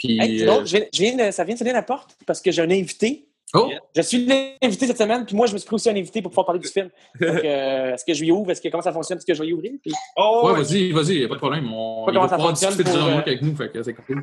[0.00, 1.82] Puis, Hey, c'est euh, drôle, je viens- je viens de- ça vient de sonner la
[1.82, 3.26] porte parce que j'ai un invité.
[3.54, 6.22] oh, Je suis l'invité cette semaine, puis moi, je me suis pris aussi un invité
[6.22, 6.88] pour pouvoir parler du film.
[7.22, 8.50] Euh, est-ce que je lui ouvre?
[8.50, 9.18] Est-ce que comment ça fonctionne?
[9.18, 9.72] Est-ce que je vais y ouvrir?
[9.82, 11.70] Puis- Oh, ouais, vas-y, vas-y, y a pas de problème.
[11.72, 14.22] On, Pas il comment va pouvoir discuter pour, euh, avec nous, fait que c'est cool.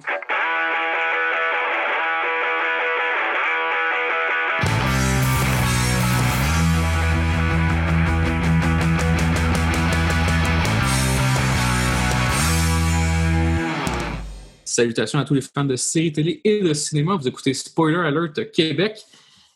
[14.77, 17.15] Salutations à tous les fans de séries télé et de cinéma.
[17.15, 19.03] Vous écoutez Spoiler Alert Québec.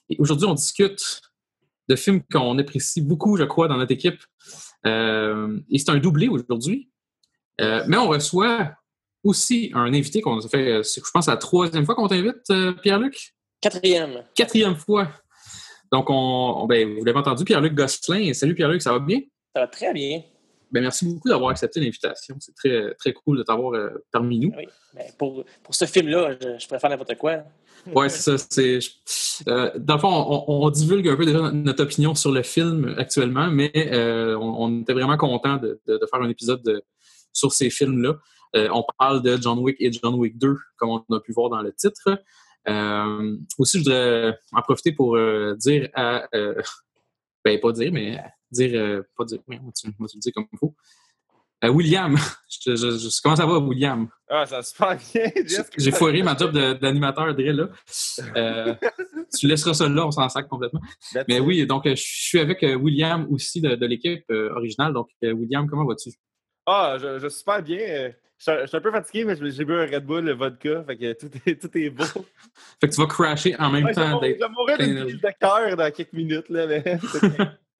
[0.10, 1.22] Et aujourd'hui, on discute
[1.88, 4.20] de films qu'on apprécie beaucoup, je crois, dans notre équipe.
[4.88, 6.90] Euh, et c'est un doublé aujourd'hui.
[7.62, 8.72] Euh, mais on reçoit
[9.24, 13.36] aussi un invité qu'on a fait, euh, je pense, la troisième fois qu'on t'invite, Pierre-Luc?
[13.62, 14.24] Quatrième.
[14.34, 15.08] Quatrième fois.
[15.92, 16.16] Donc, on,
[16.64, 18.34] on- ben, vous l'avez entendu, Pierre-Luc Gosselin.
[18.34, 19.20] Salut Pierre-Luc, ça va bien?
[19.56, 20.24] Ça va très bien.
[20.72, 22.36] Ben, merci beaucoup d'avoir accepté l'invitation.
[22.40, 24.54] C'est très, très cool de t'avoir euh, parmi nous.
[24.58, 24.66] Oui.
[24.94, 27.40] Ben, pour, pour ce film-là, je, faire n'importe quoi.
[27.94, 28.46] Ouais, c'est ça.
[28.50, 28.80] C'est,
[29.48, 30.08] euh, dans le fond,
[30.48, 34.66] on, on divulgue un peu déjà notre opinion sur le film actuellement, mais euh, on,
[34.66, 36.84] on était vraiment content de, de- de faire un épisode de-
[37.34, 38.16] sur ces films-là.
[38.54, 41.62] On parle de John Wick et John Wick 2, comme on a pu voir dans
[41.62, 42.02] le titre.
[43.58, 45.18] Aussi, je voudrais en profiter pour
[45.56, 46.28] dire à...
[47.44, 48.20] ben, pas dire, mais
[48.52, 48.72] dire...
[48.82, 49.40] euh, pas dire...
[49.48, 49.72] Oui, on va
[50.14, 50.76] le dire comme il faut?
[51.64, 52.16] Euh, William,
[52.50, 54.08] je, je- je- comment ça va, William?
[54.28, 55.30] Ah, ça se passe bien.
[55.78, 57.70] J'ai foiré ma job d'animateur, Dre, là.
[58.36, 58.74] Euh,
[59.40, 60.82] tu laisseras ça là, on s'en sac complètement.
[61.14, 64.94] That's Mais oui, donc je suis avec William aussi de, de l'équipe originale.
[64.94, 66.10] Donc, William, comment vas-tu?
[66.66, 68.12] Ah, je, je suis super bien.
[68.40, 70.84] Je suis- je suis un peu fatigué, mais j'ai bu un Red Bull, le vodka,
[70.84, 72.06] fait que tout est, tout est beau.
[72.80, 74.20] Fait que tu vas crasher en même Ouais, temps.
[74.20, 76.84] je vais mourir d'une crise de cœur dans quelques minutes, là, mais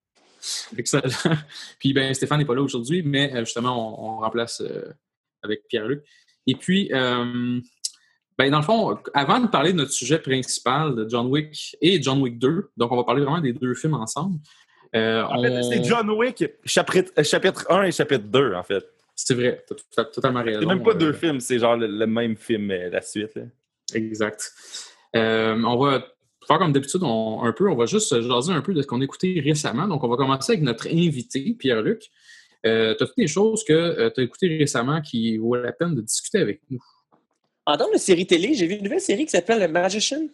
[0.76, 1.02] Excellent.
[1.78, 4.92] Puis, ben, Stéphane n'est pas là aujourd'hui, mais euh, justement, on, on remplace euh,
[5.42, 6.04] avec Pierre-Luc.
[6.46, 7.60] Et puis, euh,
[8.36, 12.02] ben, dans le fond, avant de parler de notre sujet principal de John Wick et
[12.02, 14.38] John Wick 2, donc on va parler vraiment des deux films ensemble.
[14.96, 18.84] euh, en fait, c'est John Wick, chapitre, chapitre 1 et chapitre 2, en fait.
[19.14, 20.60] C'est vrai, t'as totalement raison.
[20.60, 23.34] C'est même pas Euh, deux films, c'est genre le, le même film, la suite.
[23.36, 23.42] Là.
[23.94, 24.50] Exact.
[25.14, 26.04] Euh, on va
[26.46, 29.00] faire comme d'habitude, on- un peu, on va juste jaser un peu de ce qu'on
[29.00, 29.86] a écouté récemment.
[29.88, 32.10] Donc, on va commencer avec notre invité, Pierre-Luc.
[32.64, 35.94] Euh, tu as toutes des choses que tu as écoutées récemment qui vaut la peine
[35.94, 36.78] de discuter avec nous.
[37.66, 40.26] En termes de série télé, j'ai vu une nouvelle série qui s'appelle Le Magician.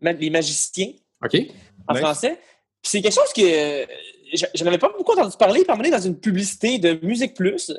[0.00, 0.92] Ma- Les magiciens,
[1.24, 1.34] OK?
[1.88, 2.02] en Nice.
[2.02, 2.38] français.
[2.82, 3.86] Puis c'est quelque chose que euh,
[4.34, 5.62] je je n'avais pas beaucoup entendu parler.
[5.64, 7.72] Donné, dans une publicité de Musique Plus,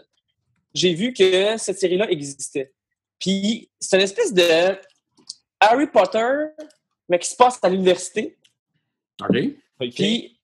[0.73, 2.71] j'ai vu que cette série-là existait.
[3.19, 4.43] Puis c'est une espèce de
[5.59, 6.27] Harry Potter,
[7.09, 8.37] mais qui se passe à l'université.
[9.21, 9.27] OK?
[9.95, 10.39] Puis,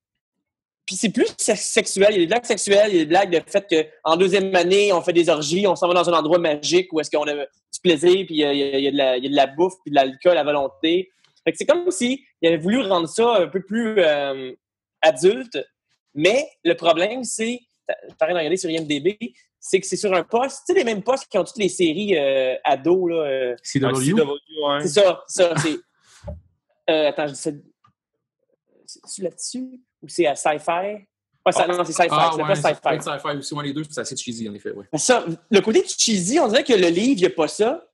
[0.86, 2.08] puis c'est plus sex- sexuel.
[2.12, 4.54] Il y a des blagues sexuelles, il y a des blagues de fait qu'en deuxième
[4.56, 7.28] année, on fait des orgies, on s'en va dans un endroit magique où est-ce qu'on
[7.28, 9.30] a du plaisir, puis il y a, il y a- de, la, il y a
[9.30, 11.10] de la bouffe, puis de l'alcool à volonté.
[11.44, 14.52] Fait que c'est comme si il avait voulu rendre ça un peu plus euh,
[15.02, 15.58] adulte.
[16.16, 17.60] Mais le problème, c'est,
[18.20, 19.18] rien à regarder sur IMDB,
[19.60, 21.70] c'est que c'est sur un poste, tu sais, les mêmes postes qui ont toutes les
[21.70, 23.16] séries euh, ados, là.
[23.16, 24.16] euh, CW?
[24.82, 25.54] C'est ça, c'est ça.
[25.58, 25.76] C'est...
[26.90, 27.52] Euh, attends, je dis ça.
[28.86, 29.80] C'est là-dessus?
[30.02, 31.06] Ou c'est à sci-fi?
[31.46, 32.08] Ouais, ça- non, c'est sci-fi.
[32.12, 32.82] Ah, c'est ouais, pas c'est sci-fi.
[32.82, 33.54] peut-être sci-fi aussi.
[33.54, 34.72] Moi, les deux, c'est assez cheesy, en effet.
[34.72, 34.86] Ouais.
[34.96, 37.86] Ça, le côté cheesy, on dirait que le livre, il n'y a pas ça.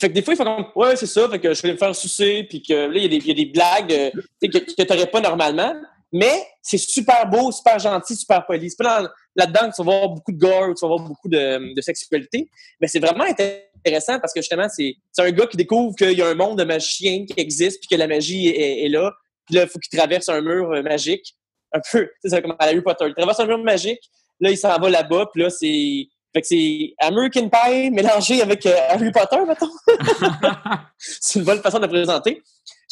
[0.00, 1.76] Fait que des fois, il faut comme, ouais, c'est ça, fait que je vais me
[1.78, 4.10] faire sucer, puis que là, il y, a des- il y a des blagues euh,
[4.42, 5.72] que, que tu n'aurais pas normalement.
[6.12, 8.70] Mais c'est super beau, super gentil, super poli.
[8.70, 11.28] C'est pas dans- là-dedans tu vas voir beaucoup de gore ou tu vas voir beaucoup
[11.28, 12.48] de, de sexualité.
[12.80, 16.22] Mais c'est vraiment intéressant parce que justement, c'est c'est un gars qui découvre qu'il y
[16.22, 19.12] a un monde de magiciens qui existe, puis que la magie est, est là.
[19.46, 21.36] Puis là, il faut qu'il traverse un mur euh, magique.
[21.72, 23.06] Un peu, tu sais, c'est comme à Harry Potter.
[23.08, 24.00] Il traverse un mur magique,
[24.40, 26.06] là, il s'en va là-bas, puis là, c'est.
[26.32, 29.70] Fait que c'est American Pie mélangé avec euh, Harry Potter, mettons.
[30.98, 32.42] c'est une bonne façon de le présenter.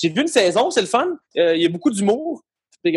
[0.01, 1.09] J'ai vu une saison, c'est le fun.
[1.37, 2.43] Euh, il y a beaucoup d'humour.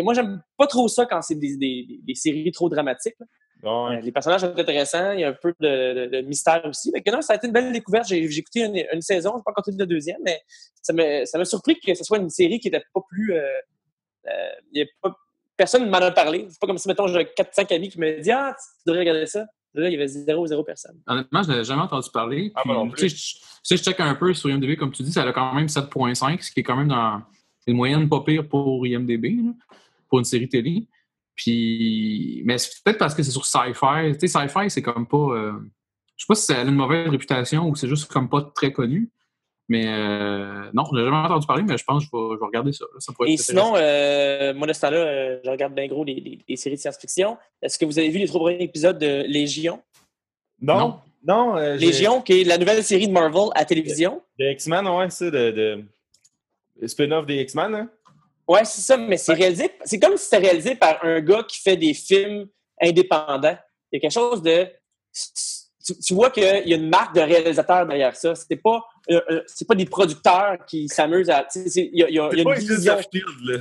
[0.02, 3.14] Moi, j'aime pas trop ça quand c'est des, des- des séries trop dramatiques.
[3.62, 3.70] Ouais.
[3.96, 5.12] Euh, Les personnages sont intéressants.
[5.12, 6.90] Il y a un peu de, de- de mystère aussi.
[6.92, 8.06] Fait que non, ça a été une belle découverte.
[8.08, 10.42] J'ai j'ai écouté une, une saison, je n'ai pas encore la deuxième, mais
[10.82, 13.32] ça m'a surpris que ce soit une série qui n'était pas plus.
[13.34, 13.42] euh,
[14.28, 14.30] euh,
[14.72, 15.14] il y a pas,
[15.56, 16.46] personne ne m'en a parlé.
[16.50, 19.26] C'est pas comme si, mettons, j'avais 4-5 amis qui me disaient Ah, tu devrais regarder
[19.26, 19.46] ça.
[19.74, 20.98] Là, il y avait zéro, zéro personne.
[21.06, 22.50] Honnêtement, je n'avais jamais entendu parler.
[22.54, 24.74] Ah, Puis, moi non tu sais, je, tu sais, je check un peu sur IMDb,
[24.76, 27.20] comme tu dis, ça a quand même 7.5, ce qui est quand même dans
[27.66, 29.52] une moyenne pas pire pour IMDb, là,
[30.08, 30.86] pour une série télé.
[31.34, 34.12] Puis, mais c'est peut-être parce que c'est sur Sci-Fi.
[34.18, 35.16] Tu sais, Sci-Fi, c'est comme pas.
[35.18, 35.52] euh,
[36.16, 38.72] je sais pas si ça a une mauvaise réputation ou c'est juste comme pas très
[38.72, 39.10] connu.
[39.68, 42.40] Mais euh, non, je n'ai jamais entendu parler, mais je pense que je vais, je
[42.40, 42.84] vais regarder ça.
[42.84, 43.00] là.
[43.00, 46.04] Ça pourrait Et être sinon, euh, moi, de ce temps-là, euh, je regarde bien gros
[46.04, 47.36] les, les- les séries de science-fiction.
[47.60, 49.82] Est-ce que vous avez vu les trois premiers épisodes de Légion?
[50.62, 50.78] Non?
[50.78, 51.00] Non.
[51.26, 54.22] Non, euh, Légion, qui est la nouvelle série de Marvel à télévision.
[54.38, 55.84] De X-Men, ouais, ça, de, de...
[56.80, 57.90] le spin-off des X-Men, hein?
[58.48, 59.70] Ouais, c'est ça, mais c'est réalisé.
[59.84, 62.46] C'est comme si c'était réalisé par un gars qui fait des films
[62.80, 63.56] indépendants.
[63.90, 64.68] Il y a quelque chose de.
[65.84, 68.34] Tu, tu vois qu'il y a une marque de réalisateur derrière ça.
[68.34, 71.46] C'est pas, euh, euh, c'est pas des producteurs qui s'amusent à.
[71.54, 71.62] Il
[71.92, 72.94] y a, il y a- y a C'est pas une Agents vision.
[72.94, 73.58] of Shield, là.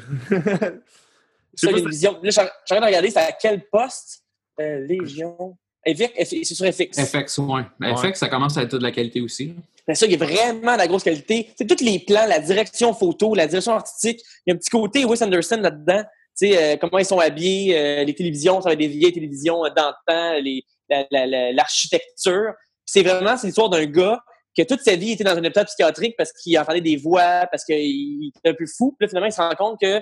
[1.57, 2.19] Ça, il y a pas une vision.
[2.21, 4.23] Là, train de regarder, c'est à quel poste
[4.59, 5.57] Euh, Légion?
[5.88, 7.00] FX, c'est sur FX.
[7.06, 7.62] FX, ouais.
[7.79, 7.97] Mais Ouais.
[8.12, 9.53] FX, ça commence à être de la qualité aussi.
[9.87, 11.51] Mais ça, il y a vraiment de la grosse qualité.
[11.57, 14.19] C'est tous les plans, la direction photo, la direction artistique.
[14.45, 16.03] Il y a un petit côté Wes Anderson là-dedans.
[16.37, 19.13] Tu sais, euh, comment ils sont habillés, euh, les télévisions, ça va être des vieilles
[19.13, 22.51] télévisions euh, temps, les- la- la- l'architecture.
[22.85, 24.19] C'est vraiment, c'est l'histoire d'un gars
[24.57, 27.63] que toute sa vie était dans un hôpital psychiatrique parce qu'il entendait des voix, parce
[27.63, 28.95] qu'il était un peu fou.
[28.97, 30.01] Puis là, finalement, il se rend compte que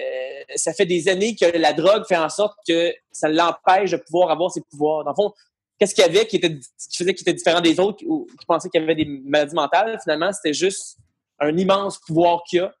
[0.00, 3.96] euh, ça fait des années que la drogue fait en sorte que ça l'empêche de
[3.98, 5.04] pouvoir avoir ses pouvoirs.
[5.04, 5.32] Dans le fond,
[5.78, 8.46] qu'est-ce qu'il y avait qui, était, qui faisait qu'il était différent des autres ou qui
[8.46, 9.98] pensaient qu'il y avait des maladies mentales?
[10.02, 10.98] Finalement, c'était juste
[11.40, 12.74] un immense pouvoir qu'il a.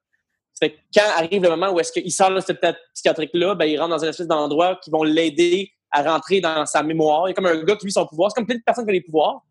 [0.58, 3.64] Fait que quand arrive le moment où est-ce qu'il sort de cet hôpital psychiatrique-là, ben,
[3.64, 7.26] il rentre dans une espèce d'endroit qui vont l'aider à rentrer dans sa mémoire.
[7.28, 8.30] Il y a comme un gars qui, lui, son pouvoir.
[8.30, 9.42] C'est comme plein de personnes qui ont des pouvoirs.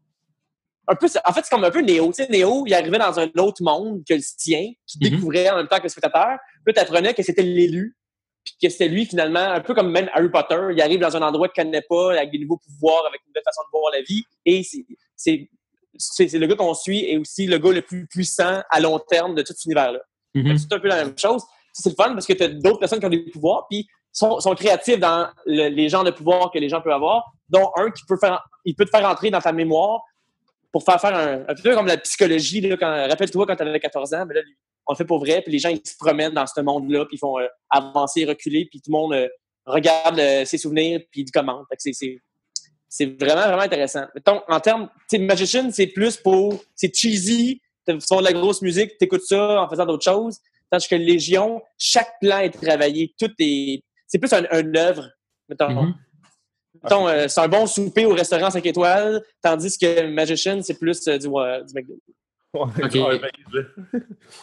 [0.88, 2.08] Un peu, en fait, c'est comme un peu Néo.
[2.08, 5.10] Tu sais, Néo, il arrivait dans un autre monde que le sien, qui Mhm.
[5.10, 6.38] découvrait en même temps que le spectateur.
[6.66, 7.96] Puis t'apprenais que c'était l'élu,
[8.44, 10.60] puis que c'était lui, finalement, un peu comme même Harry Potter.
[10.72, 13.44] Il arrive dans un endroit qu'il connaît pas, avec des nouveaux pouvoirs, avec une nouvelle
[13.46, 14.24] façon de voir la vie.
[14.46, 14.64] Et
[15.16, 19.36] c'est- le gars qu'on suit et aussi le gars le plus puissant à long terme
[19.36, 20.00] de tout cet univers-là.
[20.34, 20.54] Mhm.
[20.54, 21.44] Que C'est un peu la même chose.
[21.74, 24.40] C'est le fun parce que tu as d'autres personnes qui ont des pouvoirs, puis sont,
[24.40, 27.90] sont créatifs dans le- les genres de pouvoirs que les gens peuvent avoir, dont un
[27.92, 30.02] qui peut faire, il peut te faire entrer dans ta mémoire
[30.72, 32.72] pour faire faire un, un peu comme la psychologie.
[32.74, 34.42] Rappelle-toi quand tu avais 14 ans, mais là,
[34.88, 37.16] on le fait pour vrai, puis les gens ils se promènent dans ce monde-là, puis
[37.18, 39.28] ils font euh, avancer, reculer, puis tout le monde euh,
[39.66, 41.66] regarde euh, ses souvenirs, puis ils commentent.
[41.78, 42.18] C'est- c'est
[42.96, 44.06] c'est vraiment, vraiment intéressant.
[44.14, 48.62] Mettons, en termes, tu Magician, c'est plus pour, c'est cheesy, tu fais de la grosse
[48.62, 50.38] musique, tu écoutes ça en faisant d'autres choses.
[50.70, 55.10] Tandis que Légion, chaque plan est travaillé, tout est, c'est plus un, un œuvre.
[55.50, 55.94] Mettons, Mhm.
[56.84, 61.18] Mettons, c'est un bon souper au restaurant 5 étoiles, tandis que Magician, c'est plus du,
[61.18, 61.96] du McDo.
[62.54, 62.94] Ouais, Ok.
[62.94, 63.62] ouais, ben, là.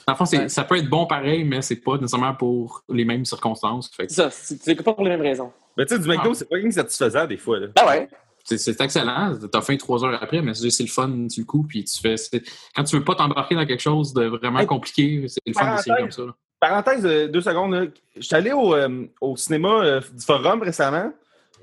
[0.07, 0.49] Dans le fond, c'est- Ouais.
[0.49, 3.89] ça peut être bon pareil, mais c'est pas nécessairement pour les mêmes circonstances.
[3.95, 5.53] Fait que C'est ça, c'est c'est pas pour les mêmes raisons.
[5.77, 6.35] Mais tu sais, du McDo, Ah.
[6.35, 7.61] c'est pas rien que satisfaisant des fois.
[7.61, 7.69] Là.
[7.77, 8.09] Ben ouais.
[8.45, 9.35] c'est- c'est excellent.
[9.53, 11.63] T'as faim trois heures après, mais c'est c'est le fun le coup.
[11.69, 12.17] Puis tu fais.
[12.17, 12.43] c'est-
[12.75, 15.77] Quand tu veux pas t'embarquer dans quelque chose de vraiment Hey, compliqué, c'est le fun
[15.77, 16.17] d'essayer comme parenthèse.
[16.17, 16.23] ça.
[16.25, 16.35] là.
[16.59, 17.73] Parenthèse, deux secondes.
[17.73, 17.85] là.
[18.17, 21.13] Je suis allé au, euh, au cinéma euh, du Forum récemment.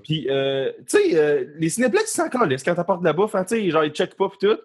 [0.03, 3.35] Puis, euh, tu sais, euh, les cinéplex, ils s'en calissent quand t'apportes de la bouffe.
[3.35, 4.57] hein, tu sais, genre, ils checkent pas, puis tout.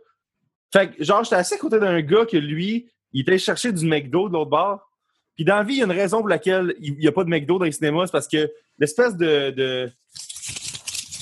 [0.72, 3.72] Fait que, genre, j'étais assis à côté d'un gars que lui, il était allé chercher
[3.72, 4.80] du McDo de l'autre bord.
[5.34, 7.24] Puis, dans la vie, il y a une raison pour laquelle il n'y a pas
[7.24, 8.06] de McDo dans les cinémas.
[8.06, 9.50] C'est parce que l'espèce de.
[9.50, 9.90] de-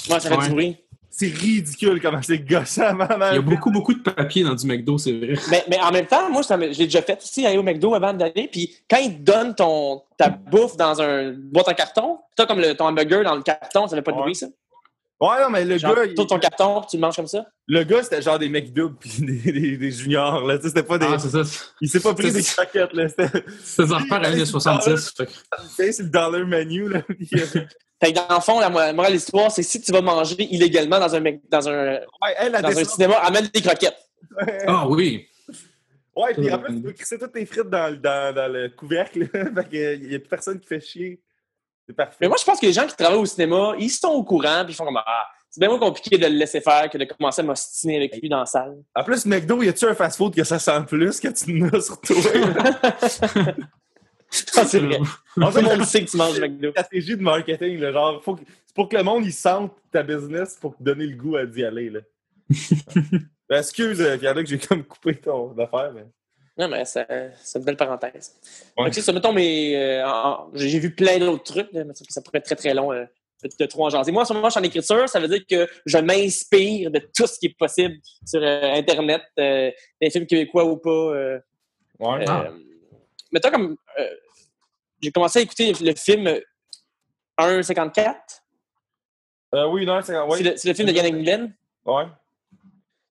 [0.09, 0.45] Moi, ça fait Ouais.
[0.47, 0.77] du bruit.
[1.13, 3.31] C'est ridicule comment c'est gossant, maman.
[3.33, 5.35] Il y a beaucoup, beaucoup de papier dans du McDo, c'est vrai.
[5.51, 8.49] Mais, mais en même temps, moi, l'ai déjà fait aussi, aller au McDo avant d'aller.
[8.51, 12.61] Puis quand ils te donnent ton, ta bouffe dans un boîte en carton, t'as comme
[12.61, 14.23] le, ton hamburger dans le carton, ça fait pas de Ouais.
[14.23, 14.47] bruit, ça?
[15.21, 17.45] Ouais, non, mais le Genre, gars, tournes ton carton, tu le manges comme ça?
[17.67, 20.47] le gars, c'était genre des McDoubles puis des, des, des juniors.
[20.47, 20.57] Là.
[20.57, 21.07] Tu sais, C'était pas des.
[21.11, 21.43] Ah, c'est ça.
[21.81, 22.93] il s'est pas pris des croquettes.
[22.95, 23.09] Là.
[23.09, 23.45] C'était.
[23.63, 25.13] C'est des affaires années 70.
[25.77, 26.89] fait C'est le dollar menu.
[26.89, 27.03] Là.
[27.35, 30.01] Euh, Fait que dans le fond, la mo- morale de l'histoire, c'est si tu vas
[30.01, 31.21] manger illégalement dans un,
[31.51, 33.99] dans un, ouais, elle, la dans un cinéma, amène des croquettes.
[34.67, 35.27] Ah oui.
[36.17, 38.71] Ouais, puis en plus, tu peux crisser toutes tes frites dans, le- dans, dans le
[38.71, 39.29] couvercle.
[39.33, 39.45] là.
[39.63, 41.21] fait que, il y a plus personne qui fait chier.
[41.91, 42.17] C'est parfait.
[42.21, 44.63] Mais moi, je pense que les gens qui travaillent au cinéma, ils sont au courant,
[44.65, 47.05] puis ils font comme Ah, c'est bien moins compliqué de le laisser faire que de
[47.05, 48.77] commencer à m'ostiner avec lui dans la salle.
[48.95, 52.01] En plus, McDo, y a-tu un fast-food que ça sent plus que tu n'as sur
[52.01, 52.17] toi?
[54.57, 54.99] Ah, c'est vrai.
[55.41, 56.71] En Tout fait, le monde sait que tu manges McDo.
[56.71, 60.05] stratégie de marketing, là, genre, faut que- c'est pour que le monde il sente ta
[60.05, 61.91] business pour te donner le goût à d'y aller.
[61.91, 62.01] Là.
[63.49, 66.07] Ben, excuse, euh, Pierre, que j'ai comme coupé ton affaire, mais.
[66.59, 67.07] Non, mais ça-
[67.43, 68.37] c'est une belle parenthèse.
[68.77, 68.93] Ouais.
[68.93, 70.07] C'est ça, mettons, mais euh,
[70.55, 73.05] j'ai vu plein d'autres trucs, mais ça, pourrait être très très long euh,
[73.59, 74.13] de, trop en jaser.
[74.13, 76.99] Moi, en ce moment, je suis en écriture, ça veut dire que je m'inspire de
[77.17, 77.95] tout ce qui est possible
[78.27, 80.91] sur euh, Internet, euh, des films québécois ou pas.
[80.91, 81.39] euh,
[81.99, 82.25] Ouais.
[82.29, 82.49] Ah.
[83.33, 83.77] mettons comme.
[83.99, 84.15] euh,
[85.03, 86.29] j'ai commencé à écouter le film
[87.39, 88.15] 1,54.
[89.55, 90.19] Euh, oui, non, c'est.
[90.19, 90.37] Ouais.
[90.39, 91.53] C'est le, c'est le film de Yann Englund,
[91.87, 92.05] ouais.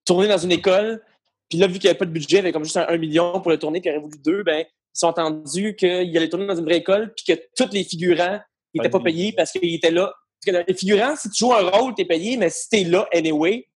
[0.05, 1.01] tourné dans une école.
[1.49, 2.87] Puis là, vu qu'il n'y avait pas de budget, il y avait comme juste un,
[2.87, 4.65] un million pour le tourner, puis il aurait voulu deux, ben,
[4.95, 8.39] ils sont entendus qu'il allait tourner dans une vraie école, puis que tous les figurants
[8.73, 10.13] n'étaient pas payés parce qu'ils étaient là.
[10.45, 12.77] Parce que les figurants, si tu joues un rôle, tu es payé, mais si tu
[12.77, 13.67] es là anyway,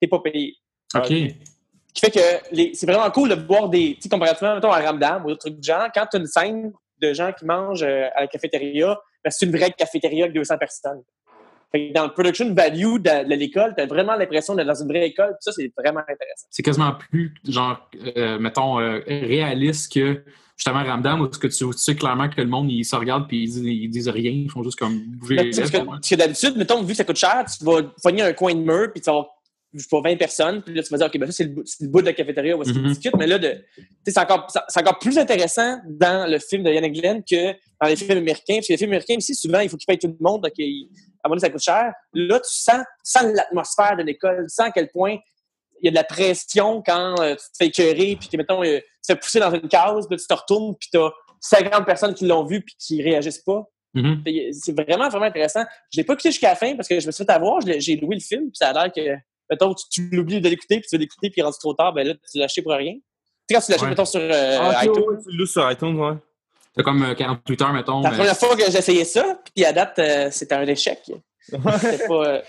[0.00, 0.54] tu pas payé.
[0.94, 1.04] OK.
[1.04, 1.12] Ce
[1.94, 3.96] qui fait que c'est vraiment cool de voir des.
[4.00, 6.72] Tu comparativement, mettons, à Ramdam ou d'autres trucs du genre, quand tu as une scène
[7.00, 10.58] de gens qui mangent euh, à la cafétéria, ben, c'est une vraie cafétéria avec 200
[10.58, 11.02] personnes.
[11.72, 14.88] Fait que dans le production value de, l'école, tu as vraiment l'impression d'être dans une
[14.88, 15.30] vraie école.
[15.30, 16.46] Puis ça, c'est vraiment intéressant.
[16.50, 20.22] C'est quasiment plus, genre, euh, mettons, euh, réaliste que
[20.56, 23.42] justement Ramdam, où que tu, tu sais clairement que le monde, il se regarde puis
[23.42, 25.50] ils disent, ils disent rien, ils font juste comme bouger les.
[25.50, 28.60] Parce que, d'habitude, mettons, vu que ça coûte cher, tu vas pogner un coin de
[28.60, 29.26] mur, puis tu vas avoir
[29.90, 32.00] pas, 20 personnes, puis là, tu vas dire, OK, ben ça, c'est le, le bout
[32.00, 32.88] de la cafétéria où est-ce qu'ils Mhm.
[32.88, 33.16] discutent.
[33.18, 34.46] Mais là, de, tu sais, c'est encore,
[34.76, 38.54] encore plus intéressant dans le film de Yann Glenn que dans les films américains.
[38.54, 40.52] Parce que les films américains, aussi, souvent, il faut qu'ils payent tout le monde, donc
[40.56, 40.88] ils-
[41.26, 41.92] à moment donné, ça coûte cher.
[42.14, 45.18] Là, tu sens, tu sens l'atmosphère de l'école, tu sens à quel point
[45.82, 48.62] il y a de la pression quand euh, tu te fais écœurer, puis que, mettons,
[48.64, 51.10] euh, tu te fais pousser dans une case, puis tu te retournes, puis tu as
[51.40, 53.62] 50 personnes qui l'ont vu, puis qui réagissent pas.
[53.94, 54.22] Mhm.
[54.24, 55.64] Que C'est vraiment, vraiment intéressant.
[55.92, 57.60] Je l'ai pas écouté jusqu'à la fin parce que je me suis fait avoir.
[57.60, 59.16] J'ai loué le film, puis ça a l'air que,
[59.50, 62.06] mettons, tu, tu l'oublies de l'écouter, puis tu veux l'écouter, puis rendu trop tard, ben
[62.06, 62.94] là, tu l'as acheté pour rien.
[62.94, 63.00] Tu
[63.48, 63.88] sais, quand tu l'achètes, Ouais.
[63.90, 66.14] mettons, sur euh, Ah, iTunes, ouais, tu l'as sur iTunes, ouais.
[66.76, 68.00] C'est comme euh, 48 heures, mettons.
[68.02, 71.00] la première fois que essayé ça, puis à date, euh, c'était un échec.
[71.80, 72.42] C'était pas, euh,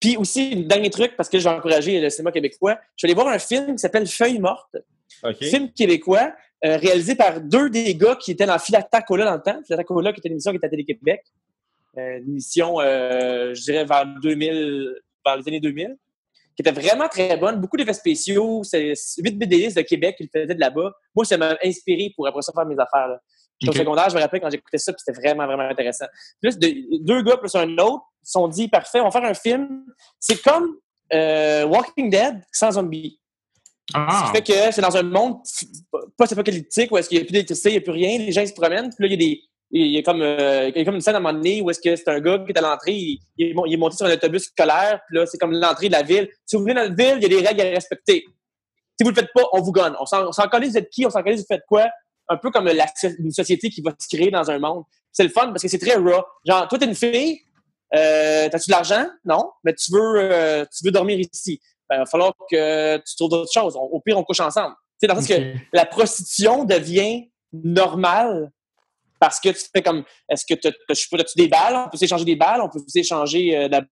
[0.00, 3.28] Puis aussi, dernier truc, parce que j'ai encouragé le cinéma québécois, je suis allé voir
[3.28, 4.76] un film qui s'appelle Feuille morte.
[5.22, 5.44] OK.
[5.44, 6.32] Film québécois,
[6.64, 9.60] euh, réalisé par deux des gars qui étaient dans Filata Cola dans le temps.
[9.66, 11.22] Filata Cola, qui était une émission qui était à Télé-Québec.
[11.98, 14.94] Euh, une émission, euh, je dirais, vers 2000,
[15.24, 15.96] vers les années 2000,
[16.56, 17.60] qui était vraiment très bonne.
[17.60, 18.62] Beaucoup d'effets spéciaux.
[18.64, 20.92] C'est 8 BDistes de Québec qui le faisaient de là-bas.
[21.14, 23.08] Moi, ça m'a inspiré pour après ça faire mes affaires.
[23.08, 23.20] là.
[23.60, 23.76] J'étais Ok.
[23.76, 26.06] Au secondaire, je me rappelle quand j'écoutais ça, c'était vraiment, vraiment intéressant.
[26.40, 29.34] Plus de- deux gars plus un autre se sont dit, parfait, on va faire un
[29.34, 29.84] film.
[30.18, 30.76] C'est comme
[31.12, 33.20] euh, Walking Dead sans zombies.
[33.92, 35.36] Ah, Ce qui fait que c'est dans un monde
[36.16, 38.46] post-apocalyptique où est-ce qu'il n'y a plus d'électricité, il n'y a plus rien, les gens
[38.46, 39.40] se promènent, puis là, il y a des.
[39.76, 41.60] Il y a comme, euh, il y a comme une scène à un moment donné
[41.60, 44.06] où est-ce que c'est un gars qui est à l'entrée, il, il est monté sur
[44.06, 46.28] un autobus scolaire, puis là, c'est comme l'entrée de la ville.
[46.46, 48.24] Si vous venez dans la ville, il y a des règles à respecter.
[48.96, 49.96] Si vous le faites pas, on vous gonne.
[49.98, 51.86] On s'en on s'en calisse, vous êtes qui, on s'en calisse, vous faites quoi?
[52.28, 52.86] Un peu comme la,
[53.18, 54.84] une société qui va se créer dans un monde.
[55.12, 56.22] C'est le fun parce que c'est très raw.
[56.46, 57.40] Genre, toi, t'es une fille,
[57.94, 59.06] euh, t'as-tu de l'argent?
[59.24, 59.50] Non.
[59.62, 61.60] Mais tu veux, euh, tu veux dormir ici.
[61.88, 63.76] Ben, il va falloir que tu trouves d'autres choses.
[63.76, 64.74] Au pire, on couche ensemble.
[64.74, 68.50] Tu sais, dans le sens que la prostitution devient normale
[69.20, 71.84] parce que tu fais comme est-ce que tu as-tu des balles?
[71.86, 73.82] On peut s'échanger des balles, on peut s'échanger euh, de la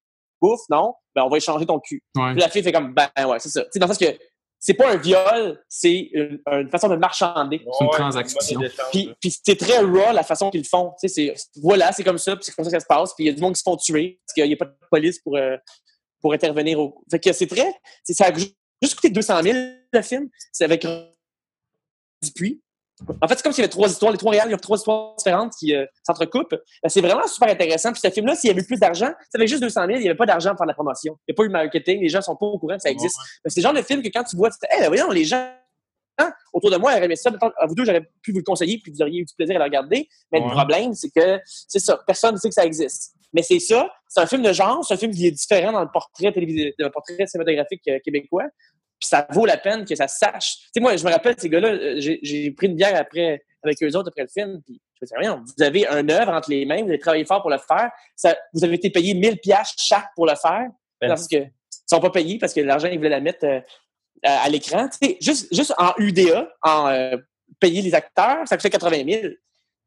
[0.41, 0.95] bouffe, non?
[1.15, 2.03] Ben on va échanger ton cul.
[2.17, 2.33] Ouais.
[2.33, 3.63] Puis la fille fait comme ben ouais, c'est ça.
[3.65, 4.19] Tu sais, dans le sens que
[4.65, 7.59] c'est pas un viol, c'est une, une façon de marchander.
[7.59, 8.39] C'est une transaction.
[8.93, 10.93] Puis, c'est très raw la façon qu'ils le font.
[11.01, 13.13] Tu sais, c'est voilà, c'est comme ça, puis c'est comme ça que ça se passe.
[13.15, 14.67] Puis il y a du monde qui se font tuer parce qu'il n'y a pas
[14.67, 15.57] de police pour, euh,
[16.21, 16.79] pour intervenir.
[16.79, 17.03] Au...
[17.11, 17.75] Fait que c'est très.
[18.05, 18.47] c'est- Ça a ju-
[18.81, 19.59] juste coûté 200 000
[19.93, 20.29] le film.
[20.53, 20.87] C'est avec
[22.23, 22.63] Dupuis.
[23.21, 24.59] En fait, c'est comme s'il y avait trois histoires, les trois réels, il y a
[24.59, 26.51] trois histoires différentes qui euh, s'entrecoupent.
[26.83, 27.93] Ben, c'est vraiment super intéressant.
[27.93, 30.09] Puis ce film-là, s'il y avait plus d'argent, ça avait juste 200 000, il n'y
[30.09, 31.17] avait pas d'argent pour faire de la promotion.
[31.27, 32.91] Il n'y a pas eu de marketing, les gens sont pas au courant que ça
[32.91, 33.17] existe.
[33.45, 34.89] Ben, c'est le genre de film que quand tu vois, tu te dis, hey, ben
[34.89, 35.49] voyons, les gens
[36.19, 37.31] hein, autour de moi auraient aimé ça.
[37.59, 39.59] À vous deux, j'aurais pu vous le conseiller, puis vous auriez eu du plaisir à
[39.61, 40.09] le regarder.
[40.31, 40.47] Mais Ouais.
[40.47, 43.15] le problème, c'est que c'est ça, personne ne sait que ça existe.
[43.33, 45.81] Mais c'est ça, c'est un film de genre, c'est un film qui est différent dans
[45.81, 48.45] le portrait télévisé, dans le portrait cinématographique euh, québécois.
[49.03, 50.59] Puis ça vaut la peine que ça sache.
[50.59, 53.83] Tu sais, moi, je me rappelle, ces gars-là, euh, j'ai pris une bière après, avec
[53.83, 54.63] eux autres après le film.
[54.65, 57.25] Puis je me disais, rien, vous avez un œuvre entre les mains, vous avez travaillé
[57.25, 57.91] fort pour le faire.
[58.15, 60.69] Ça, vous avez été payé 1000 piastres chaque pour le faire.
[61.01, 61.09] Ben.
[61.09, 61.51] Parce que ils
[61.97, 63.61] sont pas payés parce que l'argent, ils voulaient la mettre euh,
[64.23, 64.89] à, à l'écran.
[64.89, 67.17] Tu sais, juste, juste en UDA, en euh,
[67.59, 69.21] payer les acteurs, ça coûtait 80 000.
[69.23, 69.37] Tu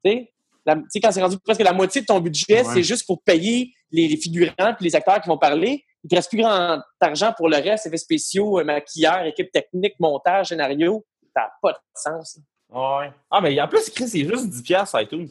[0.06, 0.34] sais,
[0.66, 2.74] la- quand c'est rendu presque la moitié de ton budget, Ouais.
[2.74, 5.86] c'est juste pour payer les, les figurants et les acteurs qui vont parler.
[6.06, 9.96] Il te reste plus grand argent pour le reste, effets spéciaux, euh, maquilleurs, équipe technique,
[10.00, 11.04] montage, scénario.
[11.36, 12.40] Ça n'a pas de sens.
[12.70, 13.12] Ouais.
[13.32, 15.28] Ah, mais en plus, Chris, c'est juste 10$ piastres sur iTunes.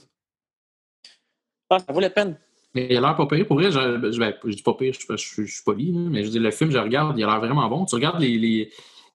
[1.71, 2.37] Ah, ça vaut la peine.
[2.75, 3.47] Mais il a l'air pas pire.
[3.47, 3.79] Pour vrai, je,
[4.11, 6.51] je, ben, je dis pas pire, je, je, je suis poli, mais je dis le
[6.51, 7.85] film, je regarde, il a l'air vraiment bon.
[7.85, 8.37] Tu regardes les.
[8.37, 8.73] les,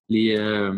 [0.08, 0.74] les euh,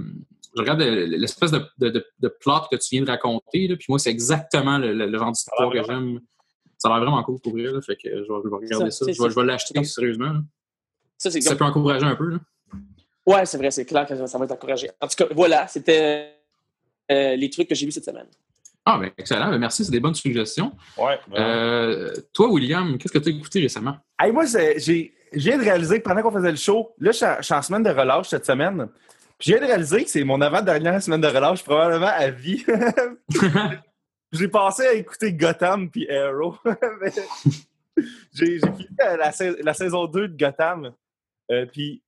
[0.55, 3.85] je regarde l'espèce de, de, de, de plot que tu viens de raconter, là, puis
[3.87, 6.19] moi, c'est exactement le, le, le genre d'histoire que j'aime.
[6.77, 9.11] Ça a l'air vraiment cool pour vrai, là, fait que je vais, regarder Ça, Je
[9.11, 10.25] vais, je vais c'est- l'acheter sérieusement.
[10.33, 10.39] là.
[11.21, 11.59] Ça, c'est Ça comme...
[11.59, 12.31] peut encourager un peu.
[12.31, 12.37] Là.
[13.27, 14.89] Ouais, c'est vrai, c'est clair que ça, va t'encourager.
[14.99, 16.33] En tout cas, voilà, c'était
[17.11, 18.25] euh, les trucs que j'ai vus cette semaine.
[18.83, 19.51] Ah, ben excellent.
[19.51, 20.71] Ben, merci, c'est des bonnes suggestions.
[20.97, 21.19] Ouais.
[21.35, 23.97] Euh, toi, William, qu'est-ce que tu as écouté récemment?
[24.19, 27.43] Hey, moi, j'ai, je viens de réaliser que pendant qu'on faisait le show, là, je
[27.43, 28.87] suis en- semaine de relâche cette semaine.
[29.37, 32.65] Puis je viens de réaliser que c'est mon avant-dernière semaine de relâche, probablement à vie.
[34.31, 36.57] j'ai passé à écouter Gotham puis Arrow.
[38.33, 40.93] J'ai, j'ai fini la, la saison 2 de Gotham.
[41.51, 42.03] Euh, puis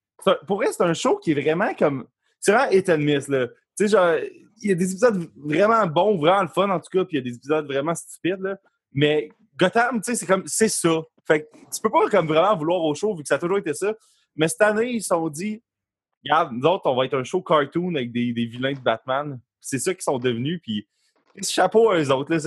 [0.47, 2.05] pour vrai, c'est un show qui est vraiment comme.
[2.39, 3.47] C'est vraiment hit miss, là.
[3.47, 4.15] Tu sais, genre,
[4.61, 7.19] il y a des épisodes vraiment bons, vraiment le fun, en tout cas, puis il
[7.19, 8.57] y a des épisodes vraiment stupides, là.
[8.93, 11.01] Mais Gotham, tu sais, c'est comme, c'est ça.
[11.25, 13.57] Fait que tu peux pas comme vraiment vouloir au show vu que ça a toujours
[13.57, 13.93] été ça.
[14.35, 15.63] Mais cette année, ils se sont dit,
[16.23, 19.39] regarde, nous autres, on va être un show cartoon avec des, des vilains de Batman.
[19.61, 20.87] C'est ça qu'ils sont devenus, puis
[21.41, 22.37] chapeau à eux autres.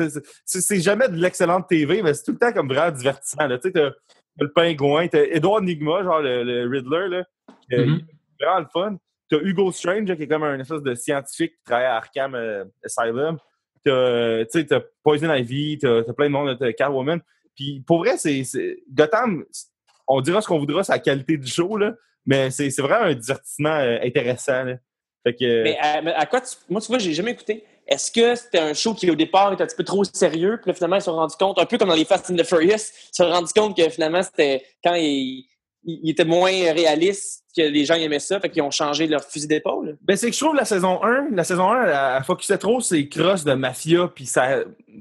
[0.44, 3.48] C'est- jamais de l'excellente TV, mais c'est tout le temps comme vraiment divertissant.
[3.48, 3.90] Tu sais,
[4.38, 7.24] le pingouin, t'as Edward Nigma, genre le, le Riddler, là.
[7.70, 8.00] est Mhm.
[8.40, 8.96] vraiment le fun.
[9.28, 12.34] T'as Hugo Strange, là, qui est comme un espèce de scientifique qui travaille à Arkham
[12.34, 13.38] euh, Asylum.
[13.84, 17.20] T'as, tu sais, t'as Poison Ivy, t'as plein de monde, t'as Catwoman.
[17.54, 19.44] Puis pour vrai, c'est c'est- Gotham,
[20.06, 23.06] on dira ce qu'on voudra, c'est la qualité du show, là, mais c'est c'est vraiment
[23.06, 24.64] un divertissement euh, intéressant.
[24.64, 24.76] là.
[25.24, 26.54] Fait que, Mais à, mais à quoi tu.
[26.68, 27.64] Moi, tu vois, j'ai jamais écouté.
[27.86, 30.70] Est-ce que c'était un show qui, au départ, était un petit peu trop sérieux, puis
[30.70, 32.42] là, finalement, ils se sont rendus compte, un peu comme dans les Fast and the
[32.44, 32.78] Furious, ils
[33.12, 35.46] se sont rendus compte que finalement, c'était quand il,
[35.84, 39.22] il- il était moins réaliste, que les gens aimaient ça, fait qu'ils ont changé leur
[39.24, 39.96] fusil d'épaule.
[40.02, 42.80] Ben, c'est que je trouve la saison 1, la saison 1, elle, elle focusait trop
[42.80, 44.58] sur les crosses de mafia, puis ça.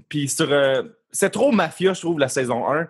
[0.07, 0.51] Puis sur.
[0.51, 2.87] euh, c'est trop mafia, je trouve, la saison 1.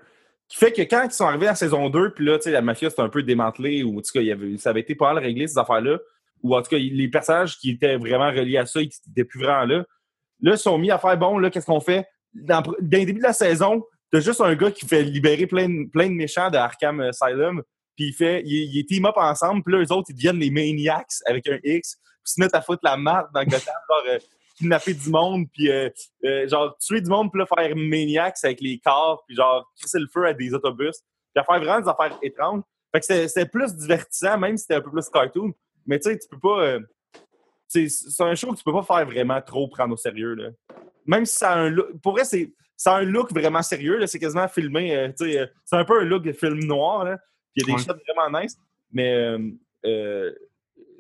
[0.47, 2.51] Qui fait que quand ils sont arrivés à la saison 2, puis là, tu sais,
[2.51, 5.11] la mafia c'était un peu démantelée, ou en tout cas, avait, ça avait été pas
[5.13, 5.97] mal réglé, ces affaires-là.
[6.45, 9.39] Ou en tout cas, les personnages qui étaient vraiment reliés à ça, ils n'étaient plus
[9.41, 9.83] vraiment là.
[10.41, 12.05] Là, ils sont mis à faire bon, là, qu'est-ce qu'on fait?
[12.35, 16.07] Dans, le début de la saison, t'as juste un gars qui fait libérer plein, plein
[16.07, 17.63] de méchants de Arkham Asylum,
[17.95, 20.51] puis il fait, il, il team up ensemble, puis là, eux autres, ils deviennent les
[20.51, 24.19] Maniacs avec un X, puis mettent à foutre la marde dans Gotham, genre, euh,
[24.59, 25.89] kidnapper du monde, puis euh,
[26.25, 29.97] euh, genre, tuer du monde, puis là, faire Maniacs avec les corps, puis genre, crisser
[29.97, 30.99] le feu à des autobus,
[31.33, 32.61] puis à faire vraiment des affaires étranges.
[32.93, 35.51] Fait que c'était plus divertissant, même si c'était un peu plus cartoon,
[35.85, 36.61] mais tu sais, tu peux pas...
[36.61, 36.79] euh,
[37.67, 40.49] c'est c'est un show que tu peux pas faire vraiment trop prendre au sérieux, là.
[41.05, 41.87] Même si ça a un look...
[42.01, 44.07] Pour vrai, c'est ça a un look vraiment sérieux, là.
[44.07, 47.03] C'est quasiment filmé, euh, tu sais, euh, c'est un peu un look de film noir,
[47.05, 47.17] là.
[47.53, 47.85] Puis il y a des Ouais.
[47.85, 48.57] shots vraiment nice,
[48.91, 49.39] mais euh,
[49.85, 50.31] euh,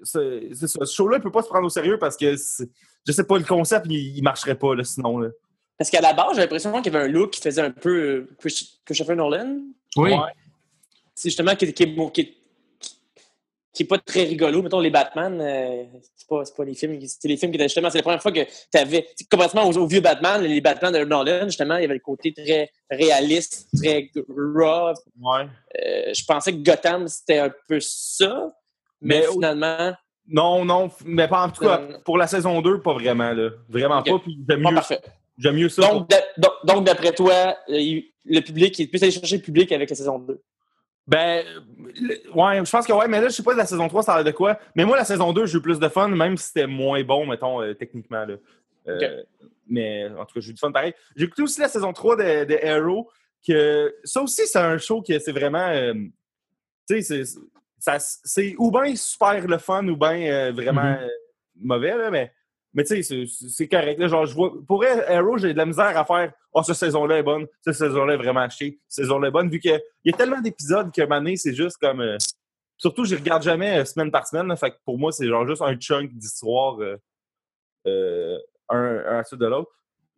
[0.03, 0.19] ça.
[0.53, 3.43] Ce show-là, il peut pas se prendre au sérieux parce que, je sais pas, le
[3.43, 5.29] concept, il, il marcherait pas, là, sinon, là.
[5.77, 7.95] Parce qu'à la base, j'ai l'impression qu'il y avait un look qui faisait un peu
[8.01, 9.59] euh, Chris- Christopher Nolan.
[9.97, 10.11] Oui.
[10.13, 10.17] Ouais.
[11.13, 12.33] C'est justement qui, qui, est- qui, est-
[13.75, 14.61] qui est pas très rigolo.
[14.63, 15.83] Mettons, les Batman, euh,
[16.15, 16.99] c'est pas, les films.
[17.05, 19.77] C'est les films qui étaient justement, c'est la première fois que tu avais, complètement aux,
[19.77, 23.67] aux vieux Batman, les Batman de Nolan, justement, il y avait le côté très réaliste,
[23.77, 24.93] très raw.
[25.21, 25.45] Ouais.
[25.85, 28.51] Euh, je pensais que Gotham, c'était un peu ça.
[29.01, 29.93] Mais, Mais- finalement,
[30.27, 33.49] Non, non, mais pas en tout cas, Euh, pour la saison 2, pas vraiment, là.
[33.69, 34.99] Vraiment pas, puis j'aime mieux, parfait.
[35.37, 35.81] j'aime mieux ça.
[35.87, 39.71] Donc, d'a- donc, donc, d'après toi, le public, il est plus allé chercher le public
[39.71, 40.41] avec la saison 2.
[41.07, 41.43] Ben,
[42.33, 44.13] ouais, je pense que ouais, mais là, je sais pas de la saison 3, ça
[44.13, 44.59] a l'air de quoi.
[44.75, 47.27] Mais moi, la saison 2, j'ai eu plus de fun, même si c'était moins bon,
[47.27, 48.25] mettons, euh, techniquement.
[48.25, 48.35] Là.
[48.87, 49.23] Euh,
[49.67, 50.93] Mais en tout cas, j'ai eu du fun pareil.
[51.15, 53.09] J'ai écouté aussi la saison 3 de, de Arrow,
[53.47, 55.67] que ça aussi, c'est un show que c'est vraiment.
[55.69, 55.93] euh,
[56.87, 57.39] tu sais, c'est-
[57.79, 60.97] ça- c'est ou bien super le fun, ou bien vraiment Mhm.
[61.01, 61.07] euh,
[61.61, 62.31] mauvais, là, mais.
[62.75, 63.97] Mais tu sais, c'est- correct.
[63.99, 67.17] Là, genre, je vois, pour Arrow, j'ai de la misère à faire Oh, cette saison-là
[67.17, 70.17] est bonne, cette saison-là est vraiment chier, cette saison-là est bonne, vu qu'il y a
[70.17, 72.01] tellement d'épisodes que Mané, c'est juste comme.
[72.01, 72.17] euh,
[72.77, 74.47] surtout, je regarde jamais euh, semaine par semaine.
[74.47, 76.97] là, fait que pour moi, c'est genre juste un chunk d'histoire, euh,
[77.87, 78.37] euh,
[78.69, 79.71] un, un à suite de l'autre.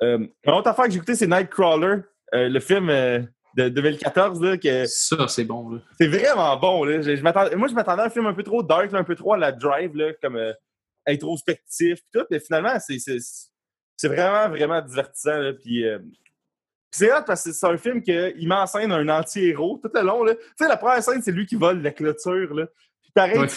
[0.03, 2.01] Euh, une autre affaire que j'ai écouté, c'est Nightcrawler,
[2.33, 3.19] euh, le film euh,
[3.57, 5.69] de 2014, là, que Ça, c'est bon.
[5.71, 5.79] Là.
[5.99, 6.83] c'est vraiment bon.
[6.83, 7.01] Là.
[7.01, 9.33] Je, moi, je m'attendais à un film un peu trop dark, là, un peu trop
[9.33, 10.53] à la drive, là, comme euh,
[11.07, 13.17] introspectif, pis tout, mais finalement, c'est, c'est,
[13.95, 15.37] c'est vraiment, vraiment divertissant.
[15.37, 16.19] Là, puis, euh, puis
[16.91, 20.01] c'est hot parce que c'est un film qu'il met en scène un anti-héros tout le
[20.01, 20.23] long.
[20.23, 20.35] là.
[20.35, 22.53] Tu sais, la première scène, c'est lui qui vole la clôture.
[22.53, 22.67] Là.
[23.01, 23.47] Puis pareil, Ouais.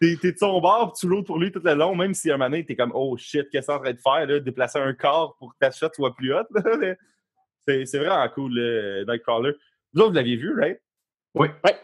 [0.00, 2.34] t'es, de son bord, puis tu l'autres pour lui tout le long, même si à
[2.34, 4.26] un moment donné, t'es comme, oh shit, qu'est-ce que en train de faire?
[4.26, 4.40] Là?
[4.40, 6.46] Déplacer un corps pour que ta shot soit plus haute.
[7.66, 9.52] c'est, c'est vraiment cool, là, Nightcrawler.
[9.92, 10.80] Vous autres, vous l'aviez vu, right?
[11.34, 11.48] Oui.
[11.64, 11.76] Ouais.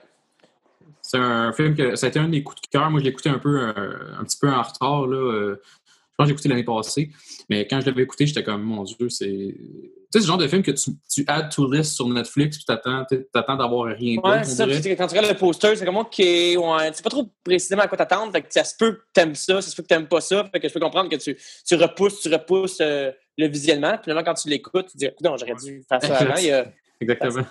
[1.07, 2.91] C'est un film que ça a été un des coups de cœur.
[2.91, 3.73] Moi, je l'ai écouté un peu euh,
[4.19, 5.07] un petit peu en retard.
[5.07, 5.17] Là.
[5.19, 7.11] euh, je pense que j'ai écouté l'année passée.
[7.51, 9.27] Mais quand je l'avais écouté, j'étais comme mon Dieu, c'est.
[9.27, 12.65] Tu sais, ce genre de film que tu, tu add to list sur Netflix puis
[12.65, 14.67] t'attends, t'attends d'avoir rien Ouais, c'est ça.
[14.67, 17.83] Puis, quand tu regardes le poster, c'est comme, OK, ouais, tu sais pas trop précisément
[17.83, 18.33] à quoi t'attendre.
[18.33, 20.49] Fait que ça se peut que t'aimes ça, ça se peut que t'aimes pas ça.
[20.51, 21.37] Fait que je peux comprendre que tu,
[21.67, 23.93] tu repousses, tu repousses euh, le visionnement.
[23.95, 26.37] Puis finalement, quand tu l'écoutes, tu te dis, écoute, non, j'aurais dû faire ça avant.
[26.39, 27.45] Il y a- Exactement.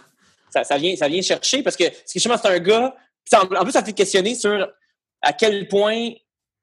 [0.50, 2.96] ça, ça vient, ça vient chercher parce que, parce que justement, c'est un gars.
[3.34, 4.68] En, plus, ça fait questionner sur
[5.22, 6.12] à quel point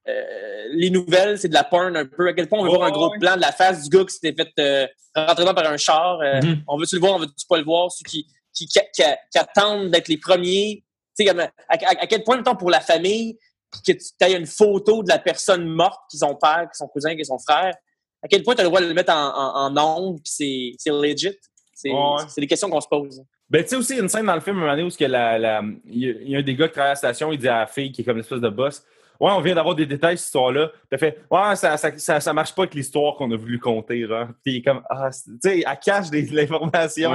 [0.08, 2.28] euh, les nouvelles, c'est de la porn un peu.
[2.28, 4.14] À quel point on veut voir un gros plan de la face du gars qui
[4.14, 6.20] s'était fait euh, rentrer par un char.
[6.20, 6.62] euh, Mhm.
[6.68, 7.90] On veut-tu le voir, on veut-tu pas le voir?
[7.90, 10.84] Ceux qui, qui, qui, attendent d'être les premiers.
[11.20, 11.32] À,
[11.68, 13.36] à- à quel point, mettons, pour la famille,
[13.86, 17.14] que tu aies une photo de la personne morte, qui son père, qui son cousin,
[17.14, 17.74] qui son frère,
[18.22, 20.76] à quel point tu as le droit de le mettre en, en, en ondes, puis
[20.78, 21.36] c'est- legit?
[21.74, 22.22] C'est Ouais.
[22.28, 23.22] c'est des questions qu'on se pose.
[23.50, 24.84] Ben, tu sais aussi, il y a une scène dans le film, un moment donné,
[24.84, 26.92] où ce que la, la- il y a- il un des gars qui travaille à
[26.92, 28.84] la station, il dit à la fille, qui est comme l'espèce de boss,
[29.18, 30.72] Ouais, on vient d'avoir des détails, cette histoire-là.
[30.90, 34.06] Elle fait, Ouais, ça, ça, ça, ça marche pas avec l'histoire qu'on a voulu compter,
[34.06, 34.28] genre.
[34.42, 37.10] Puis il est comme, ah, tu sais, elle cache des, de l'information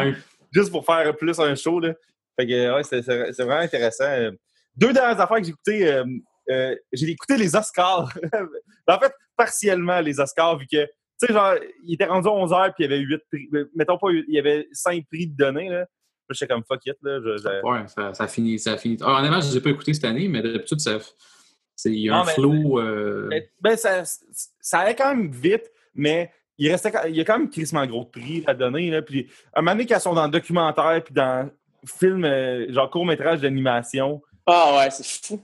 [0.52, 1.94] juste pour faire plus un show, là.
[2.40, 4.04] Fait que, ouais, c'est c'est- c'est vraiment intéressant.
[4.06, 4.32] Euh,
[4.78, 6.04] Deux dernières affaires que j'ai écoutées, euh,
[6.52, 8.10] euh, j'ai écouté les Oscars.
[8.88, 10.90] en fait, partiellement les Oscars, vu que, tu
[11.28, 13.50] sais, genre, il était rendu à 11 h puis il y avait 8 prix.
[13.56, 15.86] euh, Mettons pas, huit, il y avait 5 prix de données, là.
[16.30, 16.96] J'étais comme fuck it.
[17.04, 18.58] Là, je- je- Ouais, ça, ça finit.
[18.60, 18.98] Ça finit.
[19.02, 20.98] Ah, honnêtement, je ne les ai pas écoutés cette année, mais d'habitude, ça.
[21.76, 22.80] c'est- Il y a Non, un mais- flow.
[22.80, 24.04] euh, Mais, ben, ça,
[24.62, 28.06] ça allait quand même vite, mais il, restait, il y a quand même crissement gros
[28.06, 28.90] de prix à donner.
[28.90, 31.50] Là, puis, un moment donné, qu'elles sont dans le documentaire puis dans
[31.86, 35.42] film, euh, genre court-métrage d'animation, Ah ouais, c'est fou.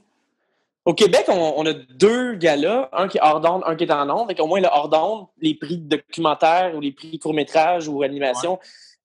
[0.85, 3.91] Au Québec, on, on a deux galas, un qui est hors d'onde, un qui est
[3.91, 4.27] en onde.
[4.29, 8.01] Fait qu'au moins, le hors d'onde, les prix de documentaire ou les prix court-métrage ou
[8.03, 8.57] animation,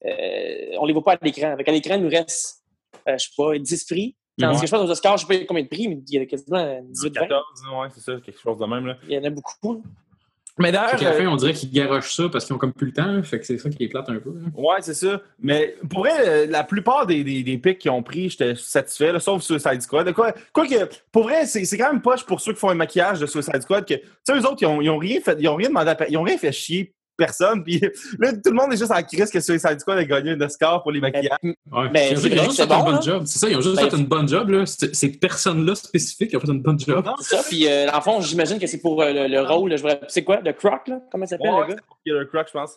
[0.05, 1.57] on les voit pas à l'écran.
[1.57, 2.63] Qu'à l'écran, il nous reste,
[3.09, 4.17] euh, je sais pas, 10 prix.
[4.39, 4.61] Tandis Ouais.
[4.61, 6.27] que je pense aux Oscars, je sais pas combien de prix, mais il y a
[6.27, 7.21] quasiment 18, 20.
[7.23, 7.43] 14,
[7.81, 8.85] ouais, c'est ça, quelque chose de même.
[8.87, 8.97] Là.
[9.09, 9.83] Il y en a beaucoup.
[10.59, 12.87] Mais d'ailleurs, la euh, fin, on dirait qu'ils garochent ça parce qu'ils ont comme plus
[12.87, 13.07] le temps.
[13.07, 13.23] là.
[13.23, 14.31] Fait que c'est ça qui est plate un peu.
[14.43, 14.51] hein.
[14.55, 15.21] Ouais, c'est ça.
[15.39, 19.13] Mais pour vrai, euh, la plupart des, des, des picks qu'ils ont pris, j'étais satisfait,
[19.13, 20.11] là, sauf Suicide Squad.
[20.15, 22.75] Quoi, quoi que, pour vrai, c'est c'est quand même poche pour ceux qui font un
[22.75, 25.37] maquillage de Suicide Squad que, tu sais, eux autres, ils ont, ils ont rien fait,
[25.39, 27.63] ils ont rien demandé à ils ont rien fait chier personne.
[27.65, 27.81] Puis
[28.19, 30.83] là, tout le monde est juste en crise que Suicide Squad a gagné un Oscar
[30.83, 31.39] pour les maquillages.
[31.43, 31.55] Ouais.
[31.73, 33.01] Ben, ils ont ils juste fait une bon, là.
[33.01, 33.23] job.
[33.27, 34.49] C'est ça, ils ont juste Ben, fait une bonne job.
[34.51, 34.67] Là.
[34.67, 37.07] C'est- Ces personnes-là spécifiques qui ont fait une bonne job.
[37.21, 37.43] C'est ça.
[37.49, 39.75] Puis, euh, dans le fond, j'imagine que c'est pour euh, le, le rôle.
[40.09, 40.41] C'est quoi?
[40.41, 41.01] Le Croc, là?
[41.11, 41.81] Comment il s'appelle, Ouais, le gars?
[42.05, 42.73] Killer Croc, je pense.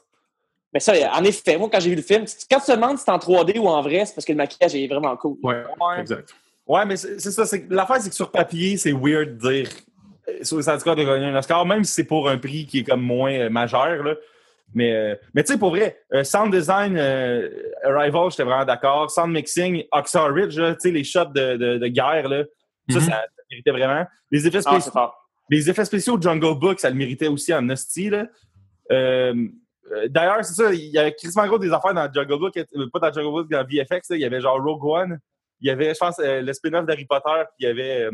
[0.73, 3.03] Mais ça, en effet, moi, quand j'ai vu le film, quand tu te demandes si
[3.03, 5.37] c'est en 3D ou en vrai, c'est parce que le maquillage est vraiment cool.
[5.41, 5.99] Ouais, Ouais.
[6.01, 6.35] exact.
[6.67, 7.45] Ouais, mais c'est ça.
[7.47, 9.69] c'est- L'affaire, c'est que sur papier, c'est weird de dire
[10.41, 13.01] Suicide Squad a gagné un Oscar, même si c'est pour un prix qui est comme
[13.01, 14.03] moins euh, majeur.
[14.03, 14.15] Là.
[14.73, 17.49] Mais, euh, mais tu sais, pour vrai, euh, sound design, euh,
[17.83, 19.09] Arrival, j'étais vraiment d'accord.
[19.09, 22.43] Sound mixing, Oxar Ridge, tu sais, les shots de, de, de guerre, là,
[22.89, 23.05] ça, Mhm.
[23.05, 24.05] ça, ça méritait vraiment.
[24.31, 25.01] Les effets Ah, spéciaux,
[25.49, 28.11] les effets spéciaux de Jungle Book, ça le méritait aussi en hostie.
[28.13, 28.23] Euh,
[28.91, 32.87] euh, D'ailleurs, c'est ça, il y avait Chris gros des affaires dans Jungle Book, euh,
[32.93, 35.19] pas dans Jungle Book, dans VFX, il y avait genre Rogue One,
[35.61, 38.11] il y avait, je pense, euh, le spin-off d'Harry Potter, puis il y avait euh,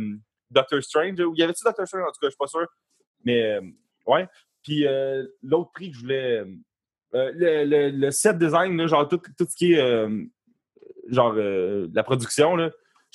[0.51, 2.65] Doctor Strange, il y avait-tu Doctor Strange, en tout cas, je suis pas sûr,
[3.23, 3.61] mais euh,
[4.07, 4.27] ouais.
[4.63, 6.43] Puis euh, l'autre prix que je voulais,
[7.13, 10.07] euh, le, set design, genre tout, tout ce qui est,
[11.09, 12.71] genre, la production, là,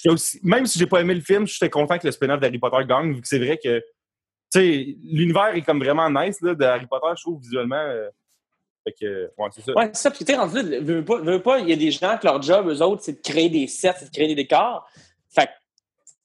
[0.06, 2.84] aussi, même si j'ai pas aimé le film, j'étais content que le spin-off d'Harry Potter
[2.86, 3.80] gagne, vu que c'est vrai que
[4.52, 7.86] tu sais, l'univers est comme vraiment nice là, de Harry Potter, je trouve, visuellement.
[8.84, 9.72] fait que, ouais, c'est ça.
[9.74, 10.10] Ouais, c'est ça.
[10.10, 12.66] Puis, tu rendu veux pas, veux pas, il y a des gens que leur job,
[12.68, 14.88] eux autres, c'est de créer des sets, c'est de créer des décors.
[15.28, 15.50] Fait que,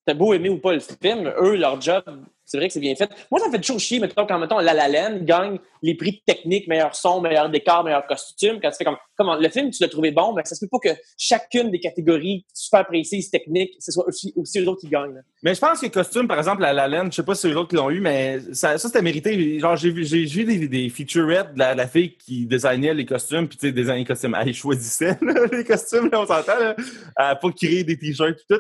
[0.06, 2.04] t'as beau aimer ou pas le film, eux, leur job,
[2.46, 3.10] c'est vrai que c'est bien fait.
[3.32, 6.22] Moi, ça me fait toujours chier, mettons, quand, mettons, La La Land gagne les prix
[6.26, 9.82] techniques, meilleur son, meilleur décor, meilleur costume, quand tu fais comme, comment, le film, tu
[9.82, 13.74] l'as trouvé bon, mais ça se peut pas que chacune des catégories super précises, techniques,
[13.80, 15.24] ce soit aussi, aussi eux autres qui gagnent.
[15.42, 17.58] Mais je pense que costume, par exemple, à la laine, je sais pas si eux
[17.58, 19.60] autres qui l'ont eu, mais ça, ça c'était mérité.
[19.60, 23.48] Genre, j'ai vu, j'ai des, des featurettes de la, la fille qui designait les costumes,
[23.48, 24.38] puis tu sais, designait les costumes.
[24.40, 25.18] Elle choisissait
[25.52, 27.36] les costumes, là, on s'entend, là.
[27.36, 28.60] Pas créer des t-shirts, tout.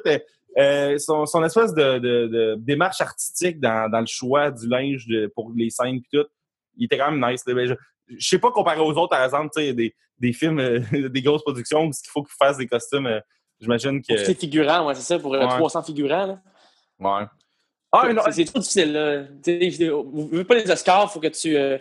[0.58, 5.06] Euh, son, son espèce de, de- de démarche artistique dans, dans le choix du linge
[5.08, 6.28] de- pour les scènes, puis tout,
[6.78, 7.44] il était quand même nice.
[7.46, 7.54] là.
[7.54, 7.74] Mais je,
[8.08, 11.86] je sais pas comparé aux autres, par exemple, des, des films, euh, des grosses productions
[11.86, 13.08] où il faut qu'ils fassent des costumes.
[13.08, 13.20] euh,
[13.60, 14.26] J'imagine que.
[14.26, 15.48] Pour figurants, ouais, c'est ça, pour euh, Ouais.
[15.48, 16.41] 300 figurants, là.
[17.00, 17.26] Ouais.
[17.91, 19.24] Ah, C'est- trop difficile, là.
[20.12, 21.78] Vous veux pas les Oscars, il faut que tu, euh,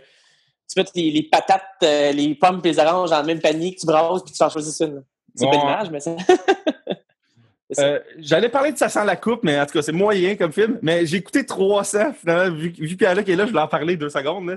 [0.69, 3.81] tu mettes les, les patates, les pommes et les oranges dans le même panier, que
[3.81, 5.03] tu brasses puis tu en choisisses une.
[5.35, 5.51] C'est Ouais.
[5.51, 6.15] pas l'image, mais ça.
[7.79, 10.53] Euh, J'allais parler de Ça sent la coupe, mais en tout cas, c'est moyen comme
[10.53, 10.79] film.
[10.83, 12.55] Mais j'ai écouté 300, finalement.
[12.57, 14.49] Vu, vu Pierre qui est là, je voulais en parler deux secondes.
[14.49, 14.57] Là.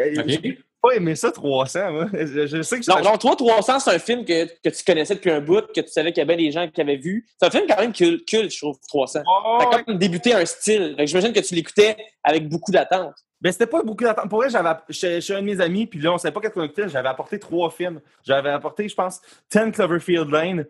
[0.00, 0.22] Euh.
[0.26, 1.90] J'ai pas aimé ça, 300.
[1.90, 2.06] Moi.
[2.12, 5.14] Je, je sais que Non, non, toi, 300, c'est un film que, que tu connaissais
[5.14, 7.26] depuis un bout, que tu savais qu'il y avait des gens qui avaient vu.
[7.40, 9.20] C'est un film quand même culte, culte, je trouve, 300.
[9.26, 9.74] Oh, Ça ouais.
[9.76, 10.94] a comme débuté un style.
[10.98, 13.14] J'imagine que tu l'écoutais avec beaucoup d'attente.
[13.40, 14.28] Ben, c'était pas beaucoup d'attente.
[14.30, 16.54] Pour vrai, j'avais, chez, chez un de mes amis, puis là, on savait pas qu'est-ce
[16.54, 16.88] qu'on écoutait.
[16.88, 18.00] J'avais apporté trois films.
[18.24, 20.66] J'avais apporté, je pense, 10 Cloverfield Lane,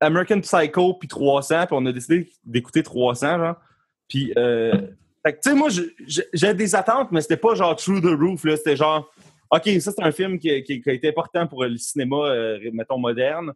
[0.00, 1.66] American Psycho, puis 300.
[1.66, 3.56] Puis on a décidé d'écouter 300, genre.
[4.08, 4.72] Puis, euh,
[5.24, 5.68] tu sais, moi,
[6.32, 8.56] j'avais des attentes, mais c'était pas genre Through the Roof, là.
[8.56, 9.12] C'était genre,
[9.50, 13.52] OK, ça, c'est un film qui, a été important pour le cinéma, euh, mettons, moderne.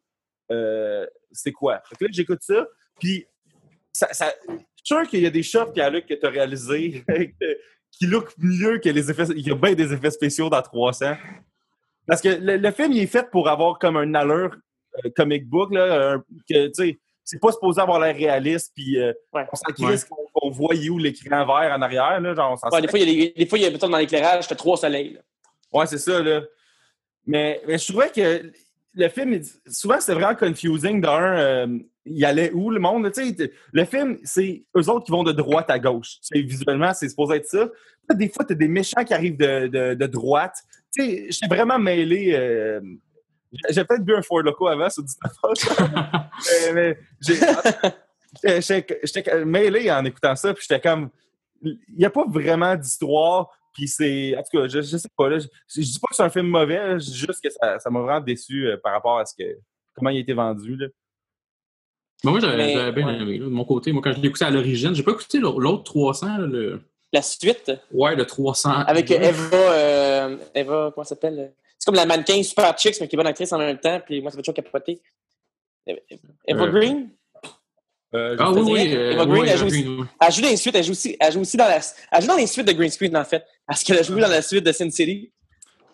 [0.50, 1.80] Euh, c'est quoi?
[1.88, 2.66] Fait que là, j'écoute ça,
[2.98, 3.24] puis
[3.92, 4.32] ça, ça,
[4.82, 7.04] sûr qu'il y a des shots, Pierre-Luc, que tu as réalisés
[7.92, 9.24] qui look mieux que les effets.
[9.36, 11.14] Il y a bien des effets spéciaux dans 300.
[12.06, 14.56] Parce que le, film, il est fait pour avoir comme un allure
[15.16, 19.12] comic book, là, un- que, tu sais, c'est pas supposé avoir l'air réaliste, puis euh,
[19.32, 19.46] Ouais.
[19.52, 22.68] on s'en crisse qu'on qu'on voit où l'écran vert en arrière, là, genre, on s'en
[22.70, 24.54] Ouais, des fois, il y a des, des fois, il y a, dans l'éclairage, t'as
[24.54, 25.14] trois soleils.
[25.14, 25.20] là.
[25.72, 26.42] Ouais, c'est ça, là.
[27.26, 28.50] Mais, mais je trouvais que
[28.94, 31.00] le film, il- souvent, c'était vraiment confusing.
[31.00, 33.10] D'un, euh, il allait où, le monde?
[33.12, 36.14] Tu sais, t- le film, c'est eux autres qui vont de droite à gauche.
[36.22, 37.68] Tu sais, visuellement, c'est supposé être ça.
[38.08, 40.56] Là, des fois, tu as des méchants qui arrivent de, de, de droite.
[40.94, 42.32] Tu sais, j'étais vraiment mêlé.
[42.34, 42.80] euh,
[43.70, 45.14] j'ai peut-être bu un Ford Loco avant, ça dit
[46.74, 46.96] mais,
[48.44, 51.10] mais j'étais- mêlé en écoutant ça, puis j'étais comme...
[51.62, 54.36] Il n'y a pas vraiment d'histoire, puis c'est...
[54.36, 56.30] En tout cas, je, je sais pas, là, je, je dis pas que c'est un
[56.30, 59.18] film mauvais, là, je dis juste que ça ça m'a vraiment déçu euh, par rapport
[59.18, 59.58] à ce que
[59.94, 60.86] comment il a été vendu, là.
[62.22, 63.14] Ben, moi, j'avais bien ouais.
[63.16, 63.38] aimé.
[63.38, 65.60] là, de mon côté, moi, quand je l'ai écouté à l'origine, j'ai pas écouté l'autre
[65.60, 66.26] l'autre 300.
[66.38, 66.82] là, le...
[67.12, 68.70] La suite, Ouais, le 300.
[68.70, 71.52] avec Eva, euh, Eva, comment ça s'appelle?
[71.80, 74.20] C'est comme la mannequin super chicks, mais qui est bonne actrice en même temps, puis
[74.20, 75.00] moi, ça fait toujours capoter.
[75.86, 75.98] Eva
[76.64, 77.10] Euh, Green?
[78.14, 78.94] Euh, Ah je oui, oui.
[78.94, 80.06] euh, Eva Green, oui, elle Eva joue aussi- Green, oui.
[80.20, 81.80] Elle joue dans les suites, elle joue aussi, elle joue aussi dans la,
[82.12, 83.44] elle joue dans les suites de Green Screen, en fait.
[83.66, 85.32] Parce qu'elle a joué dans la suite de Sin City.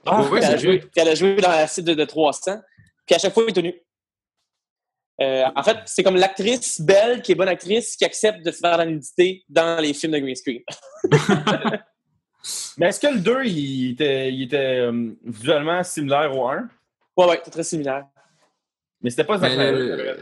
[0.04, 2.58] Ah, puis, elle a joué, puis elle a joué dans la suite de, de 300.
[3.06, 3.80] Puis à chaque fois, elle est tenue.
[5.22, 8.76] Euh, en fait, c'est comme l'actrice belle, qui est bonne actrice, qui accepte de faire
[8.76, 10.62] la nudité dans les films de Green Screen.
[12.78, 16.68] Mais est-ce que le 2, il était, il était euh, visuellement similaire au 1?
[17.16, 18.06] Ouais, ouais, c'est très similaire.
[19.02, 20.16] Mais c'était pas Mais, euh,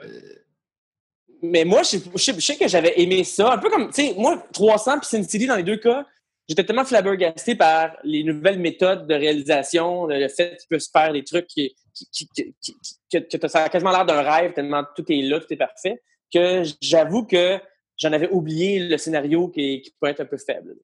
[1.43, 3.53] Mais moi, je, je- je sais que j'avais aimé ça.
[3.53, 6.07] Un peu comme, tu sais, moi, 300 puis Sin City, dans les deux cas,
[6.49, 10.91] j'étais tellement flabbergasté par les nouvelles méthodes de réalisation, le, le fait qu'il peut se
[10.91, 12.77] faire des trucs qui, qui, qui, qui- qui-
[13.13, 16.03] que, que ça a quasiment l'air d'un rêve, tellement tout est là, tout est parfait,
[16.33, 17.59] que j'avoue que
[17.99, 20.75] j'en avais oublié le scénario qui, qui pourrait être un peu faible.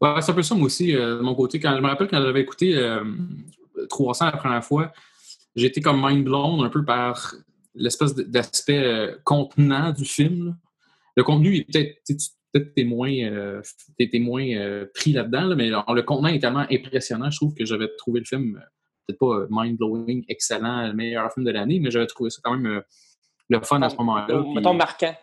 [0.00, 1.60] Ouais, c'est un peu ça, moi aussi, euh, de mon côté.
[1.60, 3.04] Quand, je me rappelle quand j'avais écouté euh,
[3.88, 4.92] 300 la première fois,
[5.56, 7.34] été comme mind blown un peu par
[7.74, 10.46] l'espèce d'aspect euh, contenant du film.
[10.46, 10.52] là.
[11.16, 11.96] Le contenu est peut-être
[12.54, 13.60] peut-être t'es moins, euh,
[14.14, 17.30] moins euh, pris là-dedans, là, mais le, contenant est tellement impressionnant.
[17.30, 18.62] Je trouve que j'avais trouvé le film,
[19.06, 22.56] peut-être pas mind blowing, excellent, le meilleur film de l'année, mais j'avais trouvé ça quand
[22.56, 22.80] même euh,
[23.48, 24.26] le fun à ce moment-là.
[24.40, 25.14] Puis- Mettons marquant.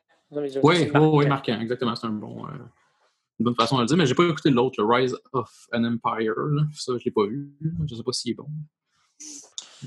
[0.63, 1.95] oui, oui, marquant, exactement.
[1.95, 2.45] C'est un bon,
[3.41, 3.97] une bonne façon de le dire.
[3.97, 6.33] Mais j'ai pas écouté l'autre, le Rise of an Empire.
[6.37, 6.61] là.
[6.73, 7.49] Ça, je l'ai pas vu.
[7.89, 8.45] Je sais pas s'il est bon.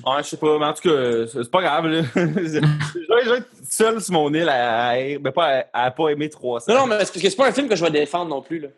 [0.04, 1.86] Ouais, je sais pas, mais en tout cas, c'est pas grave.
[1.86, 2.02] Là.
[2.14, 6.72] je vais être seul sur mon île à, à- pas à, à pas aimer 300.
[6.72, 8.42] Non, non, mais c'est parce que c'est pas un film que je vais défendre non
[8.42, 8.58] plus.
[8.58, 8.68] Là.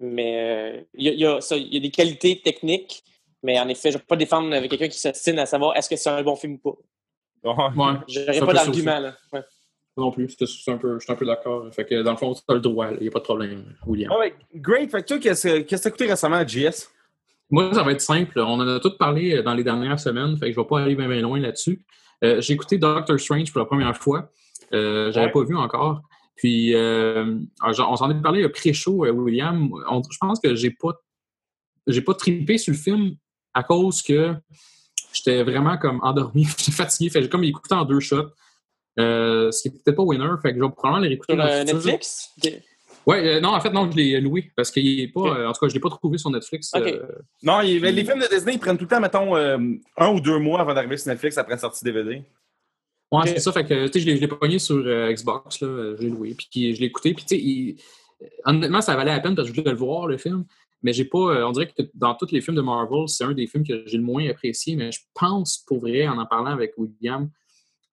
[0.00, 3.04] Mais euh, il y, a- il y a y a des qualités techniques,
[3.44, 5.88] mais en effet, je ne vais pas défendre avec quelqu'un qui s'ostine à savoir est-ce
[5.88, 6.76] que c'est un bon film ou pas.
[7.44, 8.34] Ouais.
[8.38, 8.98] Un pas d'argument.
[8.98, 9.14] là.
[9.32, 9.42] Ouais.
[9.96, 10.28] Non plus.
[10.30, 11.66] C'était- c'est un peu- Je suis un peu d'accord.
[11.72, 12.88] Fait que dans le fond, tu as le droit.
[12.92, 14.12] Il n'y a pas de problème, William.
[14.14, 14.90] Ah great.
[14.90, 16.90] Fait que toi, qu'est-ce que qu'est-ce que t'as écouté récemment à JS?
[17.50, 18.38] Moi, ça va être simple.
[18.40, 20.36] On en a tous parlé euh, dans les dernières semaines.
[20.36, 21.84] Fait que je ne vais pas aller bien, bien loin là-dessus.
[22.24, 24.30] Euh, j'ai écouté Doctor Strange pour la première fois.
[24.72, 25.32] Euh, J'avais Ouais.
[25.32, 26.00] pas vu encore.
[26.36, 29.70] Puis, euh, alors, on s'en est parlé pré-show, euh, William.
[29.88, 30.92] On- je pense que j'ai pas,
[31.86, 33.14] j'ai pas trippé sur le film
[33.52, 34.34] à cause que
[35.12, 37.10] j'étais vraiment comme endormi, j'étais fatigué.
[37.10, 38.30] Fait j'ai comme écouté en deux shots.
[39.00, 40.28] Euh, ce qui n'est peut-être pas winner.
[40.42, 41.64] Fait que je vais probablement les réécouter Sur dans le euh.
[41.64, 42.30] Netflix?
[43.06, 45.20] Ouais, euh, non, en fait, non, je l'ai loué parce qu'il est pas.
[45.38, 46.70] Euh, en tout cas, je l'ai pas trouvé sur Netflix.
[46.76, 47.02] Euh,
[47.42, 49.58] Non, il- les films de Disney, ils prennent tout le temps, mettons, euh,
[49.98, 52.22] un ou deux mois avant d'arriver sur Netflix après la sortie DVD.
[53.12, 53.52] Ouais, c'est ça.
[53.52, 55.94] Fait que, tu sais, je l'ai- pogné sur euh, Xbox, là.
[55.98, 56.34] Je l'ai loué.
[56.34, 57.12] Puis je l'ai écouté.
[57.14, 57.76] Puis, tu sais, il-
[58.44, 60.44] honnêtement, ça valait la peine parce que je voulais le voir, le film.
[60.82, 61.46] Mais j'ai pas.
[61.46, 63.96] on dirait que dans tous les films de Marvel, c'est un des films que j'ai
[63.98, 64.76] le moins apprécié.
[64.76, 67.28] Mais je pense, pour vrai, en en parlant avec William,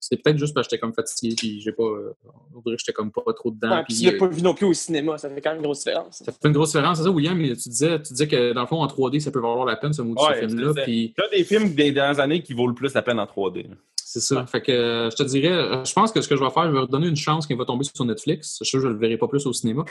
[0.01, 1.35] c'était peut-être juste parce que j'étais comme fatigué.
[1.37, 1.83] Puis j'ai pas.
[1.83, 2.13] euh,
[2.53, 3.77] on dirait que j'étais comme pas trop dedans.
[3.77, 5.59] Ouais, puis, tu l'as euh, pas vu non plus au cinéma, ça fait quand même
[5.59, 6.17] une grosse différence.
[6.25, 7.37] ça fait une grosse différence, c'est ça, William?
[7.37, 9.77] mais Tu disais, tu disais que dans le fond, en 3D, ça peut valoir la
[9.77, 10.73] peine, ce maudit Ouais, film-là.
[10.75, 13.01] c'est- Puis Il y a des films des dernières années qui vaut le plus la
[13.03, 13.63] peine en 3D.
[13.63, 13.75] là.
[14.03, 14.45] C'est ça.
[14.45, 16.71] Fait que euh, je te dirais, je pense que ce que je vais faire, je
[16.73, 18.57] vais redonner une chance qu'il va tomber sur Netflix.
[18.59, 19.85] Je suis sûr que je ne le verrai pas plus au cinéma.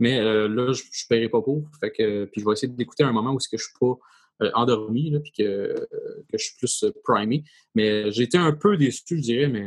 [0.00, 1.62] Mais euh, là, je ne paierai pas pour.
[1.78, 3.94] Fait que, puis je vais essayer d'écouter un moment où est-ce que je suis pas
[4.54, 5.86] endormi, là, puis que, euh,
[6.30, 7.44] que je suis plus euh, primé.
[7.74, 9.66] Mais j'ai été un peu déçu, je dirais, mais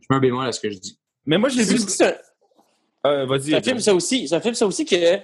[0.00, 0.98] je mets un bémol à ce que je dis.
[1.24, 1.76] Mais moi, je l'ai vu.
[2.00, 2.14] Un,
[3.10, 3.50] Euh, Vas-y.
[3.50, 4.26] c'est un film, ça aussi.
[4.28, 5.18] C'est un film, ça aussi, que euh,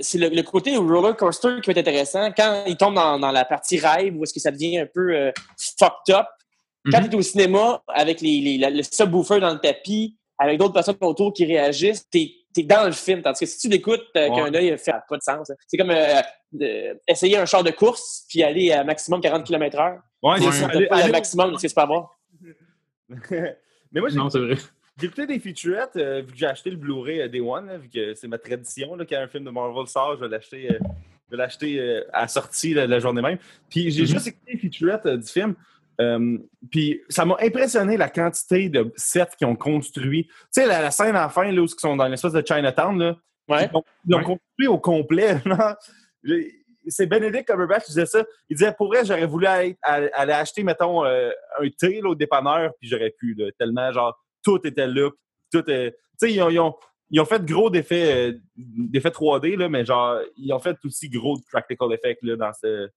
[0.00, 2.30] c'est le, le côté roller coaster qui va être intéressant.
[2.36, 5.14] Quand il tombe dans, dans la partie rêve, où est-ce que ça devient un peu
[5.14, 5.32] euh,
[5.78, 6.26] fucked up,
[6.90, 7.08] quand Mhm.
[7.10, 10.72] tu es au cinéma avec les, les- la- le subwoofer dans le tapis, avec d'autres
[10.72, 12.30] personnes autour qui réagissent, tu
[12.64, 13.22] dans le film.
[13.22, 14.40] Tandis que si tu l'écoutes avec Ouais.
[14.42, 15.50] un œil, ça n'a pas de sens.
[15.66, 16.20] C'est comme euh,
[16.52, 19.98] de- essayer un char de course puis aller à maximum 40 km/h.
[20.22, 20.88] Ouais, c'est Ouais.
[20.88, 22.18] pas le allez- maximum de ce que tu peux avoir.
[23.92, 24.56] Mais moi, j'ai Non, c'est vrai.
[24.98, 27.78] j'ai écouté des featurettes, euh, vu que j'ai acheté le Blu-ray euh, Day One, là,
[27.78, 30.70] vu que c'est ma tradition, là, quand un film de Marvel sort, je vais l'acheter
[30.70, 30.78] euh,
[31.30, 33.38] je vais l'acheter euh, à la sortie la, la journée même.
[33.68, 34.08] Puis j'ai Mhm.
[34.08, 35.54] juste écouté les featurettes euh, du film.
[36.00, 36.38] Euh,
[36.70, 40.26] puis ça m'a impressionné la quantité de sets qu'ils ont construit.
[40.26, 42.44] Tu sais, la, la scène à la fin, là, où ils sont dans l'espèce de
[42.46, 43.16] Chinatown, là,
[43.48, 43.64] Ouais.
[43.64, 43.72] ils
[44.12, 44.24] l'ont- Ouais.
[44.24, 45.36] construit au complet.
[46.90, 48.24] C'est Benedict Cumberbatch qui disait ça.
[48.48, 51.30] Il disait, pour vrai, j'aurais voulu aller, acheter, mettons, euh,
[51.60, 55.10] un thé là, au dépanneur, puis j'aurais pu, là, tellement, genre, tout était là.
[55.52, 55.92] Tout est...
[55.92, 56.74] Tu sais, ils ont, ils, ont,
[57.10, 61.10] ils ont fait gros d'effets, euh, d'effets 3D, là, mais genre, ils ont fait aussi
[61.10, 62.88] gros de practical effects là, dans ce,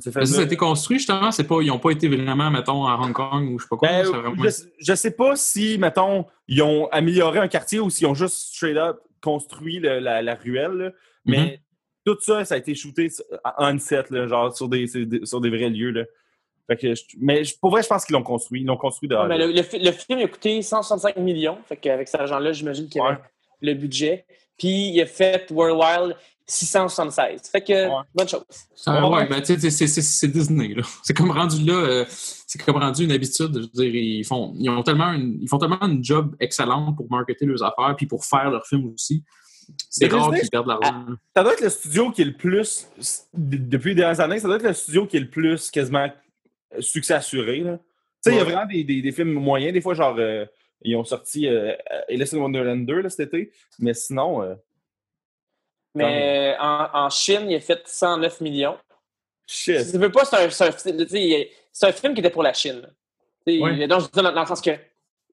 [0.00, 1.30] Ça, ça a été construit, justement.
[1.32, 3.76] C'est pas, ils n'ont pas été vraiment, mettons, à Hong Kong ou je sais pas
[3.76, 3.88] quoi.
[3.88, 8.06] Ben, vraiment- je, je sais pas si, mettons, ils ont amélioré un quartier ou s'ils
[8.06, 10.90] ont juste straight up construit le- la, la ruelle, là.
[11.24, 11.56] mais Mhm.
[12.04, 13.08] tout ça, ça a été shooté
[13.58, 14.86] on set, là, genre sur des,
[15.24, 15.90] sur des- vrais lieux.
[15.90, 16.04] Là.
[16.66, 18.60] Fait que je- mais pour vrai, je pense qu'ils l'ont construit.
[18.60, 19.48] Ils l'ont construit de A à Ouais, mais Z.
[19.48, 21.56] le, le fi- le film a coûté 165 millions.
[21.66, 23.22] Fait qu'avec cet argent-là, j'imagine qu'il y avait Ouais.
[23.60, 24.24] Le budget.
[24.58, 26.16] Puis il a fait World Wild
[26.46, 27.42] 676.
[27.50, 28.02] Fait que, Ouais.
[28.14, 28.42] bonne chose.
[28.88, 29.08] Euh, Ouais.
[29.18, 30.82] ouais, ben, c'est- c'est c'est Disney, là.
[31.02, 33.50] C'est comme rendu là, euh, c'est comme rendu une habitude.
[33.54, 36.96] Je veux dire, ils font, ils ont tellement une, ils font tellement une job excellente
[36.96, 39.22] pour marketer leurs affaires puis pour faire leurs films aussi.
[39.90, 41.04] C'est rare Disney, qu'ils perdent de l'argent.
[41.08, 41.14] là.
[41.36, 42.88] Ça doit être le studio qui est le plus,
[43.34, 46.08] depuis les dernières années, ça doit être le studio qui est le plus quasiment
[46.74, 47.60] euh, succès assuré.
[47.60, 47.76] là.
[48.24, 49.72] Tu sais, il y a vraiment des, des- des films moyens.
[49.72, 50.44] Des fois, genre, euh,
[50.82, 51.74] ils ont sorti euh,
[52.08, 53.52] Alice in Wonderland 2 là, cet été.
[53.78, 54.54] Mais sinon, euh,
[55.94, 58.78] Mais en, en Chine, il a fait 109 millions.
[59.46, 59.90] Si shit.
[59.90, 62.80] tu veux pas, c'est un, film qui était pour la Chine.
[62.82, 62.88] là.
[63.46, 63.86] Tu sais, Ouais.
[63.88, 64.70] Donc, je dis dans, dans le sens que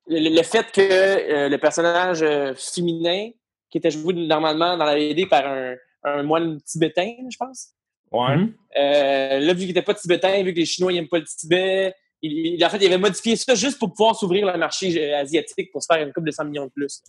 [0.08, 3.31] le, le fait que euh, le personnage euh, féminin,
[3.69, 7.75] qui était joué normalement dans la BD par un, un moine tibétain, je pense,
[8.12, 8.38] Ouais.
[8.38, 8.53] Mhm.
[8.77, 11.93] Euh, là, vu qu'il n'était pas tibétain, vu que les Chinois n'aiment pas le Tibet,
[12.25, 15.17] il, il- en fait, il avait modifié ça juste pour pouvoir s'ouvrir le marché euh,
[15.19, 17.01] asiatique pour se faire une coupe de 100 millions de plus.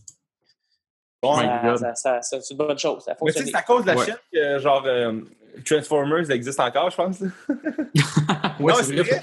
[1.23, 1.79] Oh my Ça- God.
[1.79, 3.03] ça- ça- ça- c'est une bonne chose.
[3.05, 3.51] Ça Mais tu sais, fonctionné.
[3.51, 4.05] c'est à cause de la Ouais.
[4.05, 5.21] Chine que, genre, euh,
[5.65, 7.19] Transformers existe encore, je pense.
[8.61, 9.23] Ouais, Non, c'est vrai.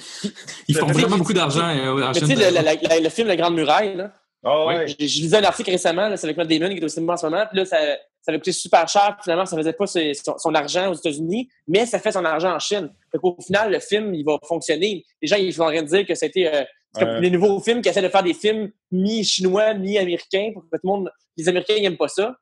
[0.67, 1.17] Ils font vraiment vrai.
[1.17, 4.11] beaucoup d'argent euh, en tu sais, le, la- la- le film La Grande Muraille, là,
[4.43, 4.87] Ah Ouais.
[4.87, 7.17] j'ai lisé un article récemment, là, c'est avec Matt Damon qui est au cinéma en
[7.17, 7.77] ce moment, puis là, ça,
[8.23, 11.49] ça avait coûté super cher, finalement, ça faisait pas ses- son, son argent aux États-Unis,
[11.67, 12.89] mais ça fait son argent en Chine.
[13.11, 15.05] Fait qu'au final, le film, il va fonctionner.
[15.21, 16.63] Les gens, ils sont en train de dire que c'était euh,
[16.95, 17.21] Ouais.
[17.21, 20.87] les nouveaux films qui essaient de faire des films mi-chinois, mi-américains, pour que tout le
[20.89, 21.11] monde...
[21.37, 22.35] Les Américains, ils aiment pas ça,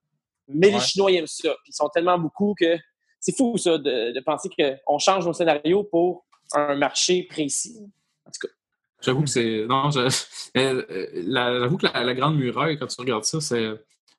[0.49, 0.79] mais les.
[0.81, 1.49] Chinois, ils aiment ça.
[1.63, 2.77] Puis ils sont tellement beaucoup que
[3.19, 7.77] c'est fou, ça, de, de penser qu'on change nos scénarios pour un marché précis.
[8.25, 8.53] En tout cas,
[9.01, 9.65] J'avoue que c'est.
[9.69, 10.09] Non, je-
[10.57, 13.65] euh, la- j'avoue que la, la Grande Muraille, quand tu regardes ça, c'est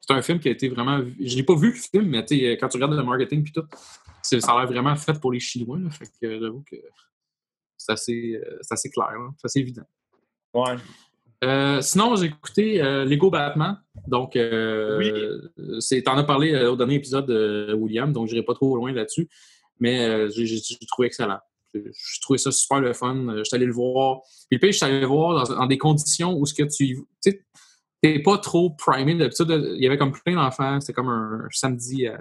[0.05, 1.01] c'est un film qui a été vraiment.
[1.21, 3.53] Je n'ai pas vu le film, mais tu sais, quand tu regardes le marketing puis
[3.53, 3.65] tout,
[4.23, 5.79] ça a l'air vraiment fait pour les Chinois.
[5.79, 6.77] Là, fait que j'avoue que
[7.77, 9.87] c'est assez, euh, assez clair, c'est assez évident.
[10.55, 10.77] Ouais.
[11.45, 13.79] Euh, sinon, j'ai écouté euh, Lego Batman.
[14.07, 15.41] Donc, euh,
[15.81, 18.77] c'est, t'en as parlé euh, au dernier épisode de William, donc je n'irai pas trop
[18.77, 19.29] loin là-dessus.
[19.81, 21.39] Mais euh, j'ai, trouvé excellent.
[21.75, 23.17] J'ai j'ai trouvé ça super le fun.
[23.29, 24.21] Euh, Je suis allé le voir.
[24.49, 26.63] Puis le pire, je suis allé le voir dans, dans des conditions où ce que
[26.63, 27.01] tu.
[28.03, 29.15] T'es pas trop primé.
[29.15, 30.81] D'habitude, il y avait comme plein d'enfants.
[30.81, 32.19] C'était comme un samedi à,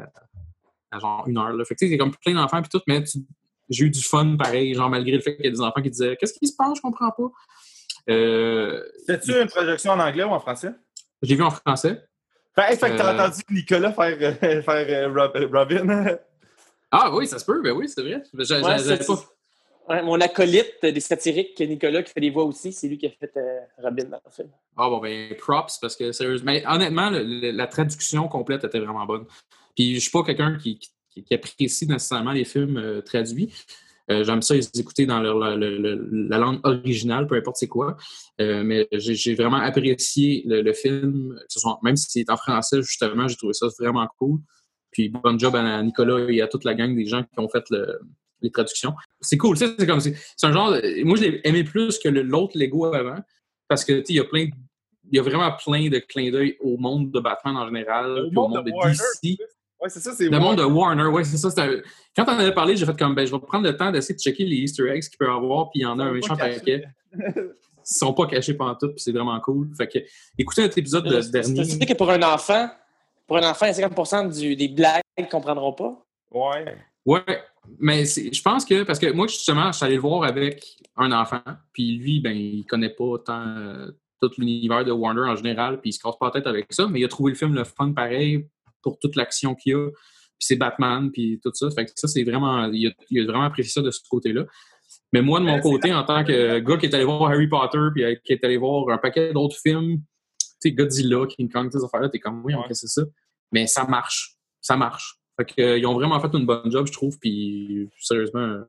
[0.91, 1.51] à genre une heure.
[1.53, 1.65] Là.
[1.65, 3.19] Fait que comme plein d'enfants puis tout, mais tu-
[3.69, 5.89] j'ai eu du fun pareil, genre malgré le fait qu'il y a des enfants qui
[5.89, 7.31] disaient Qu'est-ce qui se passe, je comprends pas.
[8.09, 10.71] Euh, Fais-tu une projection en anglais ou en français?
[11.21, 12.03] j'ai vu en français.
[12.55, 13.25] Fait, hey, fait que t'as Euh.
[13.25, 16.17] entendu Nicolas faire, euh, faire euh, euh, Robin.
[16.91, 18.21] Ah oui, ça se peut, ben oui, c'est vrai.
[18.33, 19.23] J'a- j'a- Ouais, j'avais c'est- pas-
[20.03, 23.31] Mon acolyte des satiriques, Nicolas, qui fait des voix aussi, c'est lui qui a fait
[23.37, 24.49] euh, Robin dans le film.
[24.77, 29.25] Ah bon, ben props, parce que sérieusement, mais honnêtement, la traduction complète était vraiment bonne.
[29.75, 30.79] Puis je suis pas quelqu'un qui,
[31.31, 33.53] apprécie nécessairement les films euh, traduits.
[34.09, 37.67] Euh, J'aime ça les écouter dans la, la- la- la langue originale, peu importe c'est
[37.67, 37.95] quoi.
[38.39, 43.27] Mais j'ai vraiment apprécié le, film, que ce soit, même si c'est en français, justement,
[43.27, 44.39] j'ai trouvé ça vraiment cool.
[44.91, 47.63] Puis bon job à Nicolas et à toute la gang des gens qui ont fait
[47.69, 47.99] le-
[48.41, 48.93] les traductions.
[49.21, 50.71] C'est cool, tu sais, c'est comme c'est c'est un genre.
[50.71, 53.17] de- moi, je l'ai aimé plus que le- l'autre Lego avant,
[53.67, 54.51] parce que tu sais, il y a plein, de-
[55.11, 58.27] il y a vraiment plein de clins d'œil au monde de Batman en général, Au
[58.29, 59.37] puis au monde de Warner, DC.
[59.79, 61.49] Ouais, c'est ça, c'est Le monde de Warner, ouais, c'est ça.
[61.63, 61.81] un-
[62.15, 64.15] Quand on en avait parlé, j'ai fait comme, ben, je vais prendre le temps d'essayer
[64.15, 66.11] de checker les Easter eggs qu'il peut y avoir, puis il y en a un
[66.11, 66.83] méchant paquet.
[67.83, 69.69] Ils sont pas cachés pendant tout, puis c'est vraiment cool.
[69.75, 69.97] Fait que,
[70.37, 71.65] écoutez notre épisode de, C'est- dernier.
[71.65, 72.69] C'est que pour un enfant,
[73.25, 76.05] pour un enfant, il y a 50 du, des blagues qu'ils ne comprendront pas.
[76.31, 76.77] Ouais.
[77.05, 77.23] Ouais,
[77.79, 80.63] mais je pense que, parce que moi, justement, je suis allé le voir avec
[80.97, 81.41] un enfant,
[81.73, 85.89] puis lui, ben, il connaît pas tant euh, tout l'univers de Warner en général, puis
[85.89, 87.63] il se casse pas la tête avec ça, mais il a trouvé le film le
[87.63, 88.47] fun pareil
[88.83, 91.69] pour toute l'action qu'il y a, puis c'est Batman, puis tout ça.
[91.71, 94.45] Fait que ça, c'est vraiment, il a, il a vraiment apprécié ça de ce côté-là.
[95.13, 97.47] Mais moi, de mon c'est côté, en tant que gars qui est allé voir Harry
[97.47, 99.97] Potter, puis euh, qui est allé voir un paquet d'autres films,
[100.39, 103.07] tu sais, Godzilla, King Kong, ces affaires-là, t'es comme, oui, qu'est-ce que c'est ça?
[103.51, 104.35] Mais ça marche.
[104.61, 105.20] Ça marche.
[105.45, 108.61] Fait que, euh, ils ont vraiment fait une bonne job, je trouve, puis sérieusement, euh,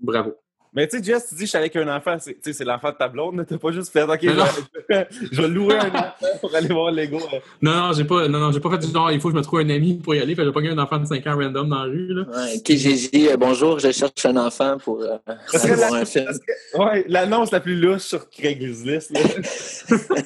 [0.00, 0.34] bravo.
[0.74, 2.64] Mais tu sais, Jess, tu dis, je suis avec un enfant, c'est tu sais, c'est
[2.64, 5.88] l'enfant de ta blonde, t'as pas juste fait, OK, je vais, je vais louer un
[5.88, 7.16] enfant pour aller voir Lego.
[7.16, 7.38] euh.
[7.62, 9.38] Non, non, j'ai pas, non, non, j'ai pas fait du genre, il faut que je
[9.38, 11.06] me trouve un ami pour y aller, fait que j'ai pas gagné un enfant de
[11.06, 12.22] 5 ans random dans la rue, là.
[12.30, 15.16] Ouais, KGJ, euh, bonjour, je cherche un enfant pour euh,
[15.54, 16.26] aller voir la- un film.
[16.74, 19.10] Ouais, l'annonce la plus louche sur Craigslist.
[19.10, 19.20] là.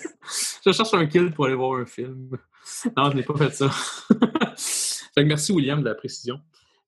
[0.65, 2.31] Je cherche un kill pour aller voir un film.
[2.97, 3.69] Non, je n'ai pas fait ça.
[5.15, 6.41] fait que merci, William, de la précision.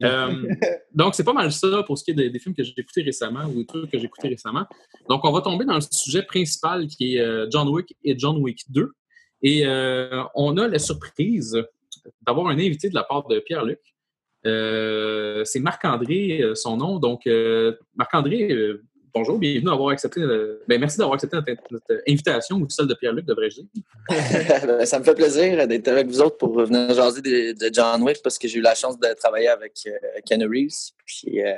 [0.02, 0.48] Euh,
[0.94, 3.02] donc, c'est pas mal ça pour ce qui est des, des films que j'ai écoutés
[3.02, 4.66] récemment ou des trucs que j'ai écoutés récemment.
[5.08, 8.38] Donc, on va tomber dans le sujet principal qui est euh, John Wick et John
[8.38, 8.90] Wick 2.
[9.42, 11.56] Et euh, on a la surprise
[12.26, 13.80] d'avoir un invité de la part de Pierre-Luc.
[14.44, 16.98] C'est Marc-André, son nom.
[16.98, 17.28] Donc,
[17.94, 18.48] Marc-André,
[19.14, 20.20] bonjour, bienvenue d'avoir accepté.
[20.20, 23.66] euh, ben, merci d'avoir accepté notre, notre invitation ou celle de Pierre-Luc, devrais-je dire.
[24.66, 28.02] Ben, ça me fait plaisir d'être avec vous autres pour venir jaser de, de John
[28.02, 29.92] Wick parce que j'ai eu la chance de travailler avec euh,
[30.26, 31.52] Keanu Reeves puis euh,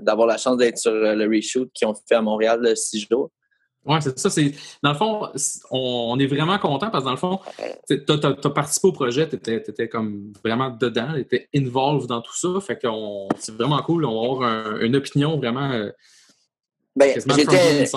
[0.00, 3.06] d'avoir la chance d'être sur euh, le reshoot qu'ils ont fait à Montréal le six
[3.10, 3.30] jours.
[3.86, 4.28] Oui, c'est ça.
[4.28, 5.28] C'est, dans le fond,
[5.70, 7.38] on, on est vraiment content parce que dans le fond,
[7.88, 12.36] tu as, participé au projet, tu étais, comme vraiment dedans, tu étais involved dans tout
[12.36, 12.48] ça.
[12.60, 12.88] Fait que
[13.38, 14.04] c'est vraiment cool.
[14.04, 15.90] On va avoir un- une opinion vraiment euh,
[16.98, 17.96] Ben, j'étais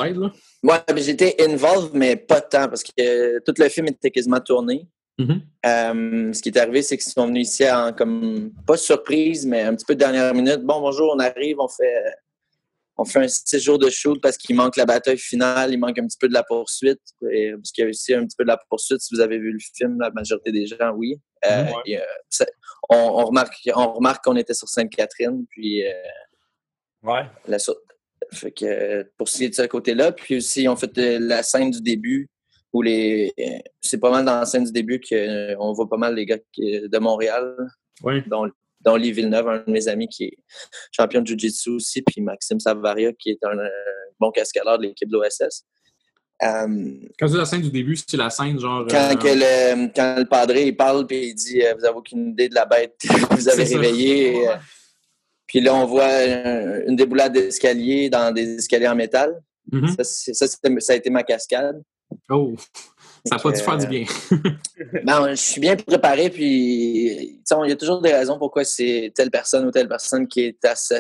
[0.64, 4.40] ouais, ben, j'étais involved, mais pas tant parce que euh, tout le film était quasiment
[4.40, 4.88] tourné.
[5.18, 5.42] Mhm.
[5.66, 9.62] Euh, ce qui est arrivé, c'est qu'ils sont venus ici en comme pas surprise, mais
[9.62, 10.62] un petit peu de dernière minute.
[10.62, 12.04] Bon, bonjour, on arrive, on fait
[12.98, 15.98] on fait un six jours de shoot parce qu'il manque la bataille finale, il manque
[15.98, 17.02] un petit peu de la poursuite.
[17.32, 19.00] Et, parce qu'il y a aussi un petit peu de la poursuite.
[19.02, 21.16] Si vous avez vu le film, la majorité des gens, oui.
[21.50, 21.72] Euh, Ouais.
[21.88, 22.46] et, euh, ça-
[22.90, 25.92] on, on remarque on remarque qu'on était sur Sainte-Catherine, puis euh,
[27.04, 27.24] Ouais.
[27.48, 27.58] la
[28.34, 31.18] fait que euh, pour ce qui est de ce côté-là, puis aussi on fait euh,
[31.20, 32.30] la scène du début
[32.74, 33.44] où les euh,
[33.82, 36.98] c'est pas mal dans la scène du début qu'on voit pas mal les gars de
[37.00, 37.56] Montréal,
[38.04, 38.24] Ouais.
[38.28, 40.38] dont, dont Lee Villeneuve, un de mes amis qui est
[40.92, 43.68] champion de Jiu-Jitsu aussi, puis Maxime Savaria qui est un euh,
[44.20, 45.66] bon cascadeur de l'équipe de l'OSS.
[46.44, 46.68] Euh,
[47.20, 48.88] Quand tu dis la scène du début, c'est la scène genre.
[48.90, 51.96] quand, euh, que le, quand le padré il parle puis il dit euh, Vous avez
[51.98, 54.48] aucune idée de la bête que vous avez réveillée.
[55.52, 59.42] Euh, Puis là, on voit euh, une déboulade d'escalier dans des escaliers en métal.
[59.72, 59.96] mhm.
[59.98, 61.82] Ça, ça, a été ma cascade.
[62.30, 62.54] Oh,
[63.26, 64.06] ça n'a pas dû Fait faire du bien.
[65.04, 68.64] Ben, je suis bien préparé, puis tu sais, il y a toujours des raisons pourquoi
[68.66, 70.96] c'est telle personne ou telle personne qui est à ce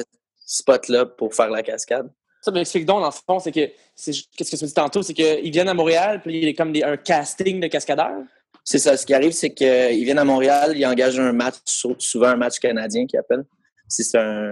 [0.45, 2.10] spot-là pour faire la cascade.
[2.41, 5.02] Ça m'explique donc, dans le fond, c'est que, c'est- qu'est-ce que tu me dis tantôt,
[5.04, 8.24] c'est qu'ils viennent à Montréal, puis il y a comme des, un casting de cascadeurs?
[8.64, 8.95] C'est ça.
[8.95, 12.36] Ce qui arrive, c'est qu'ils viennent à Montréal, ils engagent un match, sou- souvent un
[12.38, 13.45] match canadien qu'ils appellent.
[13.92, 14.52] Si c'est un,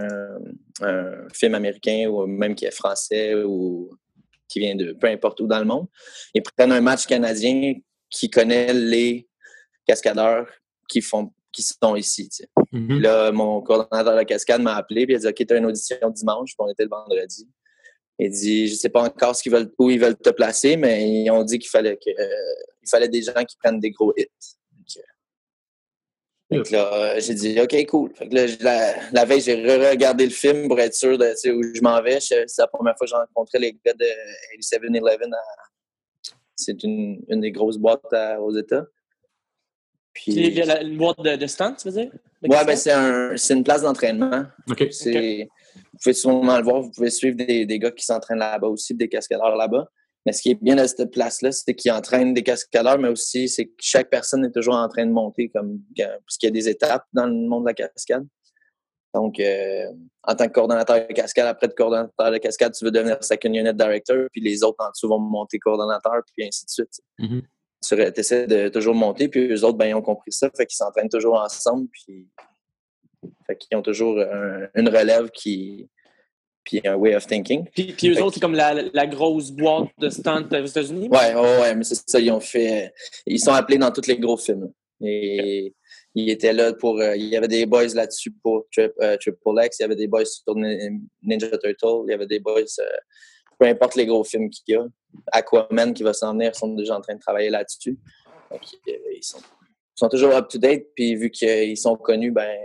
[0.81, 3.89] un film américain ou même qui est français ou
[4.49, 5.87] qui vient de peu importe où dans le monde,
[6.33, 7.75] ils prennent un match canadien
[8.09, 9.29] qui connaît les
[9.85, 10.47] cascadeurs
[10.87, 12.29] qui font qui sont ici.
[12.29, 12.49] tu sais.
[12.71, 12.87] Mhm.
[12.87, 15.57] Puis là, mon coordonnateur de cascade m'a appelé et il a dit OK, tu as
[15.57, 17.49] une audition dimanche, puis on était le vendredi.
[18.19, 21.09] Il dit Je sais pas encore ce qu'ils veulent, où ils veulent te placer, mais
[21.09, 24.13] ils ont dit qu'il fallait que euh, il fallait des gens qui prennent des gros
[24.17, 24.27] hits.
[26.51, 28.11] Fait que- là, euh, j'ai dit OK, cool.
[28.15, 31.25] Fait que là, je- la, la veille, j'ai re-regardé le film pour être sûr de
[31.51, 32.19] où je m'en vais.
[32.19, 34.05] C'est la première fois que j'ai rencontré les gars de
[34.57, 35.33] 87-Eleven.
[35.33, 35.37] à-
[36.55, 38.85] C'est une, une des grosses boîtes à- aux États.
[40.13, 42.11] Puis il y a la- une boîte de, de stunt, tu veux dire?
[42.43, 42.67] Cascade?
[42.67, 44.43] ben c'est un, c'est une place d'entraînement.
[44.69, 44.87] OK.
[44.91, 48.67] C'est, Vous pouvez souvent le voir, vous pouvez suivre des, des gars qui s'entraînent là-bas
[48.67, 49.87] aussi, des cascadeurs là-bas.
[50.29, 53.49] Mais ce qui est bien à cette place-là, c'est qu'ils entraînent des cascadeurs, mais aussi
[53.49, 56.53] c'est que chaque personne est toujours en train de monter, comme parce qu'il y a
[56.53, 58.27] des étapes dans le monde de la cascade.
[59.15, 59.85] Donc, euh,
[60.21, 63.51] en tant que coordonnateur de cascade, après de coordonnateur de cascade, tu veux devenir second
[63.51, 67.01] unit director, puis les autres en dessous vont monter coordonnateur, puis ainsi de suite.
[67.17, 67.41] Mhm.
[67.83, 70.75] Tu essaies de toujours monter, puis eux autres, ben, ils ont compris ça, fait qu'ils
[70.75, 72.29] s'entraînent toujours ensemble, puis
[73.47, 75.89] fait qu'ils ont toujours un- une relève qui
[76.69, 77.65] puis un way of thinking.
[77.73, 81.09] Puis, puis eux Fait autres, c'est comme la, la grosse boîte de stunt aux États-Unis?
[81.09, 82.93] Ouais, ouais, ouais, mais c'est ça, ils ont fait.
[83.25, 84.71] Ils sont appelés dans tous les gros films.
[85.01, 85.73] Et
[86.13, 86.99] ils étaient là pour.
[86.99, 89.95] euh, il y avait des boys là-dessus pour Trip- euh, Triple X, il y avait
[89.95, 92.59] des boys sur Nin- Ninja Turtle, il y avait des boys.
[92.79, 92.83] euh,
[93.57, 94.85] peu importe les gros films qu'il y a.
[95.31, 97.97] Aquaman qui va s'en venir, sont déjà en train de travailler là-dessus.
[98.51, 102.55] Donc, euh, ils sont, ils sont toujours up-to-date, puis vu qu'ils sont connus, ben,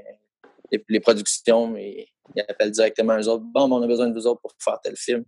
[0.70, 3.44] les, les productions, mais ils appellent directement eux autres.
[3.52, 5.24] Bon, on a besoin de vous autres pour faire tel film,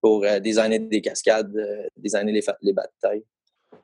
[0.00, 3.24] pour euh, designer des cascades, euh, designer les, les batailles.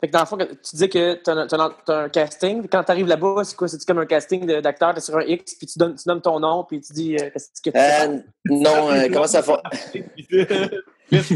[0.01, 2.67] Fait que dans le fond, tu dis que tu as, un casting.
[2.69, 3.69] Quand tu arrives là-bas, c'est quoi?
[3.69, 6.21] C'est comme un casting d'acteur, tu es sur un X, puis tu, donnes, tu nommes
[6.21, 8.09] ton nom, puis tu dis euh, qu'est-ce que tu fais?
[8.09, 10.05] Euh, non, euh, comment ça fait?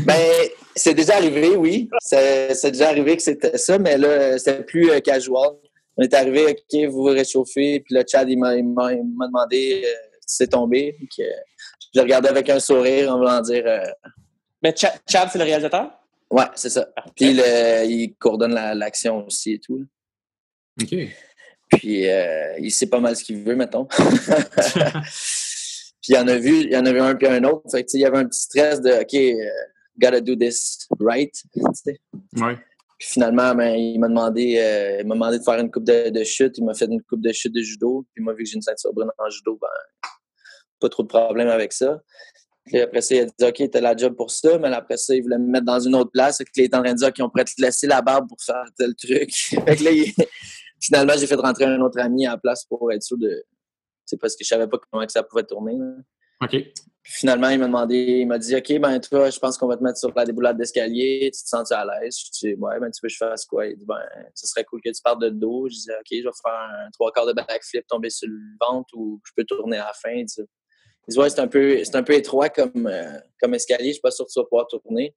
[0.06, 1.90] Ben, c'est déjà arrivé, oui.
[2.00, 5.50] C'est c'est déjà arrivé que c'était ça, mais là, c'était plus euh, casual.
[5.96, 9.88] On est arrivé, OK, vous vous réchauffez, puis le Chad, il m'a demandé euh,
[10.26, 10.94] si c'est tombé.
[10.98, 11.22] Puis que
[11.94, 13.84] je le regardais avec un sourire en voulant dire euh,
[14.62, 15.90] Mais Chad, Chad, c'est le réalisateur?
[16.30, 16.88] Ouais, c'est ça.
[17.14, 19.84] Puis le- il coordonne la- l'action aussi et tout.
[20.82, 20.94] OK.
[21.78, 23.86] Puis euh, il sait pas mal ce qu'il veut, mettons.
[26.02, 27.62] puis il en a vu, il y en a vu un puis un autre.
[27.70, 29.50] Fait que, il y avait un petit stress de OK,
[29.98, 31.32] gotta do this right.
[31.52, 31.98] tu sais.
[32.36, 32.56] Ouais.
[32.98, 36.56] Puis finalement, ben, il m'a demandé, euh, m'a demandé de faire une coupe de, chute.
[36.56, 38.06] Il m'a fait une coupe de chute de judo.
[38.14, 39.68] Puis moi, vu que j'ai une ceinture brune en judo, ben,
[40.80, 42.00] pas trop de problème avec ça.
[42.64, 45.14] Puis après ça, il a dit OK, t'as la job pour ça, mais après ça,
[45.14, 46.42] il voulait me mettre dans une autre place.
[46.56, 48.94] Il était en train de dire qu'on pourrait te laisser la barbe pour faire tel
[48.96, 49.30] truc.
[49.34, 50.24] fait que là,
[50.80, 53.44] finalement, j'ai fait rentrer un autre ami à la place pour être sûr de.
[54.04, 55.76] C'est parce que je savais pas comment que ça pouvait tourner.
[56.42, 56.56] OK.
[57.08, 59.82] Finalement, il m'a demandé, il m'a dit, OK, ben, toi, je pense qu'on va te
[59.82, 61.30] mettre sur la déboulade d'escalier.
[61.32, 62.18] Tu te sens à l'aise?
[62.18, 63.66] Je dis, ouais, ben, tu veux que je fasse quoi?
[63.66, 64.00] Il dit, ben,
[64.34, 65.68] ce serait cool que tu partes de dos.
[65.68, 68.88] Je dis, OK, je vais faire un trois quarts de backflip, tomber sur le ventre
[68.94, 70.10] ou je peux tourner à la fin.
[70.10, 73.88] Il dit, ouais, c'est un peu, c'est un peu étroit comme, euh, comme escalier.
[73.88, 75.14] Je suis pas sûr que tu vas pouvoir tourner.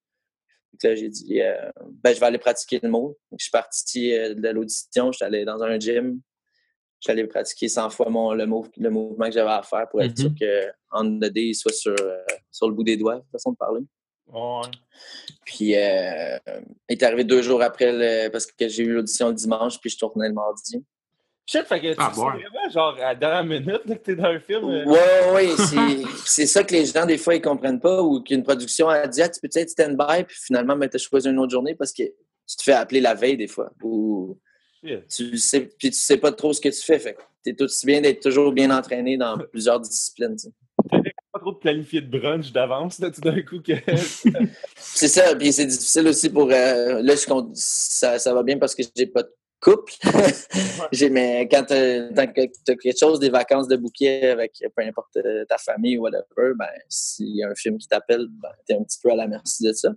[0.72, 1.72] Donc là, j'ai dit, euh,
[2.04, 3.18] ben, je vais aller pratiquer le mot.
[3.32, 5.12] je suis parti euh, de l'audition.
[5.12, 6.22] Je suis allé dans un gym
[7.00, 10.30] j'allais pratiquer 100 fois mon, le, le mouvement que j'avais à faire pour être sûr
[10.30, 11.20] mm-hmm.
[11.22, 12.18] que the day soit sur, euh,
[12.52, 13.82] sur le bout des doigts, façon de parler.
[15.46, 16.38] Puis, euh,
[16.90, 19.90] il est arrivé deux jours après, le, parce que j'ai eu l'audition le dimanche, puis
[19.90, 20.84] je tournais le mardi.
[21.48, 24.40] Shit, fait que ah, tu vraiment, genre, à la dernière minute que t'es dans un
[24.40, 24.66] film.
[24.66, 24.86] Euh...
[24.86, 28.88] Ouais, ouais, c'est ça que les gens, des fois, ils comprennent pas, ou qu'une production
[28.88, 31.74] a dit, ah, tu peux être stand-by, puis finalement, ben, t'as choisi une autre journée
[31.74, 33.72] parce que tu te fais appeler la veille, des fois.
[33.82, 34.38] Ou
[34.82, 37.00] tu sais, puis tu sais pas trop ce que tu fais.
[37.00, 40.36] Fait tu es aussi bien d'être toujours bien entraîné dans plusieurs disciplines.
[40.36, 40.50] Tu
[41.32, 43.62] pas trop de planifier de brunch d'avance, tout d'un coup.
[43.62, 43.74] Que...
[44.76, 46.50] c'est ça, puis c'est difficile aussi pour.
[46.52, 49.32] Euh, là, je ça, ça, va bien parce que j'ai pas de
[49.62, 49.94] couple.
[51.12, 55.58] mais quand tu as, quelque chose, des vacances de bouquet avec peu importe euh, ta
[55.58, 58.84] famille ou whatever, ben, s'il y a un film qui t'appelle, ben, tu es un
[58.84, 59.90] petit peu à la merci de ça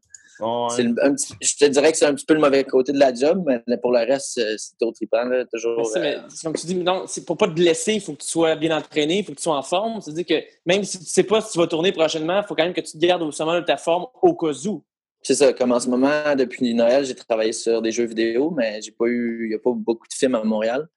[1.41, 3.77] je te dirais que c'est un petit peu le mauvais côté de la job, mais
[3.77, 5.25] pour le reste, c'est au trippant.
[5.25, 8.23] Là, toujours, mais, euh, comme tu dis, non, pour pas te blesser, il faut que
[8.23, 10.01] tu sois bien entraîné, il faut que tu sois en forme.
[10.01, 12.65] C'est-à-dire que même si tu sais pas si tu vas tourner prochainement, il faut quand
[12.65, 14.83] même que tu te gardes au sommet de ta forme au cas où.
[15.23, 15.53] C'est ça.
[15.53, 19.07] Comme en ce moment, depuis Noël, j'ai travaillé sur des jeux vidéo, mais j'ai pas
[19.07, 20.89] eu, il n'y a pas beaucoup de films à Montréal.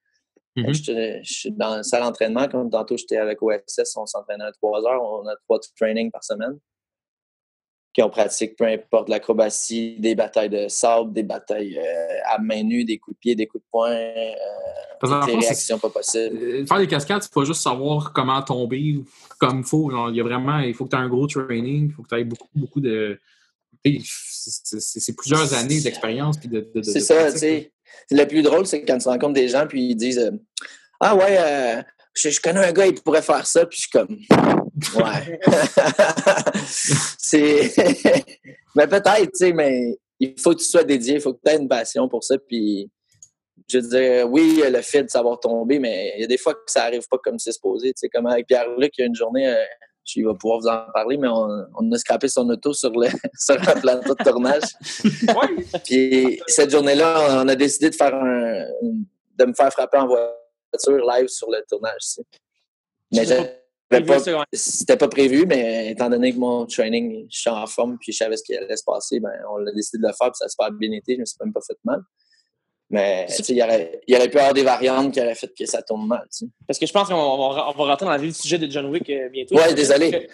[0.56, 1.22] Mm-hmm.
[1.22, 2.48] Je suis dans la salle d'entraînement.
[2.48, 5.02] Comme tantôt, j'étais avec OSS, on s'entraînait à trois heures.
[5.02, 6.58] On a trois trainings par semaine
[7.96, 12.84] qu'on pratique peu importe l'acrobatie, des batailles de sable, des batailles euh, à main nue,
[12.84, 16.36] des coups de pied, des coups de poing, euh, des réactions pas possibles.
[16.36, 19.00] Euh, faire des cascades, c'est pas juste savoir comment tomber
[19.38, 19.90] comme il faut.
[20.10, 22.08] il y a vraiment, il faut que tu aies un gros training, il faut que
[22.08, 23.18] tu aies beaucoup, beaucoup de.
[24.48, 26.38] C'est plusieurs années d'expérience.
[26.40, 27.72] De, c'est ça, tu sais.
[28.10, 30.30] Le plus drôle, c'est quand tu rencontres des gens puis ils disent
[31.00, 31.84] Ah ouais,
[32.14, 34.18] je, connais un gars, il pourrait faire ça, puis je suis comme
[34.94, 35.40] Ouais.
[37.18, 37.72] c'est.
[38.76, 41.50] mais peut-être, tu sais, mais il faut que tu sois dédié, il faut que tu
[41.50, 42.36] aies une passion pour ça.
[42.38, 42.90] Puis,
[43.68, 46.54] je veux dire, oui, le fait de savoir tomber, mais il y a des fois
[46.54, 47.88] que ça arrive pas comme c'est supposé.
[47.88, 49.46] Tu sais, comme avec Pierre-Luc, il y a une journée,
[50.06, 53.56] je vais pouvoir vous en parler, mais on, a scrapé son auto sur le, sur
[53.56, 54.62] plateau de tournage.
[55.84, 58.66] Puis, cette journée-là, on a décidé de faire un,
[59.38, 62.18] de me faire frapper en voiture live sur le tournage.
[63.10, 63.24] Mais
[64.52, 68.18] c'était pas prévu, mais étant donné que mon training, je suis en forme puis je
[68.18, 70.48] savais ce qui allait se passer, ben, on a décidé de le faire puis ça
[70.48, 71.14] s'est pas bien été.
[71.14, 72.00] Je me suis même pas fait mal.
[72.88, 75.66] Mais il y aurait, il aurait pu y avoir des variantes qui auraient fait que
[75.66, 76.24] ça tombe mal.
[76.68, 78.70] Parce que je pense qu'on va, on va rentrer dans la vie du sujet de
[78.70, 79.56] John Wick euh, bientôt.
[79.56, 80.28] Ouais, désolé.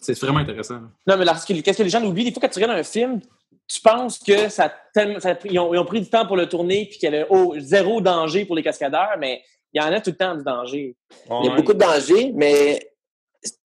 [0.00, 0.80] c'est vraiment intéressant.
[1.06, 2.24] Non, mais qu'est-ce que les gens oublient?
[2.24, 3.20] Des fois, quand tu regardes un film,
[3.68, 7.12] tu penses que ça, ça ils, ont, pris du temps pour le tourner puis qu'il
[7.12, 7.26] y avait
[7.58, 9.42] zéro danger pour les cascadeurs, mais
[9.74, 10.96] il y en a tout le temps du danger.
[11.42, 12.80] il y a beaucoup de danger, mais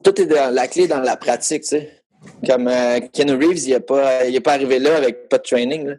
[0.03, 2.01] tout est dans la clé dans la pratique, tu sais.
[2.45, 5.95] Comme euh, Ken Reeves, il n'est pas, pas arrivé là avec pas de training.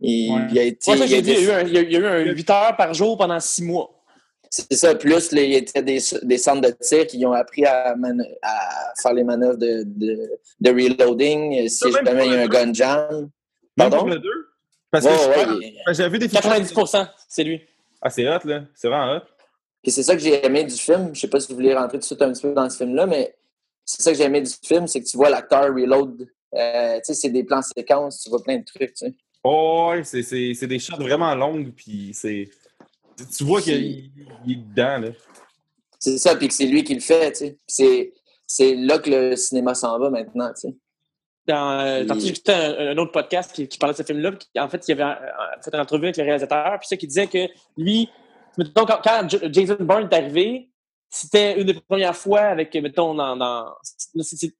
[0.00, 0.92] Il, a été.
[0.92, 3.90] il, y a eu un, 8 heures par jour pendant 6 mois.
[4.50, 4.94] C'est ça.
[4.94, 7.94] Plus, il y a des, des centres de tir qui ont appris à,
[9.02, 11.68] faire les manœuvres de, de, reloading.
[11.68, 13.30] Si jamais il y a un gun jam.
[13.76, 14.04] Pardon?
[14.04, 14.48] Même le deux?
[14.90, 16.74] Parce que j'ai vu des 90
[17.28, 17.60] c'est lui.
[18.00, 18.62] Ah, c'est hot, là.
[18.74, 19.22] C'est vraiment hot.
[19.84, 21.10] Et c'est ça que j'ai aimé du film.
[21.12, 22.78] Je sais pas si vous voulez rentrer tout de suite un petit peu dans ce
[22.78, 23.34] film-là, mais
[23.84, 26.28] c'est ça que j'ai aimé du film, c'est que tu vois l'acteur reload.
[26.54, 29.14] Euh, tu sais, c'est des plans séquences, tu vois plein de trucs, tu sais.
[29.50, 32.50] Oh, ouais, c'est des shots vraiment longues, puis c'est.
[33.34, 34.10] Tu vois qu'il
[34.46, 35.08] est dedans, là.
[35.98, 38.12] C'est ça, puis que c'est lui qui le fait, tu sais.
[38.46, 40.76] C'est là que le cinéma s'en va maintenant, tu sais.
[41.46, 44.32] Dans, euh, j'ai écouté un, autre podcast qui, parlait de ce film-là.
[44.58, 45.16] En fait, il y avait
[45.64, 48.10] fait une entrevue avec le réalisateur, puis ça qui disait que lui,
[48.58, 50.68] mettons, quand, Jason Bourne est arrivé,
[51.08, 53.34] c'était une des premières fois avec, mettons, dans.
[53.34, 54.52] dans c'est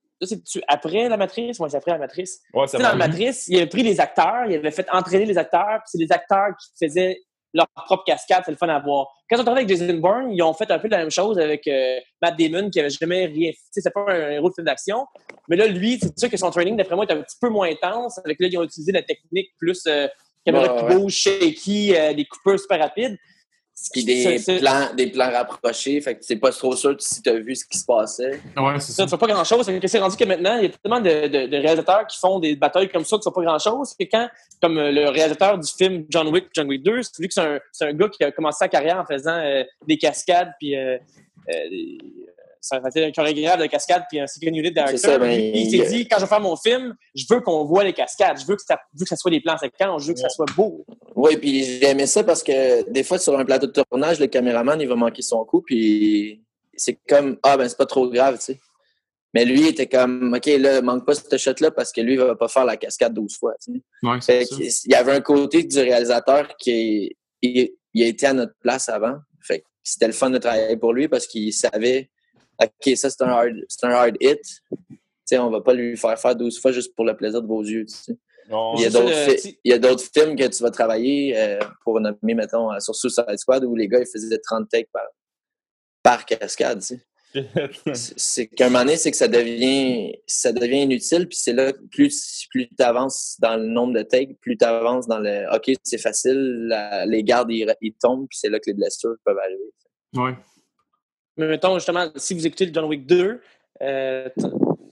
[0.67, 1.59] après la matrice?
[1.61, 2.41] Oui, c'est après la matrice.
[2.53, 5.79] Ouais, dans la matrice, il avait pris les acteurs, il avait fait entraîner les acteurs,
[5.79, 7.19] puis c'est les acteurs qui faisaient
[7.55, 9.07] leur propre cascade, c'est le fun à voir.
[9.29, 11.67] Quand on travaille avec Jason Bourne, ils ont fait un peu la même chose avec
[11.67, 13.81] euh, Matt Damon, qui avait jamais rien fait.
[13.81, 15.07] C'est pas un héros de film d'action.
[15.49, 17.69] Mais là, lui, c'est sûr que son training, d'après moi, est un petit peu moins
[17.71, 18.19] intense.
[18.25, 20.09] Avec là, ils ont utilisé la technique plus euh,
[20.45, 23.17] caméra qui bouge, shaky, euh, des coupeurs super rapides.
[23.93, 27.39] Puis des plans, des plans rapprochés, fait que c'est pas trop sûr si tu as
[27.39, 28.41] vu ce qui se passait.
[28.57, 29.07] Ouais, c'est ça.
[29.07, 29.71] Tu pas grand-chose.
[29.87, 33.05] C'est rendu que maintenant, il y a tellement de, réalisateurs qui font des batailles comme
[33.05, 33.95] ça qui sont pas grand-chose.
[33.99, 34.29] que quand,
[34.61, 37.41] comme euh, le réalisateur du film John Wick, John Wick 2, c'est vu que c'est
[37.41, 40.99] un, un, gars qui a commencé sa carrière en faisant euh, des cascades puis euh,
[41.47, 41.99] des,
[42.61, 45.19] ça a été un chorégraphe de cascade puis un second director.
[45.19, 47.93] ben, il s'est dit, quand je vais faire mon film, je veux qu'on voit les
[47.93, 48.41] cascades.
[48.41, 50.03] Je veux que ça, veux que ça soit des plans séquences.
[50.03, 50.85] Je veux que ça soit beau.
[51.15, 54.27] Oui, puis j'ai aimé ça parce que des fois, sur un plateau de tournage, le
[54.27, 56.43] caméraman, il va manquer son coup, puis
[56.77, 58.59] c'est comme, ah, ben, c'est pas trop grave, tu sais.
[59.35, 62.19] Mais lui, il était comme, OK, là, manque pas ce shot-là parce que lui, il
[62.19, 63.55] va pas faire la cascade 12 fois.
[64.03, 68.33] Ouais, Fait Il y avait un côté du réalisateur qui il, il a été à
[68.33, 69.19] notre place avant.
[69.43, 72.11] Fait c'était le fun de travailler pour lui parce qu'il savait,
[72.61, 74.41] OK, ça, c'est un hard, c'est un hard hit.
[74.89, 77.47] Tu sais, on va pas lui faire faire 12 fois juste pour le plaisir de
[77.47, 77.87] vos yeux.
[78.51, 82.73] Non, Il y a d'autres fi- films que tu vas travailler euh, pour nommer, mettons,
[82.73, 85.03] euh, sur Suicide Squad où les gars, ils faisaient 30 takes par,
[86.03, 87.01] par cascade, tu sais.
[87.95, 91.53] C'est- C'est qu'à un moment donné, c'est que ça devient, ça devient inutile, puis c'est
[91.53, 95.19] là, que plus, plus tu avances dans le nombre de takes, plus tu avances dans
[95.19, 98.75] le OK, c'est facile, la- les gardes, ils, ils tombent, puis c'est là que les
[98.75, 99.73] blessures peuvent arriver.
[100.17, 100.35] Ouais.
[101.39, 103.41] Mais mettons, justement, si vous écoutez le John Wick 2,
[103.83, 104.29] euh,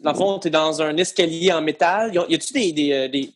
[0.01, 2.15] dans le fond, tu es dans un escalier en métal.
[2.15, 3.33] Y a-tu des, des, euh, des,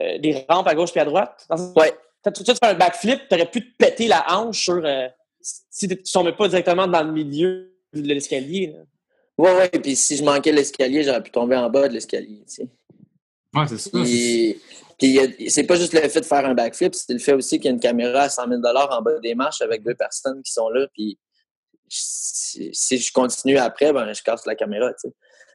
[0.00, 1.46] euh, des rampes à gauche et à droite?
[1.50, 1.92] Dans- Ouais.
[2.34, 4.80] Tu fais un backflip, tu aurais pu te péter la hanche sur.
[4.84, 5.08] euh,
[5.40, 8.66] si tu ne tombais pas directement dans le milieu de l'escalier.
[8.74, 8.80] là.
[9.38, 12.42] Ouais, ouais, puis si je manquais l'escalier, j'aurais pu tomber en bas de l'escalier.
[13.54, 13.90] Ouais, c'est ça.
[14.04, 14.56] c'est-
[14.98, 17.56] Puis, puis c'est pas juste le fait de faire un backflip, c'est le fait aussi
[17.58, 20.42] qu'il y a une caméra à 100 000 en bas des marches avec deux personnes
[20.42, 20.86] qui sont là.
[20.92, 21.16] Puis
[21.90, 24.90] si, si je continue après, ben je casse la caméra.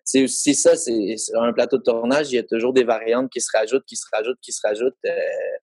[0.06, 3.30] C'est aussi ça, c'est sur un plateau de tournage, il y a toujours des variantes
[3.32, 4.98] qui se rajoutent, qui se rajoutent, qui se rajoutent.
[5.06, 5.12] Euh,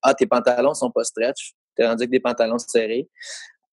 [0.03, 3.09] ah, tes pantalons sont pas stretch, t'es rendu avec des pantalons serrés.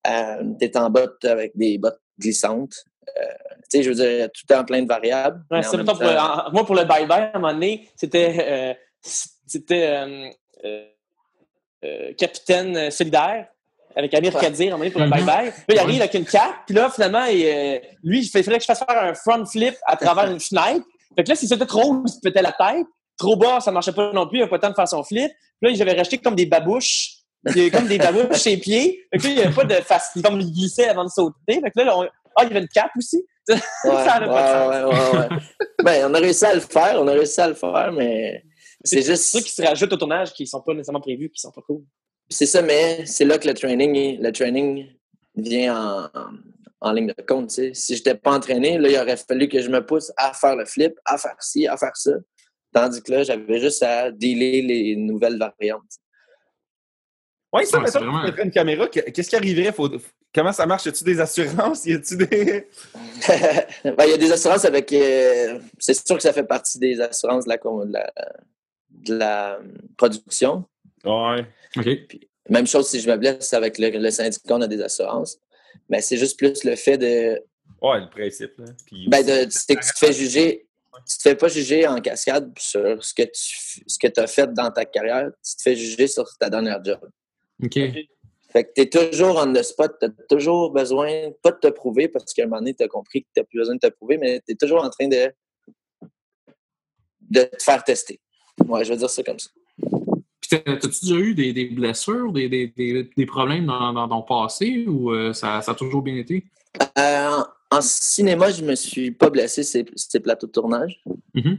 [0.06, 2.76] Euh, t'es en bottes avec des bottes glissantes.
[3.18, 3.22] Euh,
[3.70, 5.42] tu sais, je veux dire, tout est en plein de variables.
[5.50, 10.36] Ouais, en pour- en- moi, pour le bye-bye, à un moment donné, c'était euh, c'était
[12.18, 13.48] Capitaine Solidaire
[13.98, 14.42] avec Amir Ouais.
[14.42, 15.14] Kadir, moment donné, pour le Mhm.
[15.14, 15.46] bye-bye.
[15.46, 16.02] Là, il arrive Ouais.
[16.02, 19.04] avec une cape, puis là, finalement, il, euh, lui, il fallait que je fasse faire
[19.04, 20.86] un front flip à travers une fenêtre.
[21.16, 22.86] Fait que là, si c'était trop haut, il se pétait la tête.
[23.18, 25.04] Trop bas, ça marchait pas non plus, il avait pas le temps de faire son
[25.04, 25.32] flip.
[25.60, 27.14] Puis là, j'avais racheté comme des babouches.
[27.48, 29.00] Il y avait comme des babouches sur ses pieds.
[29.12, 30.12] Fait que là, il n'y avait pas de face.
[30.24, 31.60] Comme il glissait avant de sauter.
[31.62, 32.04] Fait que là, on-
[32.36, 33.24] ah, il y avait une cape aussi.
[33.50, 35.28] Ouais, Ça avait pas de ouais, ouais, ouais, ouais.
[35.84, 38.44] ben, on a réussi à le faire, on a réussi à le faire, mais
[38.84, 39.24] c'est C'est juste.
[39.32, 41.82] ceux qui se rajoutent au tournage qui sont pas nécessairement prévus, qui sont pas cool.
[42.30, 44.88] C'est ça, mais c'est là que le training, le training
[45.36, 46.28] vient en, en,
[46.82, 47.50] en ligne de compte.
[47.52, 47.74] tu.
[47.74, 50.56] Si je n'étais pas entraîné, là, il aurait fallu que je me pousse à faire
[50.56, 52.12] le flip, à faire ci, à faire ça.
[52.74, 55.84] Tandis que là, j'avais juste à dealer les nouvelles variantes.
[57.54, 59.72] Ouais, ça, mettons tu vraiment- mettrais une caméra, que- qu'est-ce qui arriverait?
[59.72, 59.90] Faut-
[60.36, 60.86] Comment ça marche?
[60.86, 61.86] Y a-tu des assurances?
[61.86, 62.68] Y a-tu des.
[63.86, 64.92] Ben, Il y a des assurances avec.
[64.92, 68.12] euh, c'est sûr que ça fait partie des assurances de la, de la,
[68.92, 69.60] de la euh,
[69.96, 70.66] production.
[71.06, 71.46] Ouais.
[71.78, 72.20] OK.
[72.50, 75.40] Même chose si je me blesse avec le, le syndicat, on a des assurances.
[75.90, 77.42] Mais c'est juste plus le fait de.
[77.82, 78.58] Ouais, le principe.
[78.58, 78.66] Là.
[78.86, 80.68] Puis, Ben, de c'est que tu te fais juger.
[81.08, 84.52] Tu te fais pas juger en cascade sur ce que tu ce que as fait
[84.52, 85.30] dans ta carrière.
[85.46, 87.00] Tu te fais juger sur ta dernière job.
[87.64, 87.80] OK.
[88.50, 89.96] Fait que tu es toujours on the spot.
[90.00, 92.88] Tu as toujours besoin, pas de te prouver, parce qu'à un moment donné, tu as
[92.88, 95.08] compris que tu n'as plus besoin de te prouver, mais tu es toujours en train
[95.08, 95.32] de,
[97.30, 98.20] de te faire tester.
[98.66, 99.50] Ouais, je vais dire ça comme ça.
[100.50, 104.86] T'as-tu déjà eu des, des blessures, des, des, des, des problèmes dans, dans ton passé
[104.88, 106.46] ou euh, ça, ça a toujours bien été?
[106.98, 107.30] Euh,
[107.72, 111.02] en, en cinéma, je me suis pas blessé ces, ces plateaux de tournage.
[111.34, 111.58] Mhm.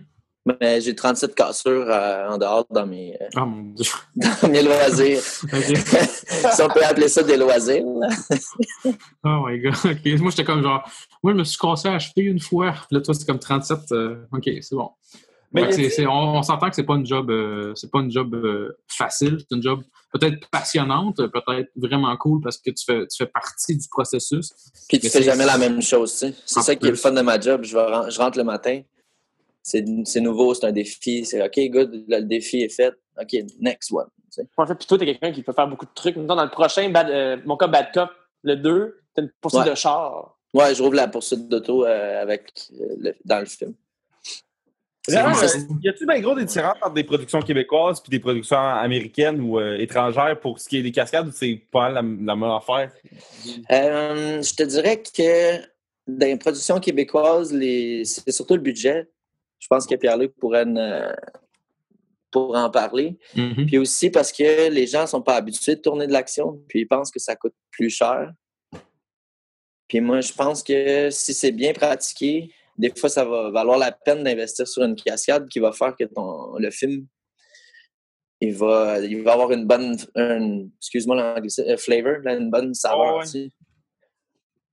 [0.61, 3.84] Mais j'ai 37 cassures euh, en dehors dans mes, Ah mon Dieu.
[4.16, 5.20] dans mes loisirs.
[5.22, 7.84] Si on peut appeler ça des loisirs.
[9.24, 9.74] Oh my god.
[10.20, 10.89] Moi, j'étais comme genre,
[11.22, 12.72] moi, je me suis cassé la cheville une fois.
[12.72, 13.78] Puis là, toi, c'est comme 37.
[13.93, 14.91] euh, OK, c'est bon.
[15.55, 19.38] On, on s'entend que c'est pas une job, euh, c'est pas une job euh, facile.
[19.40, 19.82] C'est une job
[20.12, 24.53] peut-être passionnante, peut-être vraiment cool parce que tu fais, tu fais partie du processus.
[24.88, 26.12] Puis tu Mais fais jamais la même chose.
[26.12, 26.34] tu sais.
[26.44, 27.64] C'est ça qui est le fun de ma job.
[27.64, 28.82] Je, vais ren- je rentre le matin.
[29.62, 31.24] C'est c'est nouveau, c'est un défi.
[31.24, 32.94] C'est OK, good, le défi est fait.
[33.20, 34.07] OK, next one.
[34.32, 34.49] tu sais.
[34.57, 36.16] En fait, plutôt, t'es quelqu'un qui peut faire beaucoup de trucs.
[36.16, 38.09] Dans le prochain, Bad- euh, mon cas Bad Cop,
[38.44, 39.70] le 2, t'as une poursuite Ouais.
[39.70, 40.36] de char.
[40.55, 43.74] Ouais, je rouvre la poursuite d'auto euh, avec euh, le- dans le film.
[45.11, 45.46] Euh,
[45.82, 49.59] y a-tu bien gros des différences entre des productions québécoises puis des productions américaines ou
[49.59, 52.92] euh, étrangères pour ce qui est des cascades ou c'est pas la, la même affaire?
[53.70, 55.59] Euh, je te dirais que
[56.06, 58.04] dans les productions québécoises, les...
[58.04, 59.09] c'est surtout le budget.
[59.59, 61.12] Je pense que Pierre-Luc pourrait en,
[62.30, 63.18] pourrait en parler.
[63.34, 63.66] Mhm.
[63.66, 66.86] Puis aussi parce que les gens sont pas habitués de tourner de l'action, puis ils
[66.86, 68.32] pensent que ça coûte plus cher.
[69.88, 73.93] Puis moi, je pense que si c'est bien pratiqué, des fois, ça va valoir la
[73.93, 77.07] peine d'investir sur une cascade qui va faire que ton, le film,
[78.41, 79.97] il va, il va avoir une bonne,
[80.81, 83.16] excuse-moi l'anglicisme, euh, flavor, une bonne saveur.
[83.18, 83.26] Ouais.
[83.26, 83.49] sais.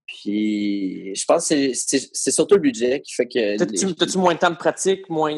[0.06, 3.58] Puis je pense que c'est- c'est c'est surtout le budget qui fait que.
[3.58, 5.34] T'as-tu moins de temps de pratique, moins.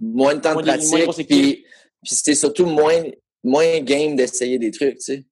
[0.00, 0.68] moins de temps moins de
[1.04, 1.64] pratique, puis,
[2.02, 3.02] puis c'était surtout moins,
[3.42, 5.26] moins game d'essayer des trucs, tu sais.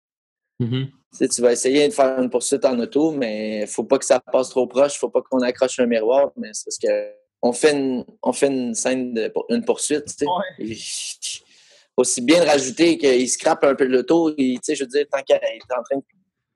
[0.64, 0.86] Mhm.
[1.12, 4.04] Tu sais, tu vas essayer de faire une poursuite en auto, mais faut pas que
[4.04, 7.52] ça passe trop proche, faut pas qu'on accroche un miroir, mais c'est parce que on
[7.52, 10.26] fait une, on fait une scène de une poursuite, tu sais.
[10.26, 10.66] Ouais.
[10.66, 10.76] Et-
[11.98, 15.04] Aussi bien de rajouter qu'il scrape un peu l'auto, et, tu sais, je veux dire,
[15.12, 16.02] tant qu'il est en train de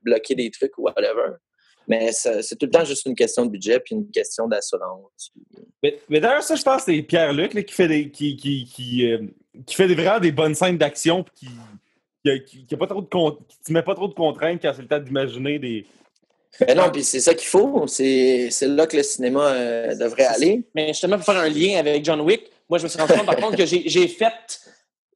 [0.00, 1.34] bloquer des trucs ou whatever.
[1.86, 5.30] Mais ça- c'est tout le temps juste une question de budget puis une question d'assurance.
[5.82, 8.11] Mais, mais d'ailleurs, ça, je pense que c'est Pierre-Luc là, qui fait des.
[8.11, 9.18] qui, qui, qui, euh,
[9.66, 11.48] qui fait des, vraiment des bonnes scènes d'action puis qui,
[12.35, 14.61] qui, qui, qui a pas trop de con- qui te met pas trop de contraintes
[14.62, 15.87] quand c'est le temps d'imaginer des.
[16.66, 17.87] Mais non, puis c'est ça qu'il faut.
[17.87, 20.62] C'est c'est là que le cinéma euh, devrait aller.
[20.74, 23.27] Mais justement, pour faire un lien avec John Wick, moi, je me suis rendu compte,
[23.27, 24.33] par contre, que j'ai fait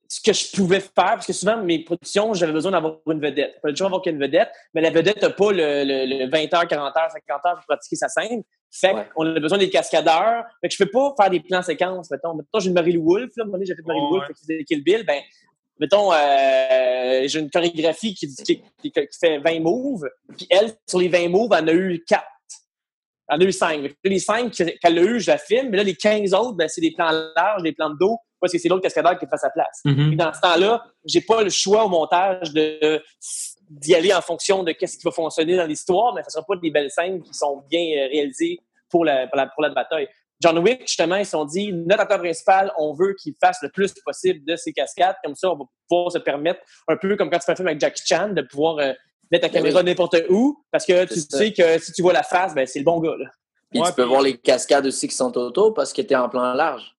[0.06, 3.52] ce que je pouvais faire, parce que souvent, mes productions, j'avais besoin d'avoir une vedette.
[3.56, 6.38] Il fallait toujours avoir qu'une vedette, mais la vedette n'a pas le, le, le 20
[6.46, 8.42] h 40 h 50 heures pour pratiquer sa scène.
[8.72, 9.06] Fait Ouais.
[9.14, 10.44] qu'on a besoin des cascadeurs.
[10.60, 12.10] Fait que je peux pas faire des plans séquences.
[12.10, 14.18] Mettons, mettons j'ai une Marie-Lou Wolfe, là, à un moment donné, j'ai fait Marie-Lou Ouais,
[14.18, 14.34] Wolfe, ouais.
[14.34, 15.20] faisait Kill Bill, ben,
[15.80, 21.28] mettons, euh, j'ai une chorégraphie qui, qui, fait 20 moves, puis elle, sur les 20
[21.30, 22.22] moves, elle en a eu 4.
[23.28, 23.90] Elle en a eu 5.
[24.04, 26.80] Les 5 qu'elle a eu, je la filme, mais là, les 15 autres, ben, c'est
[26.80, 29.50] des plans larges, des plans de dos, parce que c'est l'autre cascadeur qui fait sa
[29.50, 29.80] place.
[29.84, 30.08] Mhm.
[30.08, 33.02] Puis dans ce temps-là, j'ai pas le choix au montage de
[33.70, 36.56] d'y aller en fonction de qu'est-ce qui va fonctionner dans l'histoire, mais ça sera pas
[36.56, 38.58] des belles scènes qui sont bien euh, réalisées
[38.88, 40.08] pour la, pour la, pour la bataille.
[40.42, 43.68] John Wick, justement, ils se sont dit, notre acteur principal, on veut qu'il fasse le
[43.68, 45.16] plus possible de ses cascades.
[45.22, 47.68] Comme ça, on va pouvoir se permettre, un peu comme quand tu fais un film
[47.68, 48.92] avec Jackie Chan, de pouvoir euh,
[49.30, 49.86] mettre ta caméra oui.
[49.86, 51.38] n'importe où, parce que tu ça.
[51.38, 53.16] sais que si tu vois la face, ben, c'est le bon gars.
[53.18, 53.26] Là.
[53.70, 56.12] Puis Ouais, tu peux puis- voir les cascades aussi qui sont autour parce que tu
[56.12, 56.96] es en plan large.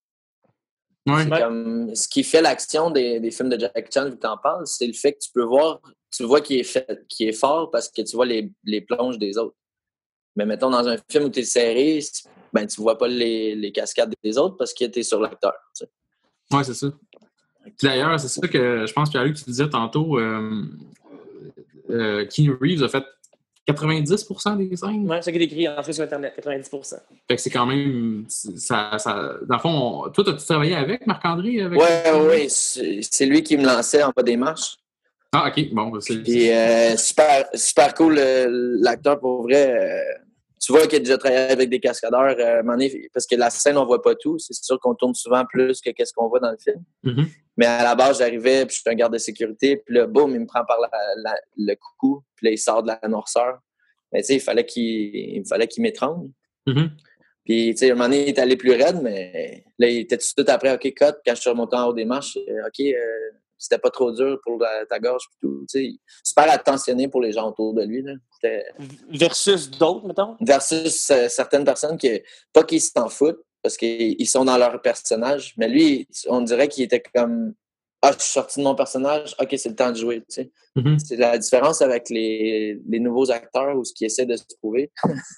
[1.08, 1.24] Ouais.
[1.24, 1.40] C'est Ouais.
[1.40, 4.38] comme ce qui fait l'action des, des films de Jack Chan, vu que tu en
[4.38, 5.82] parles, c'est le fait que tu peux voir,
[6.16, 9.18] tu vois qu'il est fait, qu'il est fort parce que tu vois les, les plonges
[9.18, 9.56] des autres.
[10.36, 13.56] Mais mettons dans un film où tu es serré, c'est- ben tu vois pas les,
[13.56, 15.54] les cascades des autres parce que tu es sur l'acteur.
[15.76, 16.56] tu sais.
[16.56, 16.88] Ouais, c'est ça.
[17.64, 20.64] Puis D'ailleurs, c'est ça que je pense, Pierre-Luc, tu disais tantôt, euh,
[21.90, 23.04] euh, Keanu Reeves a fait
[23.68, 25.10] 90% des scènes.
[25.10, 26.70] Ouais, c'est ça qui est écrit en fait sur Internet, 90
[27.28, 28.26] Fait que c'est quand même.
[28.28, 31.66] Ça, ça, dans le fond, on- toi, as-tu travaillé avec Marc-André?
[31.68, 34.76] Ouais, ouais, c'est lui qui me lançait en bas des marches.
[35.34, 35.74] Ah, ok.
[35.74, 36.24] Bon, c'est.
[36.24, 40.04] Puis euh, super, super cool, euh, l'acteur pour vrai.
[40.72, 42.62] Tu vois qu'il a déjà travaillé avec des cascadeurs, euh,
[43.14, 44.38] parce que la scène, on voit pas tout.
[44.40, 46.84] C'est sûr qu'on tourne souvent plus que qu'est-ce qu'on voit dans le film.
[47.04, 47.28] Mhm.
[47.58, 50.34] Mais à la base, j'arrivais, puis je suis un garde de sécurité, puis là, boum,
[50.34, 50.90] il me prend par la-
[51.24, 53.60] la- le cou, puis là, il sort de la noirceur.
[54.12, 56.30] Mais tu sais, il fallait qu'il il fallait qu'il m'étrangle.
[56.68, 56.92] Mhm.
[57.44, 59.98] Puis, tu sais, à un moment donné, il est allé plus raide, mais là, il
[60.00, 62.38] était tout de suite après, OK, cut, quand je suis remonté en haut des marches,
[62.38, 62.96] OK, euh,
[63.62, 65.66] c'était pas trop dur pour la- ta gorge, puis tout.
[65.70, 68.14] Tu sais, super attentionné pour les gens autour de lui, là.
[69.10, 70.36] Versus d'autres, mettons?
[70.42, 75.54] versus euh, certaines personnes qui, pas qu'ils s'en foutent, parce qu'ils sont dans leur personnage,
[75.58, 77.54] mais lui, on dirait qu'il était comme,
[78.02, 80.52] ah, je suis sorti de mon personnage, OK, c'est le temps de jouer, tu sais.
[80.76, 80.98] Mhm.
[80.98, 84.92] C'est la différence avec les, les nouveaux acteurs ou ce qui essaient de se prouver.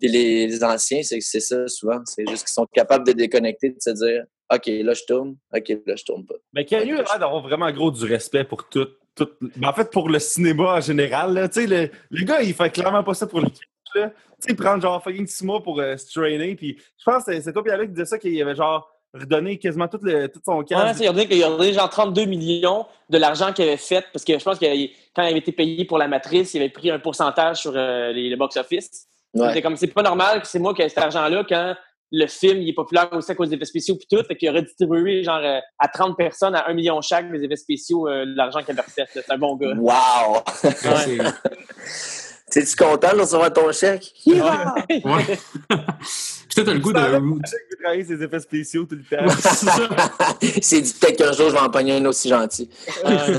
[0.00, 2.00] Puis les, les anciens, c'est que c'est ça souvent.
[2.04, 5.68] C'est juste qu'ils sont capables de déconnecter, de se dire OK, là je tourne, OK,
[5.86, 6.34] là je tourne pas.
[6.52, 8.86] Mais Keanu a l'air d'avoir vraiment gros du respect pour tout.
[9.14, 11.32] tout ben, en fait, pour le cinéma en général.
[11.34, 11.48] Là.
[11.48, 13.60] Tu sais, Le, le gars, il fait clairement pas ça pour le cash,
[13.94, 14.08] là.
[14.10, 16.54] Tu sais, il prend genre fucking six mois pour euh, se trainer.
[16.56, 19.58] Puis je pense que c'est- c'est toi, Pierre, qui disait ça, qu'il avait genre redonné
[19.58, 20.96] quasiment tout, le, tout son Ouais, cash.
[20.96, 24.04] c'est, il a donné qu'il a donné genre 32 millions de l'argent qu'il avait fait,
[24.12, 24.66] parce que je pense que
[25.14, 28.12] quand il avait été payé pour la matrice, il avait pris un pourcentage sur euh,
[28.12, 29.06] les, le box-office.
[29.32, 29.48] Ouais.
[29.48, 31.74] C'était comme, c'est pas normal que c'est moi qui ai cet argent-là quand
[32.16, 34.48] le film il est populaire aussi à cause des effets spéciaux puis tout, fait qu'il
[34.50, 38.24] aurait distribué genre euh, à 30 personnes à 1 million chaque les effets spéciaux euh,
[38.26, 39.02] l'argent qu'il avait refait.
[39.02, 39.06] là.
[39.26, 39.74] C'est un bon gars.
[39.76, 40.42] Wow!
[40.64, 41.18] Ouais,
[42.50, 44.12] T'es-tu content de recevoir ton chèque?
[44.16, 45.38] c'est- ouais.
[46.54, 47.00] Puis t'as le goût de.
[47.00, 49.26] Il travailler ses effets spéciaux tout le temps.
[49.28, 49.88] C'est ça.
[50.62, 52.70] c'est dit peut-être qu'un jour je vais en pogner un aussi gentil.
[53.04, 53.38] Ouais.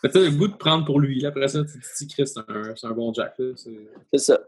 [0.00, 1.20] Fait que T'as le goût de prendre pour lui.
[1.20, 2.40] Là, après ça, tu te dis, Chris, c'est
[2.86, 3.34] un, bon Jack.
[3.56, 3.70] C'est-
[4.12, 4.40] C'est ça.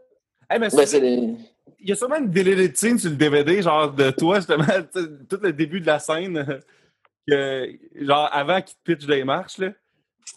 [0.49, 1.33] Hey, mais Ben, c'est les-
[1.79, 5.39] Il y a sûrement une deleted scene sur le DVD, genre de toi, justement, tout
[5.41, 6.59] le début de la scène,
[7.27, 7.69] que,
[7.99, 9.57] genre avant qu'il te pitch des marches.
[9.57, 9.69] Là.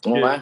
[0.06, 0.38] Ouais.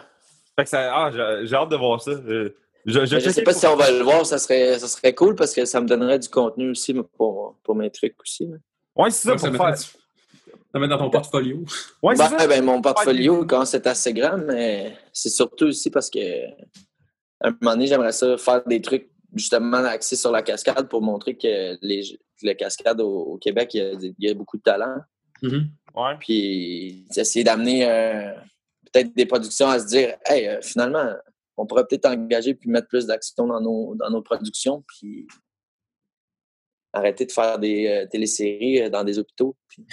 [0.56, 2.10] Fait que ça, ah, j'ai j'ai hâte de voir ça.
[2.10, 4.88] Euh, Je, je, Je sais pas pour- si on va le voir, ça serait, ça
[4.88, 8.46] serait cool parce que ça me donnerait du contenu aussi pour, pour mes trucs aussi.
[8.46, 8.56] là.
[8.96, 9.86] Ouais, c'est ça, Ouais, ça pour mettrait faire.
[10.72, 11.64] ça met dans ton portfolio.
[12.02, 12.46] Ouais, c'est Ben, ça.
[12.46, 16.18] ben, mon portfolio, quand c'est assez grand, mais c'est surtout aussi parce que
[17.44, 21.02] à un moment donné, j'aimerais ça faire des trucs justement axés sur la cascade pour
[21.02, 24.34] montrer que les, le cascade au, au Québec, il y, a, des- il y a
[24.34, 24.96] beaucoup de talent.
[25.42, 25.70] Mhm.
[25.94, 26.16] Ouais.
[26.20, 28.32] Puis essayer d'amener euh,
[28.92, 31.12] peut-être des productions à se dire Hey, euh, finalement,
[31.56, 35.26] on pourrait peut-être engager puis mettre plus d'action dans nos, dans nos productions, puis
[36.92, 39.56] arrêter de faire des euh, téléséries euh, dans des hôpitaux.
[39.68, 39.84] Puis...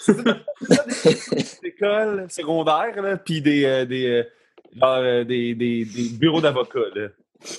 [0.08, 4.22] des écoles secondaires, là, puis des, euh, des, euh,
[4.76, 6.78] genre, euh, des, des, des bureaux d'avocats.
[6.94, 7.08] là.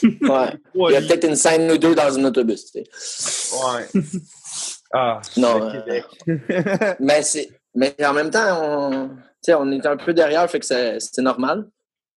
[0.04, 0.58] Ouais.
[0.90, 2.66] Il y a peut-être une scène ou deux dans un autobus.
[2.72, 2.84] tu sais.
[3.54, 4.02] Ouais.
[4.92, 6.02] Ah, Non, euh.
[7.00, 9.10] Mais, c'est, mais en même temps, on,
[9.48, 11.68] on est un peu derrière, fait que c'est normal.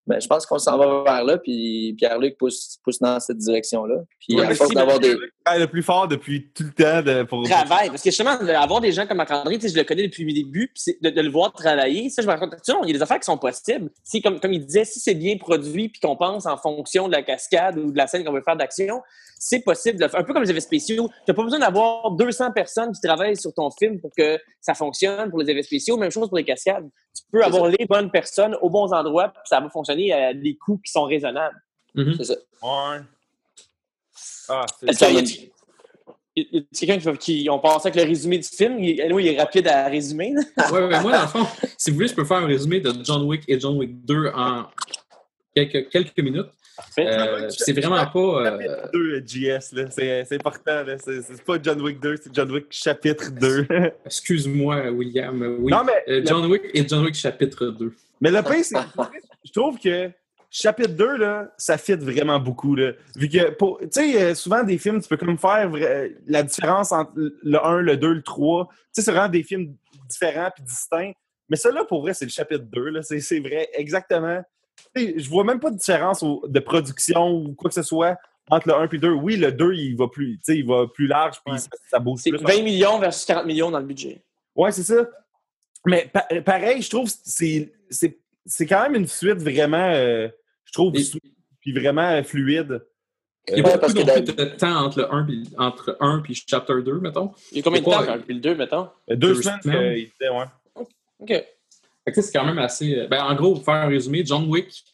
[0.07, 3.96] Mais je pense qu'on s'en va vers là, puis Pierre-Luc pousse, pousse dans cette direction-là.
[4.18, 5.14] Puis Ouais, à mais force si d'avoir des...
[5.14, 7.44] Le plus fort depuis tout le temps de, pour.
[7.44, 7.88] travail.
[7.88, 10.32] Parce que justement, avoir des gens comme Marc-André, tu sais, je le connais depuis le
[10.32, 12.50] début, puis de, de le voir travailler, ça, je me rends compte.
[12.53, 13.90] Tu sais, non, il y a des affaires qui sont possibles.
[14.03, 17.12] Si, comme, comme il disait, si c'est bien produit, puis qu'on pense en fonction de
[17.12, 19.00] la cascade ou de la scène qu'on veut faire d'action,
[19.38, 19.98] c'est possible.
[19.98, 20.20] de le faire.
[20.20, 21.09] Un peu comme les effets spéciaux.
[21.09, 24.74] Tu n'as pas besoin d'avoir 200 personnes qui travaillent sur ton film pour que ça
[24.74, 25.96] fonctionne pour les effets spéciaux.
[25.96, 26.88] Même chose pour les cascades.
[27.14, 30.56] Tu peux avoir les bonnes personnes aux bons endroits, puis ça va fonctionner à des
[30.56, 31.56] coûts qui sont raisonnables.
[31.94, 32.14] Mhm.
[32.16, 32.34] C'est ça.
[32.62, 33.00] Ouais.
[34.48, 35.52] Ah, c'est
[36.34, 38.78] il y a quelqu'un qui, on passe avec le résumé du film.
[38.78, 40.32] Il, il est rapide à résumer.
[40.72, 41.46] Ouais, ouais, moi, dans le fond,
[41.76, 44.32] si vous voulez, je peux faire un résumé de John Wick et John Wick 2
[44.34, 44.64] en
[45.54, 46.46] quelques, quelques minutes.
[46.98, 48.18] Euh, c'est vraiment pas.
[48.18, 49.90] euh, chapitre 2 JS, là.
[49.90, 50.96] C'est, c'est important, là.
[50.98, 53.66] C'est, pas John Wick 2, c'est John Wick chapitre 2.
[54.06, 55.42] Excuse-moi, William.
[55.42, 55.70] euh, Oui.
[55.72, 57.92] Non, mais, Euh, John Wick et John Wick chapitre 2.
[58.20, 58.76] mais le pire, c'est
[59.44, 60.10] je trouve que
[60.50, 62.92] chapitre 2, là, ça fit vraiment beaucoup, là.
[63.16, 65.70] Vu que, tu sais, euh, souvent, des films, tu peux comme faire
[66.26, 68.68] la différence entre le 1, le 2, le 3.
[68.70, 69.74] Tu sais, c'est vraiment des films
[70.08, 71.12] différents puis distincts.
[71.48, 73.02] Mais celui-là, pour vrai, c'est le chapitre 2, là.
[73.02, 74.42] C'est, c'est vrai, exactement.
[74.95, 78.16] Je vois même pas de différence au- de production ou quoi que ce soit
[78.51, 79.11] entre le 1 et le 2.
[79.12, 81.59] Oui, le 2, il va plus, tu sais, il va plus large puis Ouais.
[81.59, 82.39] ça, ça bouge C'est plus.
[82.45, 84.22] 20 millions versus 40 millions dans le budget.
[84.55, 85.07] Ouais, c'est ça.
[85.87, 90.28] Mais pa- pareil, je trouve que c'est, c'est, c'est quand même une suite vraiment, euh,
[90.64, 91.03] je trouve, Et-
[91.61, 92.85] puis vraiment euh, fluide.
[93.49, 95.24] Il y a Ouais, pas parce beaucoup que non plus de temps entre le 1
[95.24, 97.33] puis, entre 1 puis chapter 2, mettons.
[97.51, 98.89] Il y a combien de temps depuis le 2, mettons?
[99.11, 99.76] Euh, Deux, Deux semaines, semaines.
[99.78, 100.45] euh, il disait, ouais.
[101.18, 101.45] OK.
[102.07, 102.96] C'est quand même assez.
[102.96, 104.84] euh, Ben, en gros, pour faire un résumé, John Wick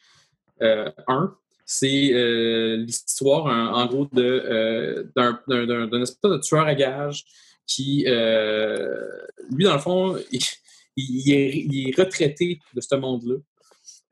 [0.63, 1.35] euh, 1,
[1.65, 7.25] c'est euh, l'histoire, en, gros, euh, d'un, espèce de tueur à gages
[7.67, 9.07] qui, euh,
[9.51, 10.17] lui, dans le fond,
[10.97, 13.37] il, est, retraité de ce monde-là.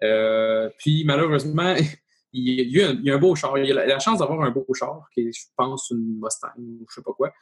[0.02, 1.74] Euh, puis, malheureusement,
[2.32, 3.56] il, y a a un beau char.
[3.58, 6.52] Il a la, la chance d'avoir un beau char, qui est, je pense, une Mustang
[6.58, 7.32] ou je sais pas quoi.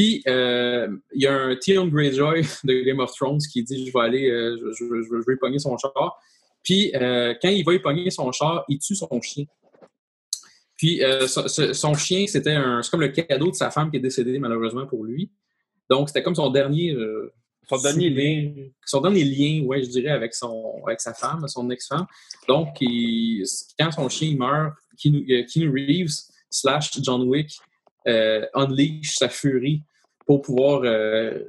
[0.00, 3.92] Puis, euh, il y a un Theon Greyjoy de Game of Thrones qui dit Je
[3.92, 6.18] vais aller, euh, je, je, je, je vais pogner son char.
[6.62, 9.44] Puis, euh, quand il va y pogner son char, il tue son chien.
[10.78, 14.38] Puis, son, chien, c'était un, c'est comme le cadeau de sa femme qui est décédée,
[14.38, 15.30] malheureusement, pour lui.
[15.90, 16.96] Donc, c'était comme son dernier.
[17.68, 21.68] Son dernier souvenir- Son dernier lien, ouais, je dirais, avec, son, avec sa femme, son
[21.68, 22.06] ex-femme.
[22.48, 23.44] Donc, il-
[23.78, 27.50] quand son chien meurt, Keanu, Keanu Reeves slash John Wick
[28.06, 29.82] unleash sa furie
[30.30, 31.42] pour pouvoir euh,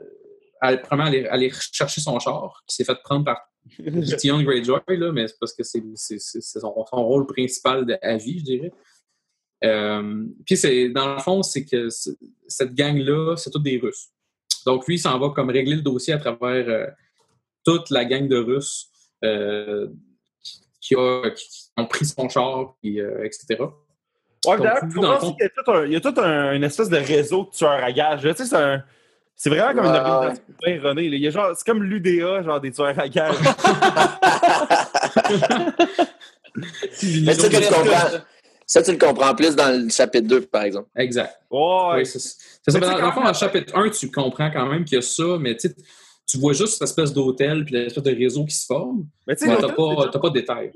[0.59, 3.39] aller, premièrement, aller, aller chercher son char, qui s'est fait prendre par
[4.19, 8.39] Theon Greyjoy, là, mais c'est parce que c'est son, son rôle principal de, à vie,
[8.39, 8.73] je dirais.
[9.63, 11.89] Euh, puis c'est dans le fond, c'est que
[12.47, 14.09] cette gang-là, c'est tous des Russes.
[14.65, 16.87] Donc lui, il s'en va comme régler le dossier à travers euh,
[17.63, 18.89] toute la gang de Russes
[19.23, 19.89] euh,
[20.79, 23.63] qui, a- qui ont pris son char, puis, etc.
[24.47, 28.21] Ouais, d'ailleurs, il y a tout un, une espèce de réseau de tueurs à gages.
[28.21, 28.83] Tu sais, c'est un-
[29.35, 31.03] C'est vraiment comme une organisation erronée.
[31.05, 33.35] Il y a genre, c'est comme l'UDA, genre des tueurs à gages.
[36.55, 38.17] Mais ça, tu le comprends.
[38.65, 40.89] Ça, tu le comprends plus dans le chapitre 2, par exemple.
[40.95, 41.39] Exact.
[41.49, 41.95] Ouais.
[41.97, 42.79] Oui, c'est c'est ça.
[42.79, 44.95] Mais Dans, dans le fond, quand dans le chapitre 1, tu comprends quand même qu'il
[44.95, 45.75] y a ça, mais tu sais,
[46.27, 49.05] tu vois juste cette espèce d'hôtel puis l'espèce de réseau qui se forme.
[49.27, 49.57] Mais tu c'est pas,
[50.19, 50.71] pas de détails.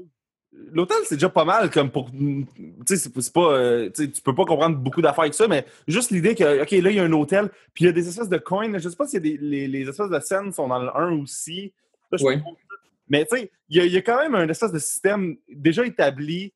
[0.71, 2.09] L'hôtel, c'est déjà pas mal comme pour.
[2.11, 2.45] Tu
[2.85, 3.51] sais, c'est pas.
[3.53, 6.89] euh, tu peux pas comprendre beaucoup d'affaires avec ça, mais juste l'idée que, OK, là,
[6.89, 8.77] il y a un hôtel, puis il y a des espèces de coins.
[8.77, 11.71] Je sais pas si des, les, les espèces de scènes sont dans le 1 aussi.
[12.11, 12.49] Là, pas.
[13.07, 15.37] Mais tu sais, il y, a- il y a quand même un espèce de système
[15.47, 16.51] déjà établi,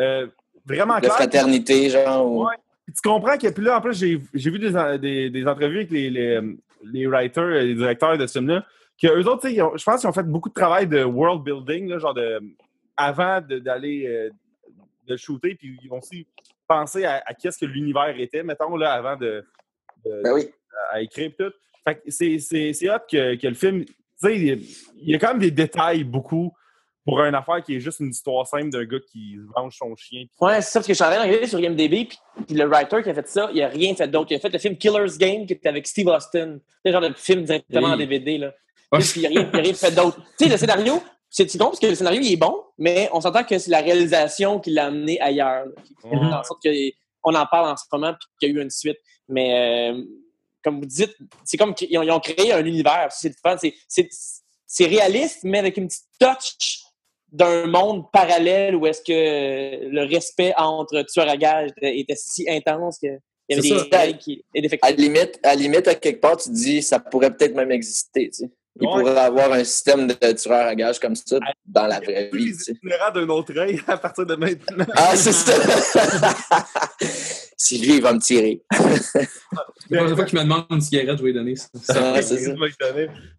[0.00, 0.26] euh,
[0.64, 1.14] vraiment De clair.
[1.14, 2.26] fraternité, genre.
[2.30, 2.54] ou- Ouais.
[2.86, 5.90] Puis tu comprends que, puis là, en plus, j'ai vu des, des, des entrevues avec
[5.90, 6.40] les, les,
[6.84, 8.64] les writers, et les directeurs de ce film-là,
[9.00, 11.02] qu'eux autres, tu sais, ils ont- je pense qu'ils ont fait beaucoup de travail de
[11.04, 12.40] world building, là, genre de,
[12.98, 14.30] avant d'aller euh,
[15.06, 16.26] de shooter, puis ils ont aussi
[16.66, 19.42] pensé à, à qu'est-ce que l'univers était, mettons, là, avant de,
[20.04, 20.50] de- Ben oui.
[20.92, 21.52] à écrire pis tout.
[21.86, 22.38] Fait que c'est-
[22.74, 26.04] c'est hot que, que le film, tu sais, il y a- quand même des détails
[26.04, 26.52] beaucoup
[27.06, 30.24] pour une affaire qui est juste une histoire simple d'un gars qui venge son chien.
[30.26, 32.54] puis- Ouais, c'est ça, parce que je suis en train de regarder sur IMDb, puis,
[32.54, 34.26] le writer qui a fait ça, il a rien fait d'autre.
[34.30, 36.58] Il a fait le film Killer's Game, qui était avec Steve Austin.
[36.84, 37.92] C'est le genre de film directement Oui.
[37.94, 38.52] en DVD, là.
[38.92, 40.18] Puis il n'a rien, rien fait d'autre.
[40.38, 43.20] Tu sais, le scénario, c'est con parce que le scénario, il est bon, mais on
[43.20, 45.66] s'entend que c'est la réalisation qui l'a amené ailleurs.
[46.04, 46.32] là, Mhm.
[46.32, 46.62] en sorte
[47.22, 48.98] qu'on en parle en ce moment puis qu'il y a eu une suite.
[49.28, 50.02] Mais euh,
[50.64, 51.14] comme vous dites,
[51.44, 53.08] c'est comme qu'ils ont, ils ont créé un univers.
[53.10, 53.34] C'est.
[53.88, 56.80] C'est- réaliste, mais avec une petite touch
[57.32, 62.98] d'un monde parallèle où est-ce que le respect entre tueurs à gages était, si intense
[62.98, 63.18] qu'il
[63.48, 64.12] y avait des ça.
[64.14, 66.98] qui et À la limite, à la limite, à quelque part, tu te dis, ça
[67.00, 68.50] pourrait peut-être même exister, tu sais.
[68.80, 68.92] Il Ouais.
[69.00, 73.10] pourrait avoir un système de tueurs à gages comme ça dans la vraie vie, itinérants
[73.12, 74.86] d'un autre œil à partir de maintenant.
[74.94, 75.52] Ah, c'est ça!
[77.56, 78.62] si lui, il va me tirer.
[79.90, 81.68] La prochaine fois qu'il me demande une cigarette, je vais lui donner ça.
[81.88, 82.52] Ah, c'est ça.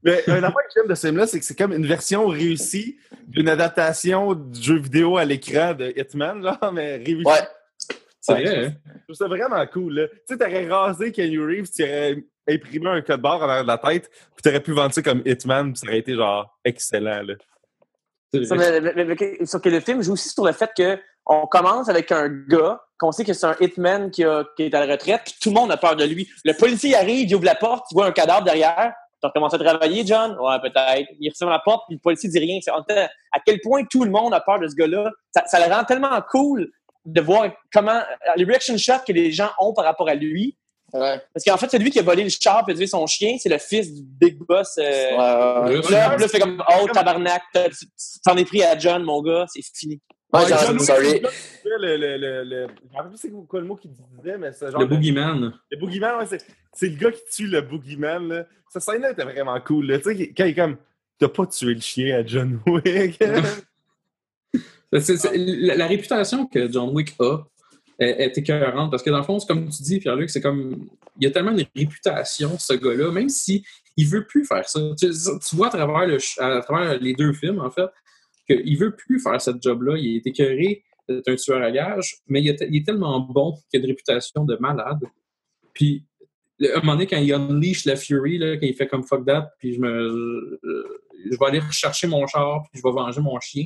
[0.03, 2.97] Mais un affaire que j'aime de ce film-là, c'est que c'est comme une version réussie
[3.27, 7.25] d'une adaptation du jeu vidéo à l'écran de Hitman, genre, mais réussie.
[7.25, 7.47] Ouais.
[8.29, 8.45] C'est Ouais.
[8.45, 8.73] vrai, hein?
[8.85, 9.93] Je trouve ça vraiment cool.
[9.95, 10.07] là.
[10.07, 12.17] Tu sais, t'aurais rasé Kenny Reeves, tu aurais
[12.49, 15.21] imprimé un code barre en arrière de la tête, puis t'aurais pu vendre ça comme
[15.25, 17.21] Hitman, puis ça aurait été genre excellent.
[17.23, 17.33] Là.
[18.33, 18.79] C'est Ça, vrai.
[18.81, 21.45] mais- mais- mais- mais- Sauf que le film joue aussi sur le fait que on
[21.47, 24.85] commence avec un gars qu'on sait que c'est un hitman qui, a- qui est à
[24.85, 26.27] la retraite, puis tout le monde a peur de lui.
[26.43, 28.93] Le policier arrive, il ouvre la porte, il voit un cadavre derrière.
[29.21, 30.37] T'as recommencé à travailler, John?
[30.39, 31.09] Ouais, peut-être.
[31.19, 32.59] Il reçoit la porte, puis le policier dit rien.
[33.33, 35.11] À quel point tout le monde a peur de ce gars-là?
[35.31, 36.69] Ça, ça le rend tellement cool
[37.13, 38.01] de voir comment
[38.35, 40.57] les reaction shots que les gens ont par rapport à lui.
[40.93, 41.21] Ouais.
[41.33, 43.37] Parce qu'en fait, c'est lui qui a volé le char et tué son chien.
[43.39, 44.75] C'est le fils du big boss.
[44.79, 45.11] euh,
[45.69, 45.91] Ouais, ouais.
[45.91, 47.43] Là, là, c'est comme, oh, tabarnak,
[48.25, 50.01] t'en es pris à John, mon gars, c'est fini.
[50.33, 51.21] Ouais, John sorry.
[51.65, 52.67] le Le, le, le.
[52.67, 54.81] Je me rappelle plus c'est quoi le mot qu'il disait, mais c'est genre.
[54.81, 55.53] Le Boogeyman.
[55.71, 56.43] Le boogeyman, ouais, c'est,
[56.73, 58.27] c'est le gars qui tue le boogeyman.
[58.27, 58.45] Là.
[58.69, 59.87] Cette scène-là était vraiment cool.
[59.87, 59.97] Là.
[59.99, 60.77] Tu sais, quand il est comme
[61.19, 63.19] T'as pas tué le chien à John Wick.
[64.91, 67.43] La, réputation que John Wick a
[67.99, 70.87] est, est écœurante parce que dans le fond, comme tu dis, Pierre-Luc, c'est comme.
[71.19, 73.65] Il a tellement de réputation, ce gars-là, même si
[73.97, 74.79] il veut plus faire ça.
[74.97, 75.09] Tu,
[75.53, 77.89] vois à travers, le, à travers les deux films, en fait,
[78.47, 79.97] qu'il veut plus faire cette job-là.
[79.97, 83.83] Il est écœuré d'être un tueur à gages, mais il est, tellement bon qu'il a
[83.83, 85.01] une réputation de malade.
[85.73, 86.05] Puis,
[86.61, 89.25] à un moment donné, quand il unleash la Fury, là, quand il fait comme fuck
[89.25, 90.59] that, puis je me.
[91.29, 93.65] Je vais aller rechercher mon char, puis je vais venger mon chien.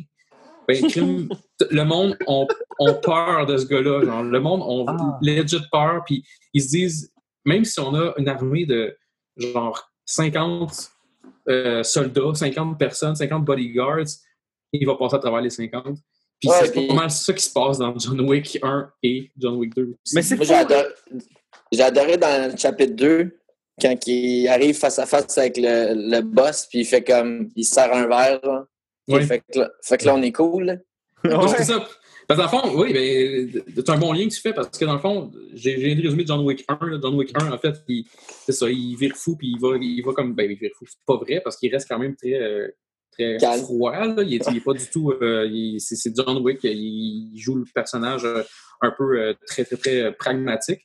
[0.67, 1.29] Ben, crime,
[1.71, 2.47] le monde ont,
[2.79, 4.23] ont peur de ce gars-là.
[4.23, 5.17] Le monde ont Ah.
[5.21, 7.11] legit peur, puis ils se disent,
[7.45, 8.95] même si on a une armée de
[9.37, 10.91] genre 50
[11.49, 14.05] euh, soldats, 50 personnes, 50 bodyguards,
[14.71, 15.97] il va passer à travers les 50.
[16.39, 19.55] Puis Ouais, c'est pas mal ça qui se passe dans John Wick 1 et John
[19.55, 20.15] Wick 2 aussi.
[20.15, 20.45] Mais c'est Moi,
[21.71, 23.39] j'ai adoré, dans le chapitre 2,
[23.81, 27.49] quand il arrive face à face avec le, le boss, puis il fait comme.
[27.55, 28.65] Il se sert un verre, là.
[29.07, 29.25] Ouais.
[29.25, 30.81] Fait, que là, fait que là, on est cool.
[31.25, 31.87] Ouais, c'est ça.
[32.27, 34.77] Parce que dans le fond, oui, ben, c'est un bon lien que tu fais parce
[34.77, 36.77] que dans le fond, j'ai résumé John Wick 1.
[36.87, 36.97] là.
[37.01, 38.05] John Wick 1, en fait, il-
[38.45, 40.33] c'est ça, il vire fou, puis il va, il va comme.
[40.35, 40.85] Ben, il vire fou.
[40.87, 42.67] C'est pas vrai parce qu'il reste quand même très, euh,
[43.11, 43.61] très Calme.
[43.61, 43.91] froid.
[43.93, 44.23] Là.
[44.23, 45.11] Il, est, il est pas du tout.
[45.11, 45.47] euh,
[45.79, 48.43] c'est John Wick, il, joue le personnage euh,
[48.81, 50.81] un peu euh, très, très, très pragmatique.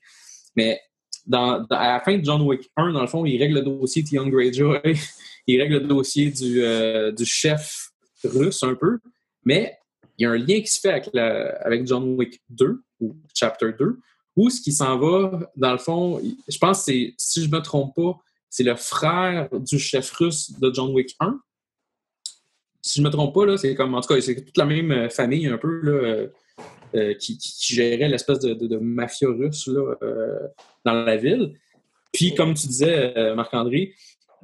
[0.56, 0.80] Mais
[1.26, 3.62] dans, dans- à la fin de John Wick 1, dans le fond, il règle le
[3.62, 4.80] dossier de Young Greyjoy,
[5.48, 7.87] il règle le dossier du, euh, du chef
[8.24, 8.98] russe un peu,
[9.44, 9.78] mais
[10.18, 13.98] il y a un lien qui se fait avec, John Wick 2, ou Chapter 2,
[14.36, 17.60] où ce qui s'en va, dans le fond, je pense que c'est, si je me
[17.60, 18.18] trompe pas,
[18.50, 21.38] c'est le frère du chef russe de John Wick 1.
[22.82, 25.08] Si je me trompe pas, c'est comme, en tout cas, c'est toute la même euh,
[25.08, 26.26] famille un peu, euh,
[26.94, 29.94] euh, qui, gérait l'espèce de, mafia russe là,
[30.84, 31.54] dans la ville.
[32.12, 33.94] Puis, comme tu disais, Marc-André,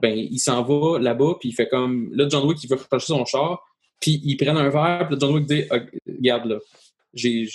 [0.00, 2.10] ben, il s'en va là-bas, puis il fait comme.
[2.14, 3.62] Là, John Wick, il veut reprocher son char,
[4.00, 6.58] puis ils prennent un verre, puis John Wick dit Ah, Regarde, là,
[7.12, 7.48] j'ai.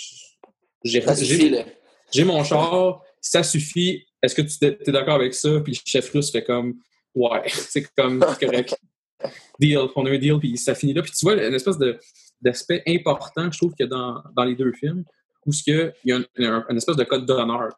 [2.12, 4.04] J'ai mon char, ça suffit.
[4.22, 5.60] Est-ce que tu es d'accord avec ça?
[5.60, 6.74] Puis le chef russe fait comme
[7.14, 8.76] Ouais, c'est comme correct.
[9.58, 11.02] Deal, on a un deal, puis ça finit là.
[11.02, 11.98] Puis tu vois, une espèce de-
[12.40, 15.04] d'aspect important, je trouve, a dans, dans les deux films,
[15.44, 17.68] où que, il y a un, un- une espèce de code d'honneur.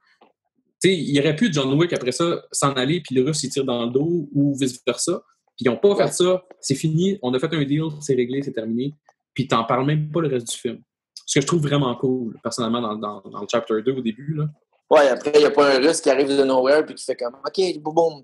[0.83, 3.51] Tu sais, il aurait pu, John Wick, après ça, s'en aller, puis le russe, il
[3.51, 5.23] tire dans le dos, ou vice-versa.
[5.57, 8.43] Puis ils n'ont pas fait ça, c'est fini, on a fait un deal, c'est réglé,
[8.43, 8.95] c'est terminé.
[9.35, 10.81] Puis t'en parles même pas le reste du film.
[11.27, 14.35] Ce que je trouve vraiment cool, personnellement, dans, dans, dans le chapter 2 au début.
[14.35, 14.47] Là.
[14.91, 17.15] Ouais, après, il n'y a pas un russe qui arrive de nowhere puis qui fait
[17.15, 18.23] comme OK, boum, boum.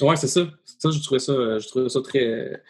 [0.00, 0.48] Ouais, c'est ça.
[0.64, 2.62] Ça, je trouvais ça, je trouvais ça très,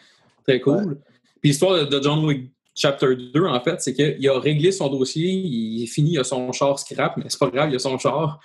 [0.44, 0.98] très cool.
[1.40, 2.50] Puis l'histoire de, de John Wick
[2.80, 6.24] Chapter 2, en fait, c'est qu'il a réglé son dossier, il est fini, il a
[6.24, 8.38] son char scrap, mais c'est pas grave, il a son char,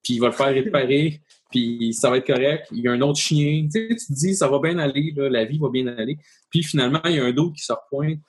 [0.00, 1.20] puis il va le faire réparer,
[1.50, 2.68] puis ça va être correct.
[2.70, 3.66] Il y a un autre chien.
[3.72, 6.16] Tu sais, tu te dis, ça va bien aller, là, la vie va bien aller.
[6.50, 8.20] Puis finalement, il y a un d'autre qui se repointe,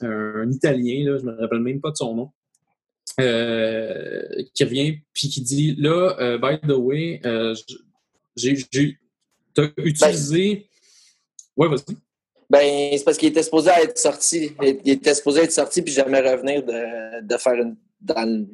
[0.00, 2.30] un Italien, là, je me rappelle même pas de son nom.
[3.18, 4.22] euh,
[4.54, 7.54] qui revient puis qui dit là, euh, by the way, euh,
[8.36, 8.56] j'ai,
[9.52, 10.70] t'as utilisé
[11.56, 11.96] Ouais, vas-y.
[12.50, 14.52] Ben, c'est parce qu'il était supposé être sorti.
[14.84, 18.46] Il était supposé être sorti puis jamais revenir de, de faire une, dans, le,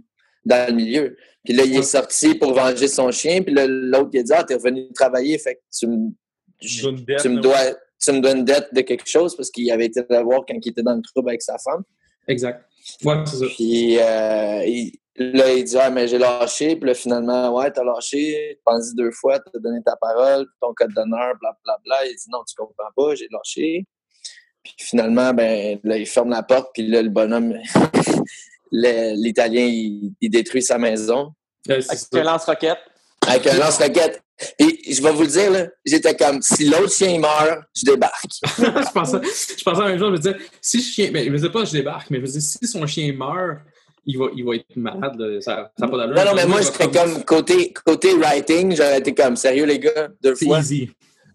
[0.45, 1.17] dans le milieu.
[1.43, 3.43] Puis là, il est sorti pour venger son chien.
[3.43, 6.11] Puis là, l'autre, il a dit Ah, t'es revenu travailler, fait que tu me,
[6.61, 7.59] Tu dois une dette, tu me dois,
[7.99, 10.55] tu me dois une dette de quelque chose parce qu'il avait été le voir quand
[10.61, 11.83] il était dans le trouble avec sa femme.
[12.29, 12.65] Exact.
[13.05, 13.47] Ouais, c'est ça.
[13.47, 16.77] Puis euh, il- là, il dit Ah, mais j'ai lâché.
[16.77, 18.59] Puis là, finalement, ouais, t'as lâché.
[18.65, 22.07] Pense-y deux fois, t'as donné ta parole, ton code d'honneur, blablabla.
[22.07, 23.85] Il dit Non, tu comprends pas, j'ai lâché.
[24.63, 26.71] Puis finalement, ben là, il ferme la porte.
[26.75, 27.55] Puis là, le bonhomme,
[28.73, 31.33] l'Italien, il, il détruit sa maison
[31.69, 32.79] Avec un lance-roquette.
[33.27, 34.23] avec un lance-roquette.
[34.59, 38.31] Puis je vais vous le dire, là, j'étais comme Si l'autre chien meurt, je débarque.
[38.59, 40.09] je, pensais, je pensais à la même chose.
[40.09, 41.11] Je me disais, si le chien.
[41.11, 43.61] Ben, je me disais pas, je débarque, mais je me disais, si son chien meurt,
[44.07, 45.19] il va, il va être malade.
[45.19, 45.41] là.
[45.41, 46.15] Ça n'a pas d'allure.
[46.17, 49.65] Non, non, mais moi, je va serais comme côté, côté writing, j'aurais été comme Sérieux,
[49.67, 50.59] les gars, deux C'est fois.
[50.61, 50.91] easy.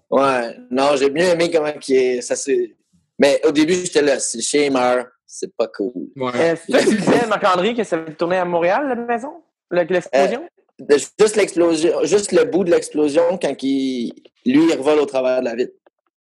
[0.09, 2.75] Ouais, non, j'ai bien aimé comment qui est, ça c'est.
[3.19, 5.91] Mais au début, j'étais là, chien meurt, c'est pas cool.
[6.15, 6.31] Ouais.
[6.35, 9.43] Euh, ça, tu disais, Marc-André, que ça avait tourné à Montréal, la maison?
[9.69, 10.41] Le- L'explosion?
[10.79, 14.11] De- Juste l'explosion, juste le bout de l'explosion quand il,
[14.45, 15.73] lui, il revole au travers de la vitre.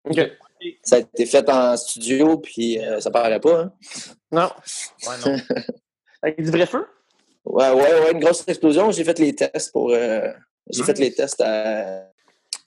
[0.04, 0.18] OK.
[0.82, 3.60] Ça a été fait en studio, puis euh, ça paraît pas.
[3.60, 3.72] Hein?
[4.32, 4.48] Non.
[5.06, 5.36] Ouais, non.
[6.22, 6.86] Avec du vrai feu?
[7.44, 8.90] Ouais, ouais, ouais, une grosse explosion.
[8.90, 9.90] J'ai fait les tests pour.
[9.92, 10.30] euh,
[10.70, 10.86] j'ai Nice.
[10.86, 12.04] fait les tests à.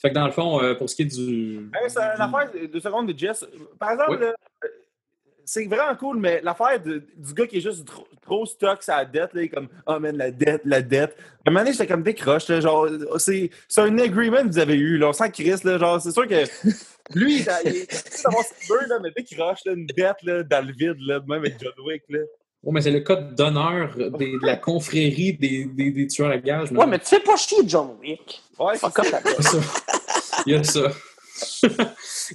[0.02, 1.70] Fait que dans le fond, euh, pour ce qui est du.
[1.76, 3.46] Hey, c'est une affaire de deux secondes de Jess.
[3.78, 4.26] Par exemple, Oui.
[4.28, 4.68] euh,
[5.46, 9.04] c'est vraiment cool, mais l'affaire de- du gars qui est juste trop, trop stock sa
[9.06, 11.16] dette, là, il est comme Oh man, la dette, la dette.
[11.46, 12.88] À un moment donné, j'étais comme décroche, là, genre,
[13.18, 16.12] c'est c'est un agreement que vous avez eu, là, on sent Chris, là, genre, c'est
[16.12, 16.46] sûr que
[17.14, 20.24] lui, il a- il est d'avoir ce qu'il veut, là, mais décroche, là, une dette,
[20.24, 22.20] là, dans le vide, là, même avec John Wick, là.
[22.64, 26.38] Oh, mais c'est le code d'honneur des- de la confrérie des, des, des tueurs à
[26.38, 26.72] gages.
[26.72, 28.42] Ouais, mais tu fais pas chier John Wick.
[28.60, 28.78] Ouais, a
[29.42, 29.60] ça.
[30.46, 30.92] Il y a ça.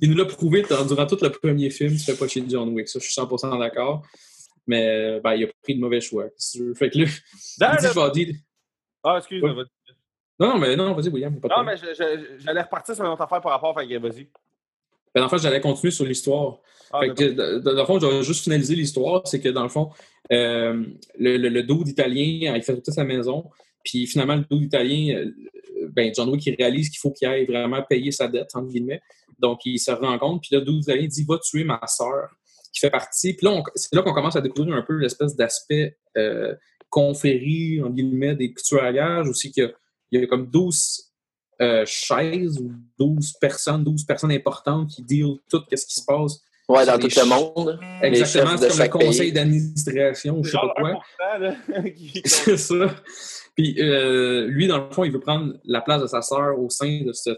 [0.03, 2.69] Il nous l'a prouvé dans- durant tout le premier film, tu fais pas chier John
[2.71, 2.89] Wick.
[2.89, 4.03] Ça, je suis 100% d'accord.
[4.67, 6.25] Mais ben, il a pris de mauvais choix.
[6.75, 7.05] Fait que là,
[7.61, 8.35] Dans il dit, le- je vais dire-
[9.05, 9.53] Ah, excuse-moi.
[9.53, 9.65] Ouais.
[10.41, 11.39] Non, non, mais non, vas-y, William.
[11.41, 11.77] pas Non, mais
[12.41, 14.29] j'allais repartir sur une autre affaire par rapport, que vas-y.
[15.15, 16.59] Ben, en fait, j'allais continuer sur l'histoire.
[16.93, 17.61] Ah, Fait que, d'accord.
[17.63, 19.23] dans dans le fond, je vais juste finaliser l'histoire.
[19.27, 19.91] C'est que, dans le fond,
[20.33, 20.85] euh,
[21.19, 23.45] le, le, le dude italien, il fait toute sa maison.
[23.85, 25.33] Puis finalement, le dude italien, euh,
[25.91, 29.01] ben, John Wick, il réalise qu'il faut qu'il aille vraiment payer sa dette, entre guillemets.
[29.39, 30.43] Donc, il se rend compte.
[30.43, 32.31] Puis le dude italien dit Va tuer ma sœur,
[32.73, 33.35] qui fait partie.
[33.35, 36.55] Puis là, c'est là qu'on commence à découvrir un peu l'espèce d'aspect euh,
[36.97, 39.21] entre guillemets, des tueurs à.
[39.23, 39.73] Aussi, qu'il
[40.13, 41.13] y a, comme 12
[41.61, 46.41] euh, chaises ou 12 personnes, 12 personnes importantes qui deal tout ce qui se passe
[46.69, 47.79] Ouais, dans tout le monde.
[48.03, 51.01] Exactement, c'est comme le conseil d'administration, je sais pas quoi.
[51.39, 52.95] 1%, là, qui- C'est ça.
[53.55, 56.69] Puis euh, lui, dans le fond, il veut prendre la place de sa sœur au
[56.69, 57.31] sein de ce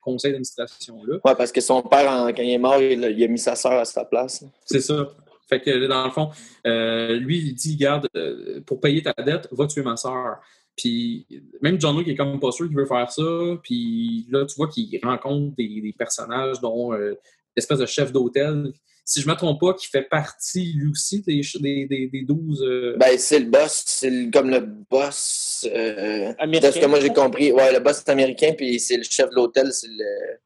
[0.00, 1.16] conseil d'administration-là.
[1.24, 3.38] Ouais, parce que son père, en- quand il est mort, il, a- il a mis
[3.38, 4.44] sa sœur à sa place.
[4.66, 5.08] C'est ça.
[5.48, 6.30] Fait que là, dans le fond,
[6.66, 10.38] euh, lui, il dit, garde, euh, pour payer ta dette, va tuer ma sœur.
[10.76, 11.26] Puis
[11.62, 13.22] même John Wick est comme pas sûr qu'il veut faire ça.
[13.62, 17.14] Puis là, tu vois qu'il rencontre des, des personnages dont euh,
[17.56, 18.72] l'espèce de chef d'hôtel.
[19.08, 22.22] Si je ne me trompe pas, qui fait partie lui aussi des, des, des, des
[22.22, 22.62] 12.
[22.62, 25.66] euh, Ben, c'est le boss, c'est le- comme le boss.
[25.72, 26.68] Euh, Américain.
[26.68, 27.52] de ce que moi j'ai compris.
[27.52, 30.38] Ouais, le boss est américain, puis c'est le chef de l'hôtel, c'est le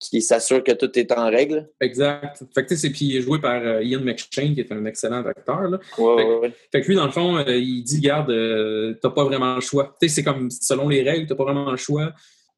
[0.00, 1.68] qui s'assure que tout est en règle.
[1.80, 2.44] Exact.
[2.54, 4.70] Fait que tu sais, c'est puis il est joué par euh, Ian McShane, qui est
[4.70, 5.62] un excellent acteur.
[5.62, 5.80] Là.
[5.98, 6.52] Ouais, Fait que- ouais, ouais.
[6.70, 9.60] Fait que lui, dans le fond, euh, il dit Garde, euh, t'as pas vraiment le
[9.60, 9.96] choix.
[10.00, 12.12] Tu sais, c'est comme selon les règles, t'as pas vraiment le choix.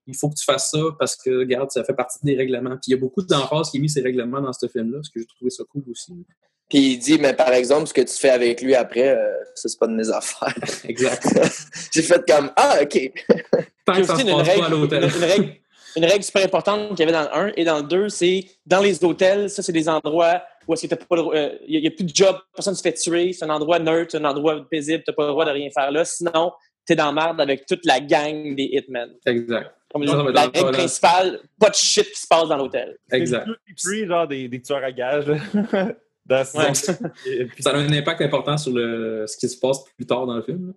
[0.06, 2.70] Il faut que tu fasses ça parce que, regarde, ça fait partie des règlements.
[2.70, 5.10] Puis il y a beaucoup d'emphase qui est mis ces règlements dans ce film-là, ce
[5.10, 6.12] que j'ai trouvé ça cool aussi.
[6.68, 9.68] Puis il dit, mais par exemple, ce que tu fais avec lui après, euh, ça,
[9.68, 10.54] c'est pas de mes affaires.
[10.88, 11.26] Exact.
[11.92, 13.12] j'ai fait comme, ah, OK.
[13.84, 15.04] Tant que ça se une passe pas à règle, l'hôtel.
[15.04, 15.56] une, une règle,
[15.96, 18.44] une règle super importante qu'il y avait dans le 1 et dans le 2, c'est
[18.66, 21.90] dans les hôtels, ça, c'est des endroits où est-ce que pas euh, il n'y a,
[21.90, 25.02] plus de job, personne ne se fait tuer, c'est un endroit neutre, un endroit paisible,
[25.04, 26.52] t'as pas le droit de rien faire là, sinon,
[26.90, 29.10] t'es dans la merde avec toute la gang des hitmen.
[29.26, 29.72] Exact.
[29.92, 32.96] Comme va la règle principale, pas de shit qui se passe dans l'hôtel.
[33.12, 33.48] Exact.
[33.76, 35.26] C'est genre des, des tueurs à gages.
[36.26, 36.74] Dans ce Ouais.
[36.74, 36.90] sens-
[37.26, 40.26] Et puis- Ça a un impact important sur le, ce qui se passe plus tard
[40.26, 40.74] dans le film.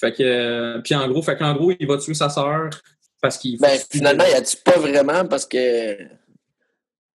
[0.00, 2.70] Fait que, euh, puis en gros, fait qu'en gros, il va tuer sa sœur
[3.20, 3.58] parce qu'il.
[3.60, 5.98] Ben, finalement, il a tu pas vraiment parce que.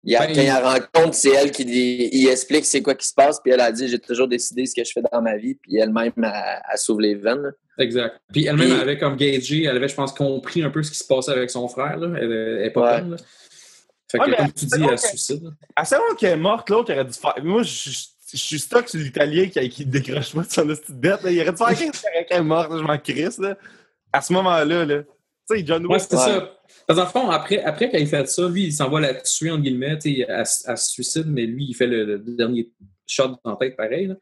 [0.04, 2.94] Il a, Ben, quand il la rencontre, c'est elle qui dit- il explique c'est quoi
[2.96, 5.22] qui se passe, puis elle a dit J'ai toujours décidé ce que je fais dans
[5.22, 6.24] ma vie, puis elle-même, elle,
[6.72, 7.42] elle s'ouvre les veines.
[7.42, 7.50] là.
[7.78, 8.20] Exact.
[8.32, 10.98] Puis elle-même Puis- avait comme gagé, elle avait, je pense, compris un peu ce qui
[10.98, 11.96] se passait avec son frère.
[11.98, 12.16] Là.
[12.20, 13.00] Elle, elle est pas Ouais.
[13.00, 13.10] conne.
[13.12, 13.16] Là.
[14.10, 15.50] Fait que, Ouais, comme tu dis, c'est elle se suicide.
[15.76, 17.34] À savoir qu'elle est morte, l'autre, il aurait dû faire.
[17.42, 17.98] Moi, je, je,
[18.32, 21.22] je suis stock sur l'Italien qui, qui décroche pas de son petite dette.
[21.22, 21.30] là.
[21.30, 23.38] Il aurait dû faire quelque chose qu'elle est morte, là, je m'en crisse.
[23.38, 23.56] Là.
[24.12, 25.02] À ce moment-là, là.
[25.50, 26.06] Tu sais, John Ouais, Wick.
[26.08, 26.22] c'est Ouais.
[26.22, 26.94] ça.
[26.94, 29.50] Dans le fond, après, après qu'il ait fait ça, lui, il s'en va la tuer,
[29.50, 32.70] entre guillemets, tu sais, elle, elle se suicide, mais lui, il fait le, le dernier
[33.06, 34.06] shot en tête pareil.
[34.06, 34.14] Là,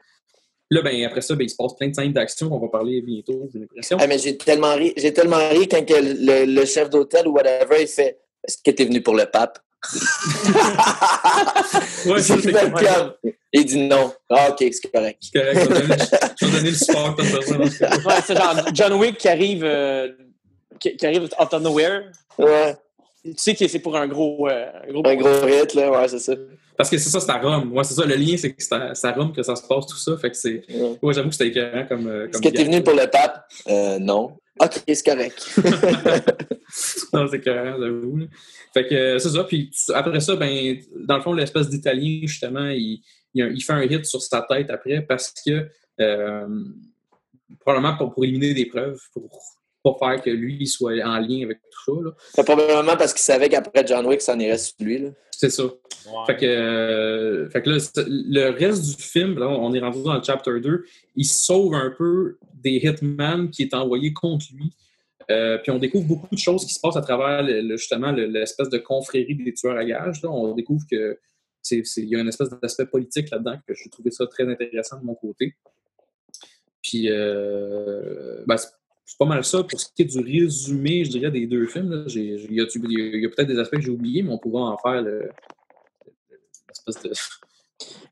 [0.73, 3.03] Là, ben, après ça, ben, il se passe plein de scènes d'action qu'on va parler
[3.03, 3.97] bientôt, j'ai l'impression.
[4.01, 7.33] Ah, mais j'ai tellement ri, j'ai tellement ri quand que le, le chef d'hôtel ou
[7.33, 9.59] whatever, il fait Est-ce que t'es venu pour le pape?
[12.07, 12.89] Ouais, ça, Il c'est fait correct.
[12.95, 14.13] comme- Il dit non.
[14.31, 15.19] Ah, ok, c'est correct.
[15.21, 17.17] C'est correct, je vais donner, le support.
[17.19, 20.09] Ouais, c'est genre John Wick qui arrive, euh,
[20.81, 22.11] qui, qui arrive out of nowhere.
[22.39, 22.77] Ouais,
[23.23, 24.49] Tu sais que c'est pour un gros.
[24.49, 26.33] euh, un gros un gros hit, là, ouais, c'est ça.
[26.77, 27.73] Parce que c'est ça, c'est à Rome.
[27.77, 29.99] Ouais, c'est ça, le lien, c'est que c'est à, Rome que ça se passe, tout
[29.99, 30.17] ça.
[30.17, 30.63] Fait que c'est.
[30.71, 30.99] Ouais.
[31.03, 32.07] Ouais, j'avoue que c'était écœurant comme.
[32.07, 33.45] euh, Est-ce que t'es venu pour le pape?
[33.69, 34.39] Euh, non.
[34.59, 35.57] Ok, c'est correct.
[37.13, 38.21] non, c'est écœurant, j'avoue.
[38.73, 39.45] Fait que euh, c'est ça.
[39.45, 43.03] Puis après ça, ben, dans le fond, l'espèce d'Italien, justement, il,
[43.35, 45.69] il, fait un hit sur sa tête après parce que.
[46.01, 46.47] euh,
[47.61, 49.29] probablement pour, pour éliminer des preuves, pour
[49.83, 52.03] pas faire que lui il soit en lien avec tout ça.
[52.05, 52.11] là.
[52.35, 54.99] C'est probablement parce qu'il savait qu'après John Wick, ça en irait sur lui.
[54.99, 55.11] Là.
[55.31, 55.65] C'est ça.
[56.27, 57.77] Fait que, euh, fait que là,
[58.07, 60.85] le reste du film, là, on est rendu dans le chapter 2,
[61.17, 64.71] il sauve un peu des hitman qui est envoyé contre lui.
[65.31, 68.11] Euh, puis on découvre beaucoup de choses qui se passent à travers le- le- justement
[68.13, 70.23] le- l'espèce de confrérie des tueurs à gages.
[70.23, 70.31] là.
[70.31, 71.19] On découvre que
[71.63, 74.47] c'est- c'est- il y a une espèce d'aspect politique là-dedans que j'ai trouvé ça très
[74.51, 75.55] intéressant de mon côté.
[76.83, 78.69] Puis euh, ben, c'est
[79.11, 82.05] c'est pas mal ça pour ce qui est du résumé, je dirais, des deux films.
[82.09, 82.67] Il y a, il y a-
[83.17, 85.31] il y a peut-être des aspects que j'ai oubliés, mais on pourra en faire le,
[86.69, 87.13] l'espèce de.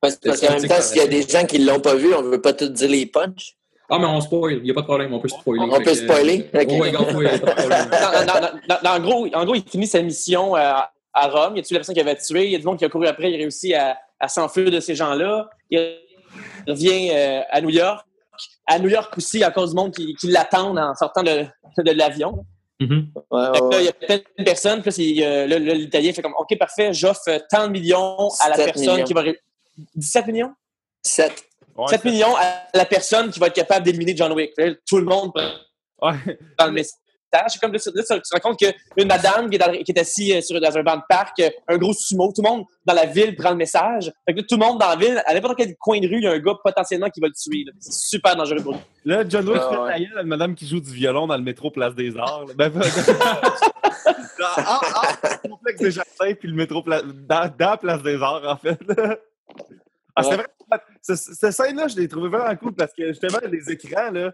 [0.01, 2.23] Parce, parce qu'en même temps, s'il y a des gens qui l'ont pas vu, on
[2.23, 3.55] veut pas tout dire les punchs.
[3.89, 5.65] Ah, mais on spoil, il n'y a pas de problème, on peut spoiler.
[5.71, 6.47] On peut que, spoiler?
[6.55, 7.41] euh, ouais, pas de problème.
[8.85, 10.73] en, gros, en gros, il finit sa mission euh,
[11.15, 11.55] à Rome.
[11.57, 12.47] Il a tué la personne qu'il avait tuée.
[12.47, 13.31] Il y a du monde qui a couru après.
[13.31, 15.49] Il a réussi à, à s'enfuir de ces gens-là.
[15.71, 15.97] Il
[16.67, 18.05] revient euh, à New York.
[18.69, 21.23] À New York aussi, il y a encore du monde qui, qui l'attendent en sortant
[21.23, 21.45] de,
[21.79, 22.45] de l'avion.
[22.81, 23.11] Mhm.
[23.31, 24.83] Ouais, ouais, là, il y a plein de personnes.
[24.83, 28.51] Puis là, c'est, euh, là, l'Italien fait comme OK, parfait, j'offre tant de millions à
[28.51, 29.05] la 17 personne millions.
[29.05, 29.21] qui va.
[29.23, 29.41] ré-
[29.97, 30.53] 17 millions?
[31.03, 31.45] Sept.
[31.77, 34.53] Ouais, 7 millions à la personne qui va être capable d'éliminer John Wick.
[34.87, 35.33] Tout le monde
[36.01, 36.13] Ouais.
[36.59, 36.99] dans le message.
[37.49, 39.99] C'est comme là, là, tu te rends compte qu'une madame qui est, dans- qui est
[39.99, 42.65] assise euh, sur, dans un banc de parc, euh, un gros sumo, tout le monde
[42.87, 44.11] dans la ville prend le message.
[44.27, 46.17] Fait que là, tout le monde dans la ville, à n'importe quel coin de rue,
[46.19, 47.65] il y a un gars potentiellement qui va le tuer.
[47.81, 48.81] C'est super dangereux pour lui.
[49.05, 49.91] Là, John Wick Ah, fait ouais.
[49.91, 52.47] la gueule à une madame qui joue du violon dans le métro Place des Arts.
[52.47, 52.55] là.
[52.57, 52.73] Ben,
[54.43, 58.43] ah, ah, le complexe des jardins, puis le métro Pla- dans, dans Place des Arts,
[58.47, 58.79] en fait.
[58.89, 59.17] là.
[60.17, 60.37] Ah, c'est Ouais.
[60.37, 60.47] vrai.
[61.03, 64.33] ce- Cette scène-là, je l'ai trouvé vraiment cool parce que justement, les écrans, là,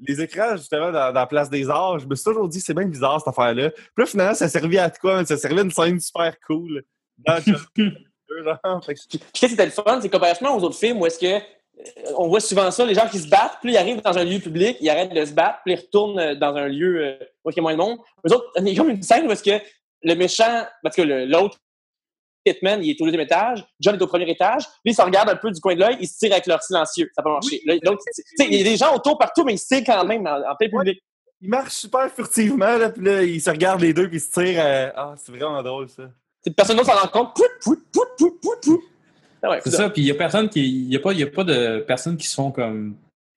[0.00, 2.86] les écrans, justement, dans, dans Place des Arts, je me suis toujours dit, c'est bien
[2.86, 3.70] bizarre cette affaire-là.
[3.70, 5.24] Puis là, finalement, ça servait à quoi?
[5.24, 6.82] Ça servait à une scène super cool.
[7.18, 7.94] Dans John Wick
[8.28, 8.84] 2, genre.
[8.84, 11.18] Fait que- Puis qu'est-ce qui était le fun, c'est comparativement aux autres films où est-ce
[11.18, 14.16] que euh, on voit souvent ça, les gens qui se battent, puis ils arrivent dans
[14.16, 17.04] un lieu public, ils arrêtent de se battre, puis ils retournent euh, dans un lieu
[17.04, 17.98] euh, où il y a moins de monde.
[18.26, 19.62] Eux autres, il y a comme une scène où est-ce que
[20.02, 21.58] le méchant, parce que l'autre
[22.46, 25.28] Hitman, il est au deuxième étage, John est au premier étage, lui, il se regarde
[25.28, 27.10] un peu du coin de l'œil, il se tire avec leur silencieux.
[27.14, 27.60] Ça peut marcher.
[27.64, 30.54] Il y a des gens autour partout, mais il se tire quand même en, en
[30.56, 31.02] plein public.
[31.42, 34.30] Il marche super furtivement, là, puis là, ils se regardent les deux, puis ils se
[34.30, 34.58] tirent.
[34.64, 36.04] euh, Ah, c'est vraiment drôle, ça.
[36.42, 37.34] C'est personne d'autre s'en rend compte.
[37.34, 38.82] Pout, pout, pout, pout, pout, pout.
[39.42, 40.64] Ah ouais, C'est ça, puis il n'y a personne qui.
[40.66, 42.96] Il n'y a, pas- y a pas de personnes qui se font comme.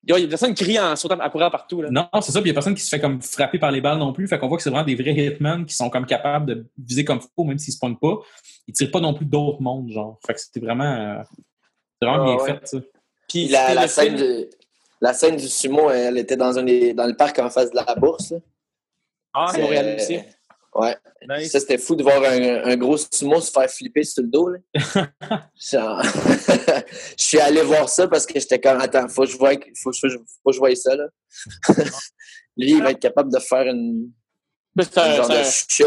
[0.09, 1.81] Il y a des personnes qui crient en sautant, en courant partout.
[1.83, 1.89] Là.
[1.91, 3.79] Non, c'est ça, puis il n'y a personne qui se fait comme frapper par les
[3.79, 4.27] balles non plus.
[4.27, 7.05] Fait qu'on voit que c'est vraiment des vrais hitmen qui sont comme capables de viser
[7.05, 8.17] comme faut, même s'ils ne se pognent pas.
[8.67, 10.17] Ils tirent pas non plus d'autres mondes, genre.
[10.25, 10.83] Fait que c'était vraiment.
[10.83, 11.21] euh,
[12.01, 12.45] vraiment Ah, bien ouais.
[12.59, 12.77] fait, ça.
[13.27, 14.47] Puis La, scène
[15.01, 16.63] la scène du sumo, elle était dans, un,
[16.93, 18.31] dans le parc en face de la bourse.
[18.31, 18.37] là.
[19.33, 20.19] Ah, C'est Montréal Euh, aussi.
[20.81, 20.97] Ouais.
[21.27, 21.51] nice.
[21.51, 24.49] Ça, c'était fou de voir un, un gros sumo se faire flipper sur le dos.
[24.49, 24.59] Là.
[25.55, 26.01] Genre,
[27.17, 29.51] je suis allé voir ça parce que j'étais comme, attends, faut que je voie,
[29.81, 30.95] faut, que je- faut que je voie ça.
[30.95, 31.07] Là.
[32.57, 34.11] Lui, il va être capable de faire une,
[34.79, 35.43] C'est un, genre c'est de un-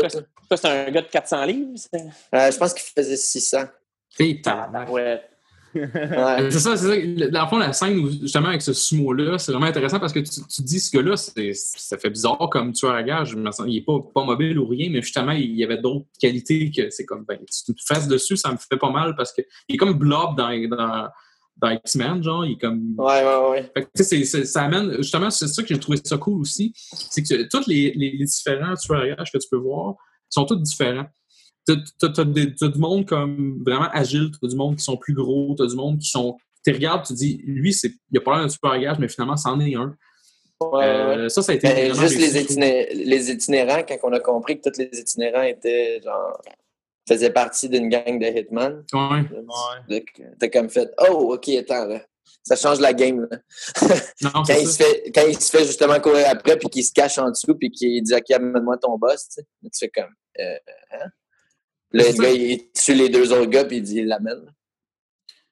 [0.08, 0.14] chute.
[0.14, 0.20] là.
[0.50, 1.70] ça, c'est un gars de 400 livres.
[1.76, 2.00] c'est-
[2.34, 3.64] Euh, je pense qu'il faisait 600.
[4.16, 4.90] T'es tabarnak.
[4.90, 5.22] Ouais.
[5.74, 6.50] Ouais.
[6.50, 7.28] C'est ça, c'est ça.
[7.30, 10.18] Dans le fond, la scène, où, justement, avec ce sumo-là, c'est vraiment intéressant parce que
[10.20, 13.34] tu, tu dis ce gars-là, c'est- ça fait bizarre comme tueur à gage.
[13.66, 16.90] Il n'est pas, pas mobile ou rien, mais justement, il y avait d'autres qualités que
[16.90, 19.44] c'est comme, ben, si tu te fasses dessus, ça me fait pas mal parce qu'il
[19.68, 21.08] est comme Blob dans, dans,
[21.56, 22.94] dans X-Men, genre, il est comme.
[22.98, 23.72] Ouais, ouais, ouais.
[23.74, 27.48] Fait que, ça amène, justement, c'est ça que j'ai trouvé ça cool aussi, c'est que
[27.48, 29.94] tous les, les- les différents tueurs à gages que tu peux voir
[30.28, 31.06] sont tous différents.
[31.66, 35.76] T'as du monde comme vraiment agile, t'as du monde qui sont plus gros, t'as du
[35.76, 36.36] monde qui sont.
[36.64, 39.08] Tu regardes, tu dis, lui, c'est, il a pas l'air d'un tueur à gages, mais
[39.08, 39.96] finalement, c'en est un.
[40.60, 40.84] Ouais.
[40.84, 41.66] Euh, ça, ça a été.
[41.68, 46.00] Ben, juste les, itiné- les itinérants, quand on a compris que tous les itinérants étaient
[46.04, 46.40] genre
[47.08, 50.02] faisaient partie d'une gang de hitman, Ouais.
[50.38, 52.00] t'as comme fait Oh, ok, attends là.
[52.44, 53.26] ça change la game.
[53.28, 53.38] là.
[54.22, 56.92] Non, quand, il se fait, quand il se fait justement courir après, puis qu'il se
[56.92, 59.46] cache en dessous, puis qu'il dit Ok, amène-moi ton boss, tu sais.
[59.64, 60.54] Tu fais comme euh,
[60.92, 61.08] hein?
[61.92, 62.12] Le ça.
[62.22, 64.42] gars, il tue les deux autres gars, puis il dit il l'amène.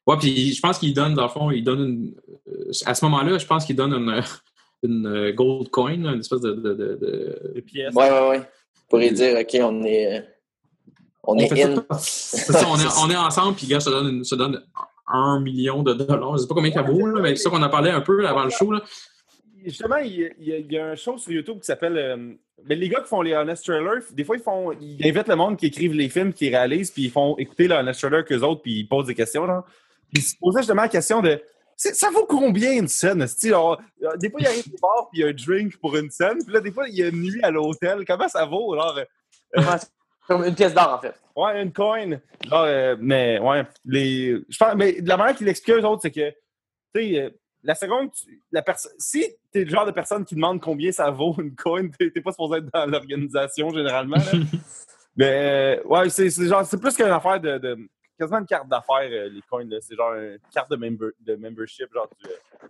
[0.07, 2.15] Ouais, puis je pense qu'il donne, dans le fond, il donne une.
[2.49, 4.23] euh, À ce moment-là, je pense qu'il donne une,
[4.83, 6.53] une euh, gold coin, une espèce de.
[6.53, 7.95] de, de- pièces.
[7.95, 8.43] Ouais, ouais, ouais.
[8.89, 10.23] Pour lui dire Ok, on est, euh,
[11.23, 11.77] on On est in.
[11.91, 11.99] ça.
[11.99, 14.63] C'est ça, on est, on est ensemble, puis gars, ça donne, une- ça donne
[15.13, 16.37] un million de dollars.
[16.39, 18.27] Je sais pas combien ça vaut, là, mais c'est ça qu'on a parlé un peu
[18.27, 18.73] avant le show.
[18.73, 18.83] Là.
[19.65, 21.67] Justement, il y, a, il y a- il y a un show sur YouTube qui
[21.67, 21.97] s'appelle.
[21.99, 22.17] euh,
[22.65, 24.73] ben, les gars qui font les Honest Trailers, des fois, ils font.
[24.73, 27.75] Ils invitent le monde qui écrivent les films, qui réalisent, puis ils font écouter le
[27.77, 29.47] Honest Trailer qu'eux autres, puis ils posent des questions.
[29.47, 29.65] Genre.
[30.13, 31.41] Puis ils se posaient justement la question de.
[31.77, 33.25] Ça vaut combien une scène?
[33.45, 35.97] Alors, euh, des fois, il arrive au bar, puis il y a un drink pour
[35.97, 36.45] une scène.
[36.45, 38.05] Puis là, des fois, il y a une nuit à l'hôtel.
[38.07, 38.75] Comment ça vaut?
[38.75, 39.89] Alors, euh, c'est
[40.27, 41.15] comme une pièce d'or, en fait.
[41.35, 42.11] Ouais, une coin.
[42.47, 44.37] Genre, euh, mais ouais, les.
[44.51, 46.29] Je pense, mais de la manière qu'ils l'expliquent aux autres, c'est que,
[46.95, 48.93] tu sais, la seconde, tu- la personne.
[48.99, 52.21] Si t'es le genre de personne qui demande combien ça vaut une coin, t'es t'es
[52.21, 54.17] pas supposé être dans l'organisation généralement.
[54.17, 54.33] là.
[55.17, 57.79] mais euh, ouais, c'est c'est genre, c'est plus qu'une affaire de, de-
[58.19, 59.65] quasiment une carte d'affaires, euh, les coins.
[59.69, 59.79] là.
[59.81, 62.31] C'est genre une carte de, member, de membership, genre du.
[62.31, 62.67] euh,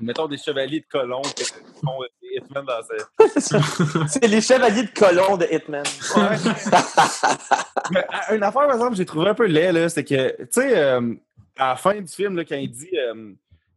[0.00, 4.82] mettons des chevaliers de colons qui font euh, des Hitman dans ce- C'est les chevaliers
[4.84, 5.84] de colon de Hitman.
[6.16, 6.36] Ouais.
[7.90, 8.04] Mais,
[8.36, 11.14] une affaire, par exemple, j'ai trouvé un peu laid, là, c'est que, tu sais, euh,
[11.56, 13.32] à la fin du film, là, quand il dit, euh,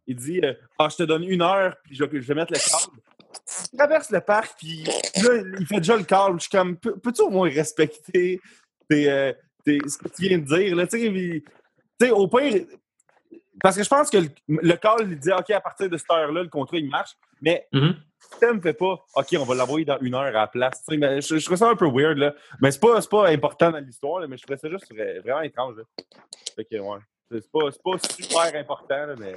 [0.09, 2.59] il dit euh, Ah, je te donne une heure, puis je, je vais mettre le
[2.59, 3.01] câble.
[3.71, 6.39] Il traverse le parc, puis là, il fait déjà le câble.
[6.39, 8.41] Je suis comme, Peux- peux-tu au moins respecter
[8.89, 9.33] tes, euh,
[9.63, 11.43] tes- ce que tu viens de dire, là, puis-
[12.11, 12.65] au pire,
[13.61, 16.09] parce que je pense que le, le call, il dit, OK, à partir de cette
[16.09, 17.11] heure-là, le contrat, il marche,
[17.41, 17.81] mais Mhm.
[17.89, 17.95] le
[18.31, 20.81] système fait pas, OK, on va l'envoyer dans une heure à la place.
[20.89, 22.33] Mais je, je trouve ça un peu weird, là.
[22.61, 25.19] Mais c'est pas, c'est pas important dans l'histoire, là, mais je trouvais ça juste vra-
[25.21, 25.83] vraiment étrange, là.
[26.55, 26.99] Fait que, ouais.
[27.31, 29.35] C'est pas, c'est pas super important, là, mais...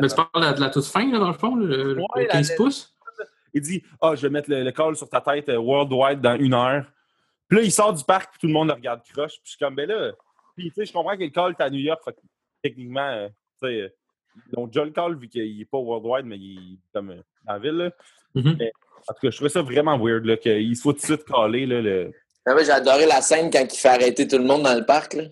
[0.00, 2.00] Mais tu parles de la, de la toute fin, là, dans le fond, le, le
[2.14, 2.94] Ouais, la- 15 pouces?
[3.54, 6.36] Il dit Ah, je vais mettre le, le call sur ta tête euh, worldwide dans
[6.36, 6.84] une heure.
[7.48, 9.32] Puis là, il sort du parc, puis tout le monde le regarde croche.
[9.32, 10.12] Puis je suis comme, ben là.
[10.56, 12.00] Puis tu sais, je comprends que le call est à New York.
[12.04, 12.20] Fait que,
[12.62, 13.28] techniquement, euh,
[13.62, 13.88] tu sais, euh,
[14.52, 17.20] ils ont déjà le call vu qu'il n'est pas worldwide, mais il est comme euh,
[17.46, 17.72] dans la ville.
[17.76, 17.90] Là.
[18.34, 18.56] Mhm.
[18.58, 18.72] Mais,
[19.08, 21.24] en tout cas, je trouvais ça vraiment weird là, qu'il se faut tout de suite
[21.24, 21.66] caller.
[21.66, 22.12] Là, le...
[22.46, 24.86] Ah ouais, J'ai adoré la scène quand il fait arrêter tout le monde dans le
[24.86, 25.14] parc.
[25.14, 25.24] Là.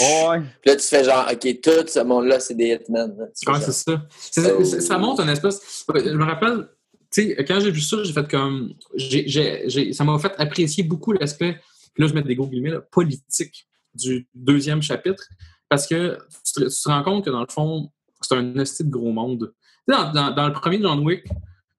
[0.00, 0.40] Oh, ouais.
[0.60, 3.14] Puis là, tu fais genre, OK, tout ce monde-là, c'est des hitmen.
[3.18, 4.06] Ouais, genre, c'est ça.
[4.20, 5.84] C'est- c'est- ça montre une espèce.
[5.94, 6.68] Je me rappelle,
[7.10, 8.74] tu sais, quand j'ai vu ça, j'ai fait comme.
[8.94, 11.54] j'ai- j'ai- j'ai- ça m'a fait apprécier beaucoup l'aspect,
[11.94, 15.24] puis là, je mets des gros guillemets, là, politique du deuxième chapitre,
[15.68, 17.90] parce que tu te, tu te rends compte que dans le fond,
[18.20, 19.52] c'est un esti de gros monde.
[19.88, 21.24] Dans, dans- dans le premier John Wick,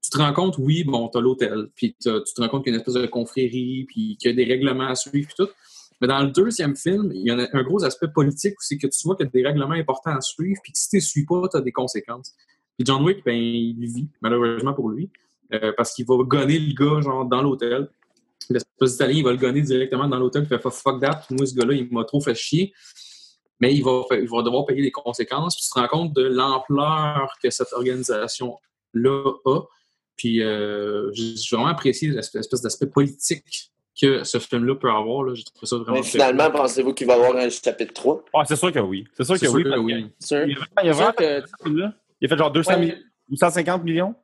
[0.01, 2.75] tu te rends compte, oui, bon, t'as l'hôtel, puis tu te rends compte qu'il y
[2.75, 5.51] a une espèce de confrérie, puis qu'il y a des règlements à suivre, puis tout.
[6.01, 8.87] Mais dans le deuxième film, il y en a un gros aspect politique aussi, que
[8.87, 11.01] tu vois qu'il y a des règlements importants à suivre, puis que si tu ne
[11.01, 12.33] suis pas, tu as des conséquences.
[12.77, 15.09] Puis John Wick, ben, il vit, malheureusement pour lui,
[15.53, 17.89] euh, parce qu'il va gonner le gars, genre, dans l'hôtel.
[18.49, 21.53] L'espèce d'Italien, il va le gonner directement dans l'hôtel, il fait fuck that, moi, ce
[21.53, 22.73] gars-là, il m'a trop fait chier.
[23.59, 26.23] Mais il va, il va devoir payer les conséquences, puis tu te rends compte de
[26.23, 29.61] l'ampleur que cette organisation-là a.
[30.15, 35.23] Puis euh, j'ai vraiment apprécié l'espèce d'aspect politique que ce film-là peut avoir.
[35.23, 35.33] Là.
[35.35, 38.23] J'ai trouvé ça vraiment Mais finalement, pensez-vous qu'il va y avoir un chapitre 3?
[38.33, 39.05] Ah, c'est sûr que oui.
[39.15, 39.63] C'est sûr que sûr oui.
[39.63, 40.11] que oui.
[40.19, 40.45] Sûr.
[40.47, 41.43] Il a il a vraiment que.
[42.21, 42.79] Il a fait genre 200 Ouais.
[42.79, 42.97] millions
[43.31, 44.15] ou 150 millions.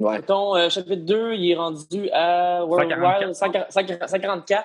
[0.00, 0.16] Ouais.
[0.18, 3.72] Mettons, euh, chapitre 2, il est rendu à Worldwide 144.
[3.72, 4.64] 144 144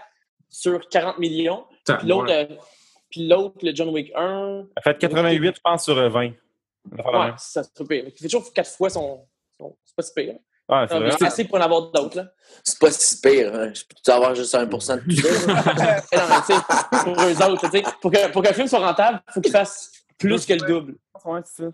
[0.49, 1.65] sur 40 millions.
[1.79, 2.47] Putain, Puis l'autre, ouais.
[2.51, 2.55] euh,
[3.09, 6.21] puis l'autre, le John Wick 1, Il a fait 88, je pense, sur euh, 20.
[6.23, 6.33] Une
[6.99, 8.03] affaire de ouais, ça se pire.
[8.07, 9.25] Il fait toujours 4 fois son.
[9.59, 10.35] son- C'est pas si pire.
[10.69, 11.11] Ouais, c'est vrai.
[11.25, 12.17] Assez pour en avoir d'autres.
[12.17, 12.25] là.
[12.63, 13.53] C'est pas si pire.
[13.55, 13.71] Hein.
[13.73, 15.55] Je peux avoir juste 1% de tout ça?
[16.13, 17.99] non, mais pour eux autres,
[18.31, 20.95] pour qu'un film soit rentable, il faut qu'il fasse plus que le double.
[21.23, 21.69] Ouais, c'est ça.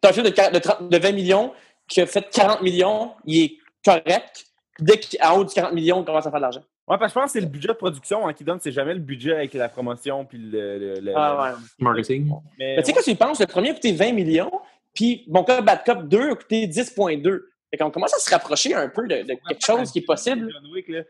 [0.00, 1.52] T'as un film de, 40 de 30 de 20 millions
[1.86, 4.46] qui a fait 40 millions, il est correct.
[4.78, 6.62] Dès qu'en haut du 40 millions, on commence à faire de l'argent.
[6.88, 8.72] Ouais, parce que je pense que c'est le budget de production hein, qui donne, c'est
[8.72, 10.78] jamais le budget avec la promotion puis le.
[10.78, 11.58] le- le- Ah ouais.
[11.78, 12.28] Marketing.
[12.58, 14.50] Mais, Mais tu sais, quand tu y penses, le premier a coûté 20 millions,
[14.94, 17.42] puis Bon Cop, Bad Cop 2 a coûté 10,2.
[17.70, 20.50] Fait qu'on commence à se rapprocher un peu de, de quelque chose qui est possible.
[20.52, 21.02] John Wick, là.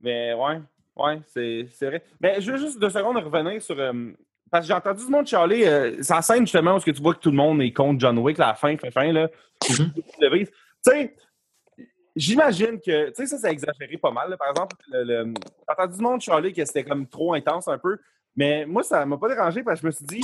[0.00, 0.60] Mais ouais,
[0.96, 2.02] ouais, c'est c'est vrai.
[2.20, 3.78] Mais je veux juste deux secondes revenir sur.
[3.78, 4.10] euh,
[4.50, 5.66] parce que j'ai entendu du monde chialer.
[5.66, 8.00] Euh, c'est la scène justement où que tu vois que tout le monde est contre
[8.00, 9.28] John Wick, là, à la fin, fin, fin, là.
[9.70, 9.92] Mhm.
[10.30, 10.50] Brise.
[10.50, 11.16] Tu sais,
[12.16, 13.08] j'imagine que.
[13.08, 14.30] Tu sais, ça, c'est exagéré pas mal.
[14.30, 14.36] là.
[14.36, 17.78] Par exemple, le, le- j'ai entendu du monde chialer que c'était comme trop intense un
[17.78, 17.98] peu.
[18.36, 20.20] Mais moi, ça m'a pas dérangé parce que je me suis dit,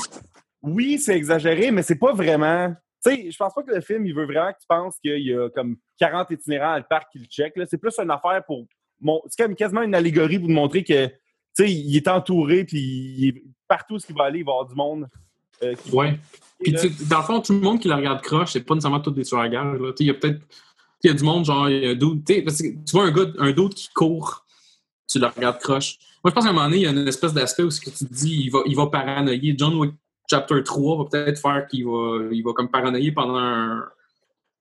[0.63, 2.75] oui, c'est exagéré, mais c'est pas vraiment.
[3.05, 5.19] Tu sais, je pense pas que le film, il veut vraiment que tu penses qu'il
[5.27, 7.55] y a comme 40 itinérants à le parc qui le check.
[7.69, 8.67] C'est plus une affaire pour.
[9.01, 11.13] mon- C'est comme quasiment une allégorie pour te montrer que, tu
[11.55, 14.55] sais, il est entouré, puis il est- partout où il va aller, il va y
[14.55, 15.09] avoir du monde.
[15.63, 16.19] euh, qui, Ouais.
[16.63, 19.01] Puis, tu dans le fond, tout le monde qui la regarde croche, c'est pas nécessairement
[19.01, 20.41] tous des tueurs à sais, Il y a peut-être.
[21.03, 22.69] Il y a du monde, genre, il y a un dude, tu sais, parce que
[22.69, 24.45] tu vois un gars, un dude qui court,
[25.09, 25.97] tu le regardes croche.
[26.23, 27.81] Moi, je pense qu'à un moment donné, il y a une espèce d'aspect où ce
[27.81, 29.55] que tu te dis, il va, il va paranoïer.
[29.57, 29.93] John Wick
[30.31, 33.85] Chapter 3 va peut-être faire qu'il va, il va comme paranoïer pendant un,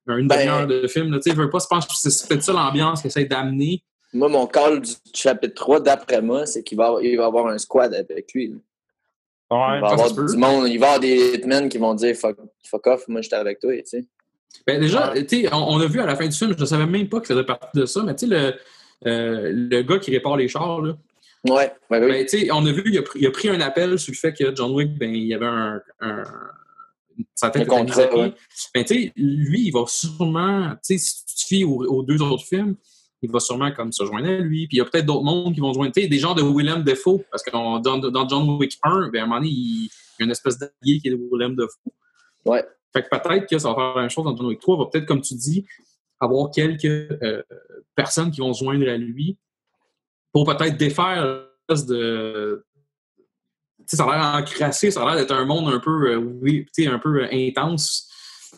[0.08, 1.12] un- une Ben- demi-heure de film.
[1.12, 1.20] là.
[1.24, 3.84] Veux pas, je pense que c'est peut-être ça l'ambiance qu'il essaie d'amener.
[4.12, 7.48] Moi, mon call du chapitre 3, d'après moi, c'est qu'il va, avoir- il va avoir
[7.48, 8.48] un squad avec lui.
[8.48, 8.56] là.
[9.52, 9.78] Ouais.
[9.78, 12.86] Il va avoir du monde, il va avoir des hitmen qui vont dire fuck, fuck
[12.88, 13.72] off, moi j'étais avec toi.
[14.68, 16.66] Ben déjà, tu sais, on, on a vu à la fin du film, je ne
[16.66, 18.54] savais même pas que ça faisait partie de ça, mais tu sais, le,
[19.08, 20.94] euh, le gars qui répare les chars, là,
[21.48, 22.08] Ouais, ouais, oui.
[22.08, 24.12] ben, tu sais, on a vu, il a, pris, il a pris un appel sur
[24.12, 25.82] le fait que John Wick, ben, il y avait un.
[26.02, 28.34] un tête Un à contrat, ouais.
[28.74, 32.04] Ben, tu sais, lui, il va sûrement, tu sais, si tu te fies aux, aux
[32.04, 32.76] deux autres films,
[33.22, 34.68] il va sûrement comme se joindre à lui.
[34.68, 35.94] Puis il y a peut-être d'autres mondes qui vont se joindre.
[35.94, 39.22] Tu sais, des gens de Willem Dafoe, parce que dans, dans John Wick 1, ben,
[39.22, 39.90] à un moment donné, il, il
[40.20, 41.92] y a une espèce d'allié qui est Willem Dafoe.
[42.46, 42.66] Ouais.
[42.92, 44.76] Fait que peut-être que ça va faire la même chose dans John Wick 3.
[44.76, 45.66] Il va peut-être, comme tu dis,
[46.20, 47.44] avoir quelques euh,
[47.96, 49.38] personnes qui vont se joindre à lui
[50.32, 52.66] pour peut-être défaire l'espèce de.
[53.18, 56.18] Tu sais, ça a l'air encrassé, ça a l'air d'être un monde un peu, euh,
[56.18, 58.08] oui, tu sais, un peu euh, intense.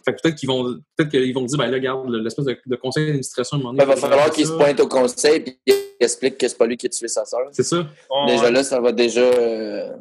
[0.03, 0.63] Fait que peut-être qu'ils vont,
[0.95, 3.95] peut-être qu'ils vont dire, ben là, regarde, l'espèce de, de conseil d'administration, Ben, il va
[3.95, 6.89] falloir qu'il se pointe au conseil et qu'il explique que c'est pas lui qui a
[6.89, 7.41] tué sa soeur.
[7.51, 7.77] C'est ça.
[7.77, 8.25] Ouais.
[8.27, 9.21] Déjà là, ça va déjà.
[9.21, 9.93] euh,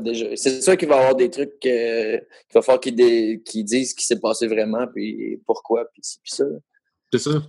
[0.00, 0.26] déjà...
[0.36, 3.90] C'est sûr qu'il va y avoir des trucs euh, qu'il va falloir qu'ils dé- disent
[3.90, 6.44] ce qui s'est passé vraiment, puis pourquoi, puis puis ça.
[7.12, 7.42] C'est ça.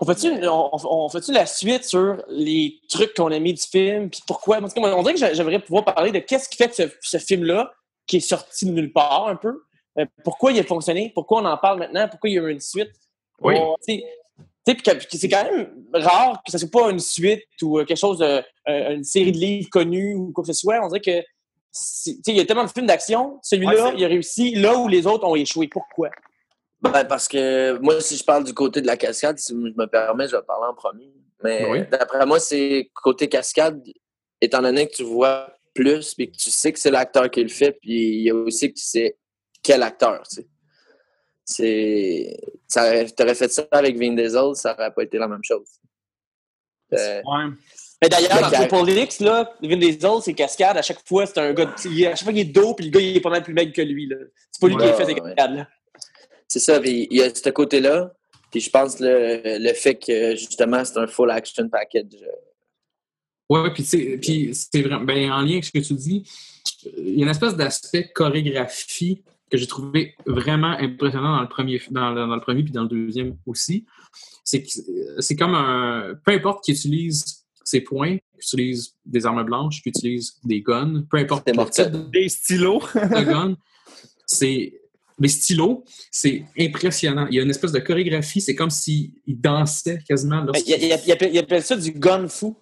[0.00, 4.10] On fait-tu on, on fait-tu la suite sur les trucs qu'on a mis du film,
[4.10, 4.60] puis pourquoi?
[4.60, 6.74] Parce que moi, on dirait que j'a- j'aimerais pouvoir parler de qu'est-ce qui fait que
[6.76, 7.72] ce, ce film-là,
[8.06, 9.62] qui est sorti de nulle part un peu,
[9.98, 12.50] euh, pourquoi il a fonctionné, pourquoi on en parle maintenant, pourquoi il y a eu
[12.52, 12.92] une suite?
[13.40, 13.54] Oui.
[13.86, 18.42] C'est quand même rare que ce soit pas une suite ou euh, quelque chose de
[18.68, 20.78] euh, une série de livres connus ou quoi que ce soit.
[20.84, 21.26] On dirait que
[21.72, 24.54] c'est- tu sais, il y a tellement de films d'action, celui-là, Ouais, il a réussi
[24.54, 25.68] là où les autres ont échoué.
[25.68, 26.10] Pourquoi?
[26.80, 29.86] Ben, parce que moi, si je parle du côté de la cascade, si je me
[29.86, 31.12] permets, je vais parler en premier.
[31.42, 31.80] Mais Oui.
[31.90, 33.82] d'après moi, c'est côté cascade,
[34.40, 37.48] étant donné que tu vois plus, puis que tu sais que c'est l'acteur qui le
[37.48, 39.16] fait, puis il y a aussi que tu sais
[39.62, 40.46] quel acteur, tu sais.
[41.44, 42.36] C'est.
[43.16, 45.66] T'aurais fait ça avec Vin Diesel, ça aurait pas été la même chose.
[46.92, 47.44] Euh, Ouais.
[48.02, 50.76] Mais d'ailleurs, Le dans Triple X, là, Vin Diesel, c'est cascade.
[50.76, 51.64] À chaque fois, c'est un gars.
[51.64, 53.42] de- il- À chaque fois qu'il est dos, puis le gars, il est pas mal
[53.42, 54.06] plus maigre que lui.
[54.06, 54.16] là.
[54.52, 55.14] C'est pas lui qui a fait ouais.
[55.14, 55.54] cascades.
[55.56, 55.68] là.
[56.48, 58.12] C'est ça, puis il y a ce côté-là.
[58.50, 62.14] Puis je pense le, le fait que justement c'est un full action package.
[62.22, 62.26] euh,
[63.50, 66.26] Oui, puis c'est, puis c'est vraiment, ben, en lien avec ce que tu dis,
[66.96, 71.80] il y a une espèce d'aspect chorégraphie que j'ai trouvé vraiment impressionnant dans le premier,
[71.90, 73.84] dans le, dans le premier puis dans le deuxième aussi.
[74.44, 74.64] C'est
[75.18, 79.90] c'est comme un, peu importe qui utilise ses points, qui utilise des armes blanches, qui
[79.90, 82.80] utilise des guns, peu importe le Des stylos.
[82.94, 83.56] de gun,
[84.26, 84.80] c'est
[85.20, 87.26] les stylos, c'est impressionnant.
[87.30, 90.40] Il y a une espèce de chorégraphie, c'est comme s'il dansait quasiment.
[90.40, 92.56] Il, lorsqu'il- il- il appelle, il appelle ça du gun fou.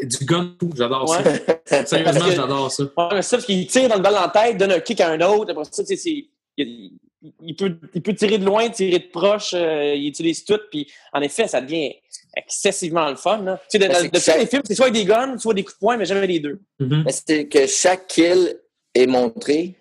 [0.00, 1.60] Du gun fou, j'adore Ouais.
[1.64, 1.86] ça.
[1.86, 2.82] Sérieusement, j'adore ça.
[2.82, 5.10] Ouais, mais ça, parce qu'il tire dans le balle en tête, donne un kick à
[5.10, 5.50] un autre.
[5.52, 6.92] Après ça, tu sais, c'est- il, il-
[7.40, 10.58] il peut, il peut tirer de loin, tirer de proche, euh, il utilise tout.
[10.72, 11.92] Puis, en effet, ça devient
[12.36, 13.42] excessivement le fun.
[13.42, 13.60] Là.
[13.70, 15.38] Tu sais, Ben, dans, c'est que depuis chaque- les films, c'est soit avec des guns,
[15.38, 16.60] soit des coups de poing, mais jamais les deux.
[16.80, 18.56] Mais c'est que chaque kill
[18.94, 19.76] est montré,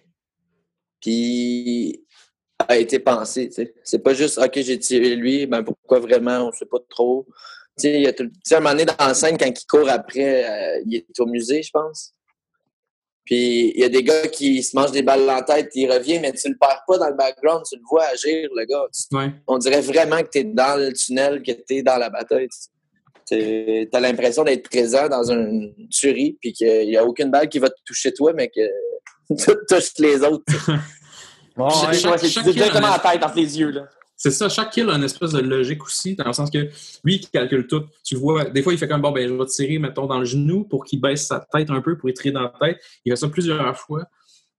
[1.01, 2.05] puis
[2.67, 3.49] a été pensé.
[3.83, 7.25] C'est pas juste, OK, j'ai tiré lui, ben pourquoi vraiment, on sait pas trop.
[7.77, 9.65] Tu sais, il y a tout- à un moment donné dans la scène, quand il
[9.67, 12.13] court après, euh, il est au musée, je pense.
[13.25, 15.91] Puis il y a des gars qui se mangent des balles dans la tête, il
[15.91, 18.85] revient, mais tu le perds pas dans le background, tu le vois agir, le gars.
[19.11, 19.31] Ouais.
[19.47, 22.47] on dirait vraiment que tu es dans le tunnel, que tu es dans la bataille.
[23.27, 27.59] Tu as l'impression d'être présent dans une tuerie, puis qu'il n'y a aucune balle qui
[27.59, 28.61] va te toucher toi, mais que
[29.35, 30.43] tout touche les autres.
[31.57, 32.11] Ouais, Chaque- ouais.
[32.11, 33.71] Ouais, c'est directement tête, les yeux.
[33.71, 33.89] Là.
[34.15, 36.69] C'est ça, chaque kill a une espèce de logique aussi, dans le sens que
[37.03, 39.45] lui qui calcule tout, tu vois, des fois il fait comme bon, ben je vais
[39.47, 42.31] tirer, mettons, dans le genou pour qu'il baisse sa tête un peu, pour y tirer
[42.31, 42.79] dans la tête.
[43.03, 44.05] Il fait ça plusieurs fois.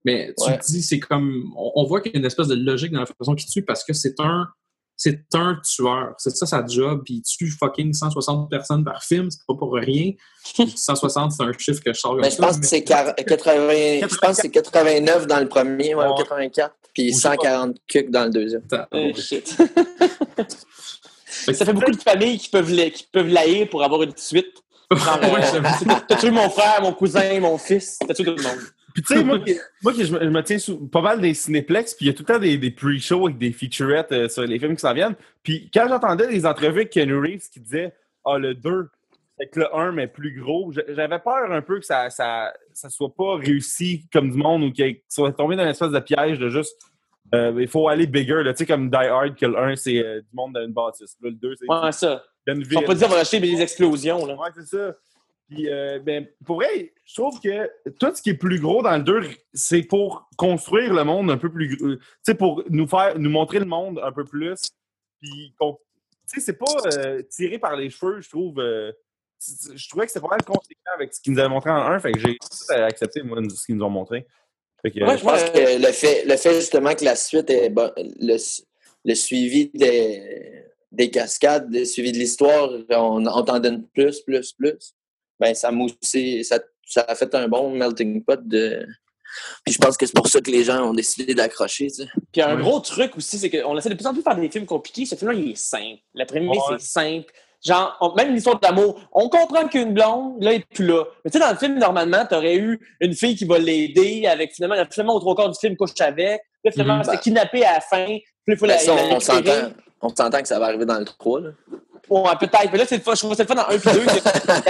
[0.04, 0.58] Mais tu Ouais.
[0.58, 1.50] te dis, c'est comme.
[1.56, 3.62] On, on voit qu'il y a une espèce de logique dans la façon qu'il tue
[3.62, 4.48] parce que c'est un.
[4.96, 6.14] C'est un tueur.
[6.18, 7.02] C'est ça sa job.
[7.04, 9.30] Puis il tue fucking 160 personnes par film.
[9.30, 10.12] C'est pas pour rien.
[10.54, 12.80] Puis 160, c'est un chiffre que je sors comme Mais je ça, pense que c'est
[12.80, 16.10] quar- 80, je pense que c'est 89 dans le premier, ouais, Ouais.
[16.10, 17.34] ou 84, puis Ou je sais pas.
[17.36, 18.62] 140 cucs dans le deuxième.
[18.94, 19.56] Euh, shit.
[21.26, 24.46] Ça fait beaucoup de familles qui peuvent, la- qui peuvent l'haïr pour avoir une suite.
[24.92, 25.98] Euh.
[26.06, 27.98] T'as tué mon frère, mon cousin, mon fils.
[28.06, 28.58] T'as tué tout le monde.
[28.94, 31.20] Puis tu sais, moi, qui- moi qui je, me, je me tiens sous pas mal
[31.20, 34.12] des cinéplex, puis il y a tout le temps des, des pre-shows avec des featurettes
[34.12, 35.16] euh, sur les films qui s'en viennent.
[35.42, 37.94] Puis quand j'entendais les entrevues avec Keanu Reeves qui disait
[38.24, 38.88] Ah, le 2,
[39.38, 40.72] Fait que le 1, mais plus gros.
[40.88, 44.72] J'avais peur un peu que ça, ça, ça soit pas réussi comme du monde ou
[44.72, 46.76] qu'il soit tombé dans une espèce de piège de juste.
[47.34, 48.52] euh, il faut aller bigger, là.
[48.52, 51.16] Tu sais, comme Die Hard, que le 1, c'est euh, du monde dans une bâtisse.
[51.22, 52.22] Là, le 2, c'est Ouais, ça.
[52.46, 52.84] Ils ville.
[52.84, 54.26] pas dire on va acheter des explosions.
[54.26, 54.34] Là.
[54.34, 54.94] Ouais, c'est ça.
[55.48, 57.70] Puis, euh, ben, pour vrai, je trouve que
[58.00, 59.20] tout ce qui est plus gros dans le 2,
[59.52, 61.94] c'est pour construire le monde un peu plus gros.
[61.96, 64.58] Tu sais, pour nous faire, nous montrer le monde un peu plus.
[65.20, 65.66] Puis, tu
[66.26, 68.60] sais, c'est pas euh, tiré par les cheveux, je trouve.
[68.60, 68.92] euh,
[69.74, 71.98] je trouvais que c'était pas mal conséquent avec ce qu'ils nous avaient montré en 1,
[71.98, 72.38] fait que j'ai
[72.70, 74.24] accepté, moi, ce qu'ils nous ont montré.
[74.80, 77.68] Fait que, Ouais, Je pense que le fait, le fait justement que la suite est
[77.68, 78.36] bon- le,
[79.04, 84.52] le suivi des, des cascades, le suivi de l'histoire, on, on t'en donne plus, plus,
[84.52, 84.94] plus.
[85.42, 88.86] Ben, ça moussé, ça, ça a fait un bon melting pot de.
[89.64, 92.08] Puis je pense que c'est pour ça que les gens ont décidé d'accrocher, tu sais.
[92.30, 92.62] Puis un Ouais.
[92.62, 95.04] gros truc aussi, c'est qu'on essaie de plus en plus de faire des films compliqués.
[95.06, 95.98] Ce film-là, il est simple.
[96.14, 96.76] La première, Ouais.
[96.78, 97.32] c'est simple.
[97.64, 101.04] Genre, on- même l'histoire d'amour, on comprend qu'une blonde, là, elle est plus là.
[101.24, 104.52] Mais tu sais, dans le film, normalement, t'aurais eu une fille qui va l'aider avec,
[104.54, 106.42] finalement, finalement, au trois quarts du film, couche avec.
[106.62, 108.04] Puis finalement, elle se fait kidnapper à la fin.
[108.06, 109.60] Puis il faut la, Ben, ça, la on, on récupérer.
[109.60, 109.72] s'entend.
[110.02, 111.50] On s'entend que ça va arriver dans le 3, là.
[112.08, 112.68] Ouais, peut-être.
[112.72, 113.14] Mais là, c'est le fun.
[113.14, 114.00] Je trouve que c'est le fun dans un puis deux.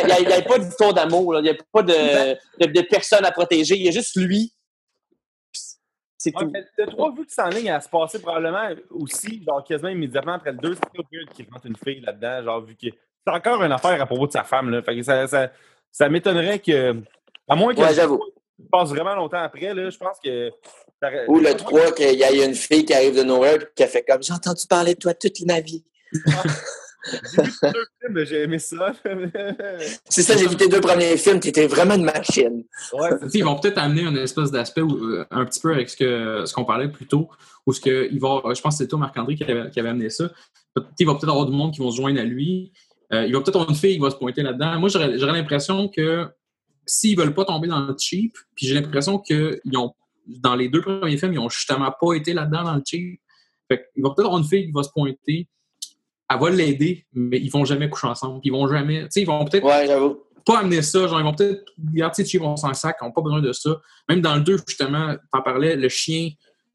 [0.00, 1.36] Il n'y a, il y a pas d'histoire d'amour.
[1.38, 3.76] Il n'y a pas de, de, de personne à protéger.
[3.76, 4.52] Il y a juste lui.
[6.18, 6.52] C'est Ouais, tout.
[6.78, 10.34] le 3, vu que c'est en ligne à se passer probablement aussi, genre quasiment immédiatement
[10.34, 12.86] après le 2, c'est pas weird qu'il rentre une fille là-dedans, genre vu que
[13.26, 14.82] c'est encore une affaire à propos de sa femme, là.
[14.82, 15.50] Fait que ça, ça,
[15.90, 16.94] ça m'étonnerait que.
[17.48, 18.18] À moins que Ouais, j'avoue.
[18.18, 18.28] 3
[18.70, 20.52] passe vraiment longtemps après, là, je pense que.
[21.26, 23.88] Ou le 3, qu'il y a une fille qui arrive de nowhere et qui a
[23.88, 25.82] fait comme J'ai entendu parler de toi toute ma vie.
[27.04, 28.92] J'ai vu deux films, mais j'ai aimé ça.
[30.08, 32.64] C'est ça, j'ai vu tes deux premiers films, t'étais vraiment une machine.
[32.92, 36.64] ouais, ils vont peut-être amener une espèce d'aspect euh, un petit peu avec ce qu'on
[36.64, 37.28] parlait plus tôt,
[37.66, 39.88] où ce que il va, je pense que c'est toi, Marc-André, qui avait, qui avait
[39.88, 40.30] amené ça.
[40.98, 42.72] Il va peut-être avoir du monde qui vont se joindre à lui.
[43.12, 44.78] Euh, il va peut-être avoir une fille qui va se pointer là-dedans.
[44.78, 46.28] Moi, j'aurais j'aurais l'impression que
[46.86, 49.92] s'ils veulent pas tomber dans le cheap, puis j'ai l'impression que ils ont,
[50.26, 53.20] dans les deux premiers films, ils ont justement pas été là-dedans dans le cheap.
[53.68, 55.48] Fait il va peut-être avoir une fille qui va se pointer.
[56.32, 58.40] Elle va l'aider, mais ils vont jamais coucher ensemble.
[58.44, 59.02] Ils vont jamais.
[59.04, 60.22] Tu sais, ils vont peut-être Ouais, j'avoue.
[60.46, 61.06] pas amener ça.
[61.06, 63.80] Genre, ils vont peut-être garder chier on s'en sac, ils n'ont pas besoin de ça.
[64.08, 66.30] Même dans le 2, justement, t'en parlais, le chien,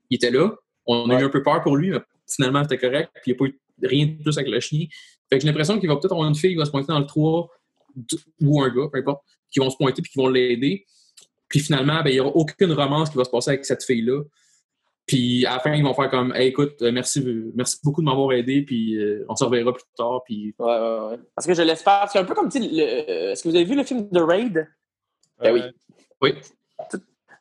[0.09, 0.51] il était là.
[0.85, 3.09] On a eu un peu peur pour lui, mais finalement, c'était correct.
[3.21, 4.85] Puis il n'y a pas eu rien de plus avec le chien.
[5.29, 6.99] Fait que j'ai l'impression qu'il va peut-être avoir une fille qui va se pointer dans
[6.99, 7.49] le 3
[7.95, 9.21] d- ou un gars, peu importe,
[9.51, 10.85] qui vont se pointer puis qui vont l'aider.
[11.49, 14.21] Puis finalement, ben, il n'y aura aucune romance qui va se passer avec cette fille-là.
[15.07, 17.25] Puis à la fin, ils vont faire comme hey, écoute, euh, merci,
[17.55, 20.21] merci beaucoup de m'avoir aidé, puis euh, on se reverra plus tard.
[20.25, 21.19] Puis Ouais, ouais, ouais.
[21.33, 22.07] Parce que je l'espère.
[22.11, 24.09] C'est un peu comme, tu sais, le- euh, est-ce que vous avez vu le film
[24.09, 24.67] The Raid?
[25.39, 25.61] Ben oui.
[26.21, 26.33] oui.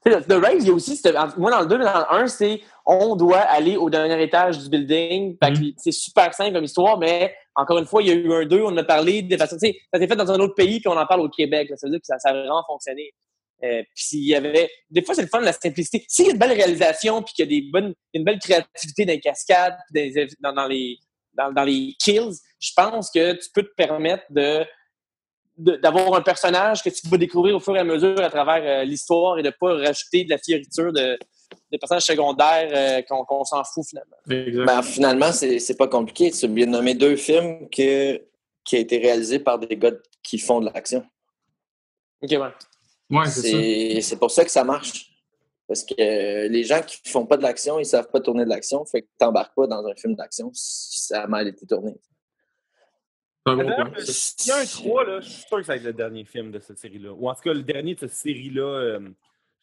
[0.05, 1.01] The Raid, il y a aussi,
[1.36, 4.59] moi dans le 2, mais dans le 1, c'est on doit aller au dernier étage
[4.59, 5.36] du building.
[5.38, 5.47] Que
[5.78, 8.60] c'est super simple comme histoire, mais encore une fois, il y a eu un 2,
[8.62, 10.78] on en a parlé de façon, tu sais, ça s'est fait dans un autre pays,
[10.78, 11.70] puis on en parle au Québec.
[11.70, 11.76] là.
[11.76, 13.12] ça veut dire que ça, ça a vraiment fonctionné.
[13.65, 14.70] Euh, puis s'il y avait.
[14.91, 16.05] Des fois, c'est le fun de la simplicité.
[16.09, 19.05] S'il y a une belle réalisation, puis qu'il y a des bonnes, une belle créativité
[19.07, 20.99] dans les cascades, dans, les- dans, dans les,
[21.33, 24.65] dans, dans les kills, je pense que tu peux te permettre de
[25.59, 28.85] d'avoir un personnage que tu vas découvrir au fur et à mesure à travers euh,
[28.85, 31.19] l'histoire et de pas rajouter de la fioriture de,
[31.73, 34.16] des personnages secondaires euh, qu'on s'en fout finalement.
[34.66, 36.31] Ben, finalement, c'est c'est pas compliqué.
[36.31, 38.23] Tu viens de nommer deux films que,
[38.65, 39.93] qui ont été réalisés par des gars
[40.23, 41.03] qui font de l'action.
[42.20, 42.39] Ok, ouais.
[43.11, 45.12] Ouais, c'est pour ça que ça marche.
[45.69, 48.51] Parce que euh, les gens qui font pas de l'action, ils savent pas tourner de
[48.51, 48.85] l'action.
[48.85, 51.93] Fait que t'embarques pas dans un film d'action si ça a mal été tourné.
[53.45, 53.93] Point.
[53.99, 56.24] S'il y a un 3, là, je suis sûr que ça va être le dernier
[56.24, 57.12] film de cette série-là.
[57.12, 58.62] Ou en tout cas, le dernier de cette série-là.
[58.62, 59.01] euh,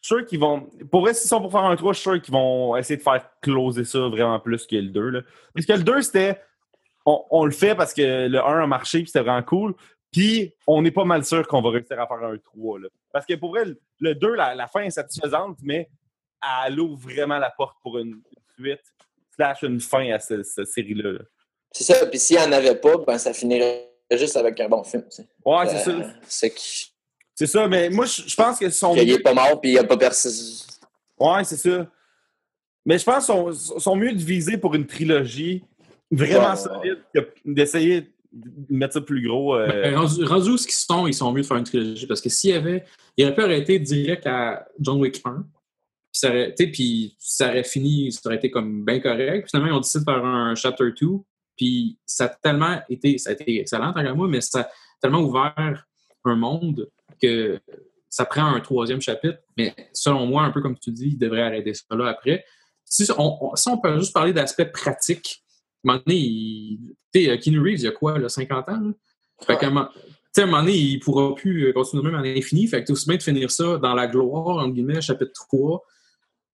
[0.02, 0.70] je suis sûr qu'ils vont.
[0.92, 3.02] Pour vrai, s'ils sont pour faire un 3, je suis sûr qu'ils vont essayer de
[3.02, 5.10] faire closer ça vraiment plus que le 2.
[5.10, 5.22] Là.
[5.54, 6.42] Parce que le 2, c'était.
[7.06, 9.76] On, on le fait parce que le 1 a marché puis c'était vraiment cool.
[10.14, 12.80] Puis on est pas mal sûr qu'on va réussir à faire un 3.
[12.80, 12.88] Là.
[13.12, 15.90] Parce que pour vrai, le- le 2, la, la fin est satisfaisante, mais
[16.68, 18.22] elle ouvre vraiment la porte pour une
[18.58, 18.80] suite
[19.36, 21.14] slash une fin à ce- cette série-là.
[21.14, 21.20] là.
[21.72, 22.06] C'est ça.
[22.06, 25.04] Puis s'il n'y en avait pas, ben ça finirait juste avec un bon film.
[25.06, 25.28] tu sais.
[25.44, 26.10] Ouais, c'est Euh, ça.
[26.28, 26.94] C'est qui-
[27.36, 29.80] C'est ça, mais moi, je pense que son qu'il est pas mort puis il n'y
[29.80, 30.32] a pas personne.
[31.20, 31.88] Ouais, c'est ça.
[32.86, 35.64] Mais je pense qu'ils sont, sont mieux de viser pour une trilogie
[36.12, 38.13] vraiment Ouais, solide que d'essayer de
[38.70, 39.56] mettre ça plus gros.
[39.56, 42.08] euh, Ben, rendu, où ce qu'ils sont, ils sont mieux de faire une trilogie.
[42.08, 42.84] Parce que s'il y avait.
[43.16, 45.32] Il aurait pu arrêter direct à John Wick 1.
[45.34, 49.50] Puis ça aurait, puis ça aurait fini, ça aurait été comme bien correct.
[49.50, 51.08] Finalement, ils ont décidé de faire un chapter 2.
[51.56, 54.70] Puis ça a tellement été, ça a été excellent tant qu'à moi, mais ça a
[55.02, 55.86] tellement ouvert
[56.26, 56.90] un monde
[57.22, 57.60] que
[58.10, 59.40] ça prend un troisième chapitre.
[59.58, 62.44] Mais selon moi, un peu comme tu dis, ils devraient arrêter ça là après.
[62.86, 65.43] Si on, si on peut juste parler d'aspect pratique,
[65.84, 68.80] un moment donné, il- tu sais, Keanu Reeves, il y a quoi, là, 50 ans?
[68.80, 68.92] là?
[69.46, 69.90] Fait qu'à un moment-
[70.32, 72.68] sais, à un moment donné, il pourra plus euh, continuer même à l'infini.
[72.68, 75.84] Fait que t'es aussi bien de finir ça dans la gloire, entre guillemets, chapitre 3.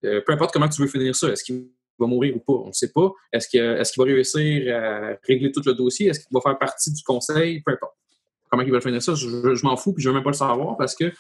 [0.06, 1.30] Euh, peu importe comment tu veux finir ça.
[1.30, 1.68] Est-ce qu'il
[2.00, 2.54] va mourir ou pas?
[2.64, 3.12] On ne sait pas.
[3.32, 6.08] Est-ce qu'il est va réussir à régler tout le dossier?
[6.08, 7.62] Est-ce qu'il va faire partie du conseil?
[7.62, 7.94] Peu importe.
[8.50, 10.36] Comment il va finir ça, je, je m'en fous puis je veux même pas le
[10.36, 11.12] savoir parce que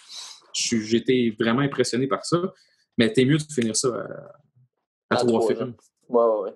[0.97, 2.53] été vraiment impressionné par ça.
[2.97, 5.75] Mais t'es mieux de finir ça à, à À trois trois, films.
[6.07, 6.53] Ouais, ouais, ouais.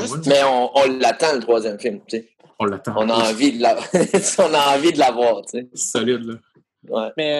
[0.00, 2.28] Juste- Mais on, on l'attend, le troisième film, tu sais.
[2.58, 2.94] on l'attend.
[2.96, 3.76] On a envie de la...
[4.38, 5.68] on a envie de l'avoir, tu sais.
[5.74, 6.34] Solide, là.
[6.88, 7.08] Ouais.
[7.18, 7.32] Mais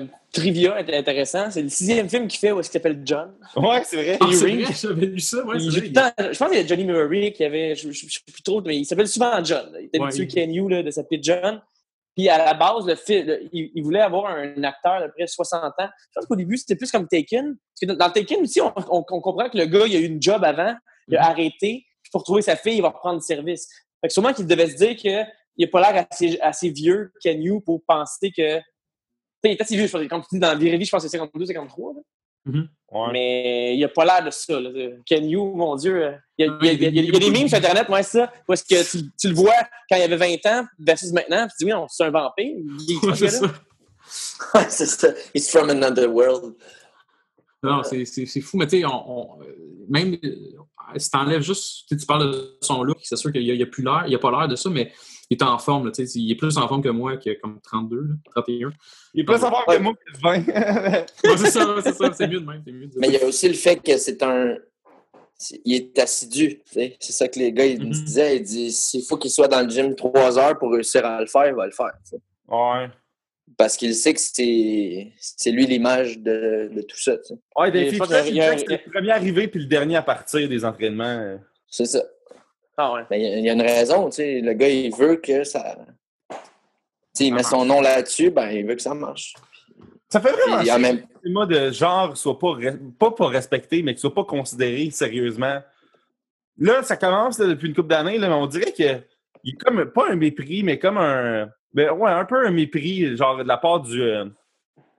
[0.00, 1.50] euh, Trivia est intéressant.
[1.50, 3.32] C'est le sixième film qu'il fait où est-ce qu'il s'appelle John.
[3.56, 4.16] Ouais, c'est vrai.
[4.20, 5.44] Ah, c'est vrai, j'avais lu ça.
[5.44, 5.92] Ouais, Il vrai.
[5.92, 8.62] temps- je pense qu'il y a Johnny Murray qui avait, je ne sais plus trop,
[8.62, 9.70] mais il s'appelle souvent John.
[9.78, 11.60] Il était Ouais, habitué il- Ken Yu de s'appeler John.
[12.16, 15.24] Puis à la base, le film, le- il, il voulait avoir un acteur de près
[15.24, 15.72] de 60 ans.
[15.78, 17.56] Je pense qu'au début, c'était plus comme Taken.
[17.56, 19.98] Parce que dans, dans Taken aussi, on, on- on comprend que le gars, il a
[19.98, 20.74] eu une job avant,
[21.08, 21.84] il a arrêté.
[22.02, 23.68] Puis pour trouver sa fille, il va reprendre le service.
[24.00, 25.26] Fait que sûrement qu'il devait se dire qu'il
[25.58, 28.58] n'a pas l'air assez, assez vieux, Ken Yu, pour penser que.
[28.58, 28.62] Tu sais,
[29.44, 30.06] il est assez vieux, je pense.
[30.08, 31.94] Comme tu dis, dans la vraie vie, je pense que c'est 52, 53.
[31.94, 32.00] là.
[32.92, 33.08] Ouais.
[33.12, 34.60] Mais il a pas l'air de ça.
[34.60, 34.70] Là.
[35.04, 36.14] Ken Yu, mon Dieu.
[36.38, 37.58] Il y a, il y a- il y a- il y a des memes sur
[37.58, 38.32] Internet, ouais, c'est ça.
[38.46, 39.52] Parce que tu, tu le vois
[39.90, 41.46] quand il avait 20 ans versus maintenant.
[41.48, 42.46] Puis tu dis, oui, non, c'est un vampire.
[42.56, 43.54] Il est Ouais, ce c'est gars-là.
[44.08, 44.58] ça.
[44.58, 45.08] Ouais, c'est ça.
[45.34, 46.54] He's from another world.
[47.70, 48.90] Non, c'est- c'est c'est fou, mais tu sais, on,
[49.38, 49.46] on- euh,
[49.88, 50.34] même euh,
[50.98, 53.54] si t'enlèves juste, tu sais, tu parles de son look, c'est sûr qu'il n'y a,
[53.54, 54.92] il y a plus l'air, il n'y a pas l'air de ça, mais
[55.30, 57.30] il est en forme, là, tu sais, il est plus en forme que moi, qui
[57.30, 58.70] a comme 32, là, 31.
[59.14, 60.46] Il est plus savoir que moi que 20.
[60.46, 63.26] Ouais, c'est ça, c'est ça, c'est mieux de même, mieux de Mais il y a
[63.26, 64.56] aussi le fait que c'est un.
[65.66, 66.60] Il est assidu.
[66.64, 66.96] tu sais.
[66.98, 68.04] C'est ça que les gars ils me Mhm.
[68.04, 68.36] disaient.
[68.38, 71.26] Ils disent s'il faut qu'il soit dans le gym trois heures pour réussir à le
[71.26, 71.92] faire, il va le faire.
[72.48, 72.88] ouais.
[73.56, 77.16] Parce qu'il sait que c'est c'est lui l'image de, de tout ça.
[77.18, 77.34] tu sais.
[77.56, 78.82] Ouais, Il y a Dave pas Filcher, de- il il y a- disait que c'était
[78.86, 81.38] le premier arrivé puis le dernier à partir des entraînements.
[81.68, 82.02] C'est ça.
[82.76, 83.02] Ah ouais.
[83.10, 84.10] Mais il y a- il y, a une raison.
[84.10, 84.40] tu sais.
[84.40, 85.76] Le gars, il veut que ça.
[86.28, 86.36] tu
[87.14, 89.34] sais, il met son nom là-dessus, ben, il veut que ça marche.
[90.08, 92.92] Ça fait vraiment Puis, en chier même- que le cinéma de genre soit pas, re-
[92.98, 95.60] pas, pas respecté, mais qu'il soit pas considéré sérieusement.
[96.58, 99.00] Là, ça commence là, depuis une couple d'années, mais on dirait que
[99.44, 101.48] il est comme pas un mépris, mais comme un.
[101.72, 104.00] Ben, ouais, un peu un mépris, genre de la part du.
[104.02, 104.24] euh,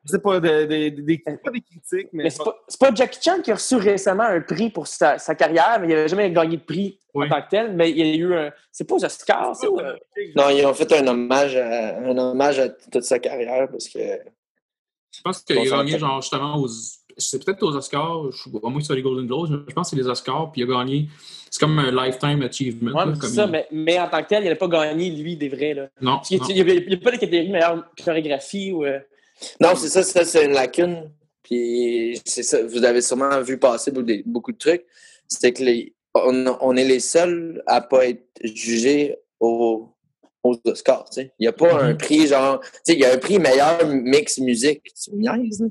[0.05, 2.23] je sais pas, de- de- de- des, pas des critiques, mais.
[2.25, 5.17] Mais c'est pas, c'est pas Jackie Chan qui a reçu récemment un prix pour sa,
[5.17, 7.25] sa carrière, mais il n'avait jamais gagné de prix Oui.
[7.25, 7.73] en tant que tel.
[7.73, 8.51] Mais il y a eu un.
[8.71, 9.95] C'est pas aux Oscars, ou, euh,
[10.35, 13.99] Non, ils ont fait un hommage à, un hommage à toute sa carrière parce que.
[13.99, 16.67] Je pense qu'il a gagné, genre, justement, aux.
[17.17, 19.73] C'est peut-être aux Oscars, je, à moins que ce soit les Golden Globes, mais je
[19.73, 21.07] pense que c'est les Oscars, puis il a gagné.
[21.49, 22.91] C'est comme un lifetime achievement.
[22.91, 24.67] Ouais, là, mais comme ça, il- mais, mais en tant que tel, il n'avait pas
[24.67, 25.73] gagné, lui, des vrais.
[25.73, 25.89] Là.
[26.01, 28.85] Non, Il n'y a, pas de catégorie meilleure chorégraphie ou.
[28.85, 28.99] euh,
[29.61, 31.09] Non, c'est ça, ça c'est une lacune.
[31.43, 34.85] Puis c'est ça, vous avez sûrement vu passer beaucoup de, beaucoup de trucs.
[35.27, 39.87] C'est que les, on, on est les seuls à pas être jugés au-
[40.43, 41.05] aux Oscars.
[41.09, 41.31] tu sais.
[41.39, 42.59] Il n'y a pas un prix genre.
[42.59, 44.83] Tu sais, il y a un prix meilleur mix musique.
[45.01, 45.67] Tu me niaises, là?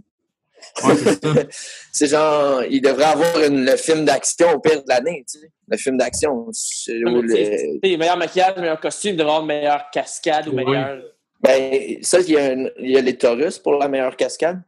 [0.84, 0.94] Ouais,
[1.92, 5.24] c'est genre, il devrait avoir une- le film d'action au pire de l'année.
[5.30, 5.50] tu sais.
[5.68, 6.46] Le film d'action.
[6.52, 10.64] sais, le- meilleur maquillage, meilleur costume, il devrait avoir meilleure cascade ou Oui.
[10.64, 11.02] meilleur.
[11.40, 14.60] Ben, ça, il y, a un- il y a les Taurus pour la meilleure cascade.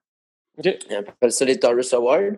[0.65, 2.33] On appelle ça les Taurus Awards.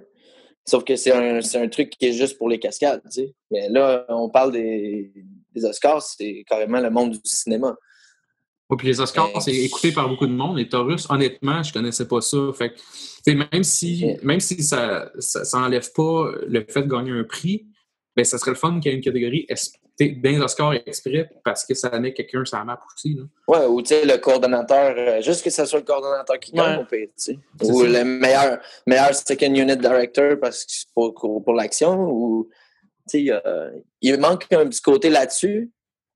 [0.66, 3.35] Sauf que c'est un, truc qui est juste pour les cascades, tu sais.
[3.51, 5.10] Mais là, on parle des,
[5.55, 7.74] des Oscars, c'est carrément le monde du cinéma.
[8.76, 10.56] Puis les Oscars, Mais- c'est écouté par beaucoup de monde.
[10.59, 12.38] Les Taurus, honnêtement, je connaissais pas ça.
[12.56, 17.12] Fait que, même si, même si ça, ça, ça enlève pas le fait de gagner
[17.12, 17.66] un prix,
[18.16, 19.47] ben, ça serait le fun qu'il y ait une catégorie
[20.01, 23.14] dans les Oscars exprès parce que ça met quelqu'un sur la map aussi.
[23.14, 23.22] Là.
[23.48, 26.76] Ouais, ou tu sais, le coordonnateur, euh, juste que ce soit le coordonnateur qui gagne,
[26.78, 26.82] Ouais.
[26.82, 27.38] au pire, tu sais.
[27.60, 27.86] C'est Ou ça.
[27.88, 32.48] le meilleur, meilleur second unit director parce que c'est pour, pour, pour l'action, ou,
[33.10, 33.40] tu sais,
[34.01, 35.70] il manque un petit côté là-dessus.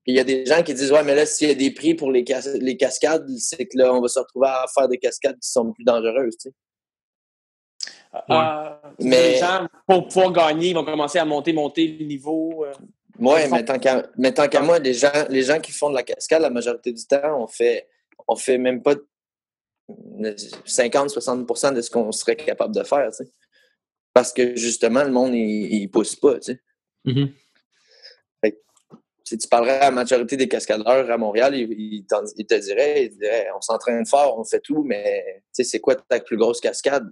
[0.05, 1.71] Puis il y a des gens qui disent, ouais, mais là, s'il y a des
[1.71, 4.87] prix pour les, cas- les cascades, c'est que là, on va se retrouver à faire
[4.87, 6.55] des cascades qui sont plus dangereuses, tu sais.
[8.29, 8.69] Euh,
[8.99, 12.63] Mais- Les gens, pour pouvoir gagner, ils vont commencer à monter, monter le niveau.
[12.65, 12.71] euh.
[13.19, 15.89] Ouais, Ils mais tant qu'à mais tant qu'à moi, les gens, les gens qui font
[15.89, 17.87] de la cascade, la majorité du temps, on fait,
[18.27, 18.93] on fait même pas
[20.65, 23.31] 50-60% de ce qu'on serait capable de faire, tu sais.
[24.13, 26.61] Parce que justement, le monde, il, il pousse pas, tu sais.
[27.05, 27.31] Mhm.
[29.27, 32.53] Si tu parlerais à la majorité des cascadeurs à Montréal, ils, ils t'en- ils te
[32.55, 36.37] diraient, ils te diraient, on s'entraîne fort, on fait tout, mais c'est quoi ta plus
[36.37, 37.11] grosse cascade?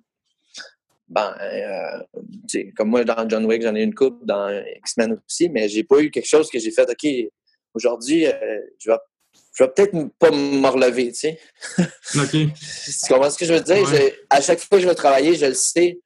[1.07, 5.67] Ben, euh, comme moi, dans John Wick, j'en ai une coupe, dans X-Men aussi, mais
[5.67, 7.31] j'ai pas eu quelque chose que j'ai fait, OK,
[7.73, 8.97] aujourd'hui, euh, je vais,
[9.55, 11.39] je vais peut-être pas me relever, tu sais.
[12.15, 12.29] OK.
[12.31, 13.77] Tu comprends ce que je veux dire?
[13.83, 13.85] Ouais.
[14.11, 15.99] Je- à chaque fois que je vais travailler, je le sais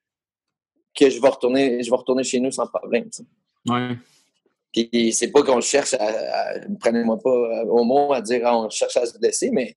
[0.97, 3.71] que je vais retourner, je vais retourner chez nous sans problème, tu sais.
[3.71, 3.95] Ouais.
[4.73, 8.57] Puis c'est pas qu'on cherche à, à- prenez-moi pas euh, au mot à dire ah,
[8.57, 9.75] on cherche à se blesser, mais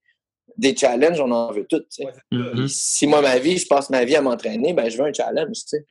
[0.57, 1.89] des challenges, on en veut toutes.
[1.89, 2.05] tu sais.
[2.07, 2.43] Ouais, c'est ça.
[2.45, 2.53] Mhm.
[2.55, 5.13] Puis Si moi, ma vie, je passe ma vie à m'entraîner, ben je veux un
[5.13, 5.57] challenge.
[5.57, 5.87] tu sais.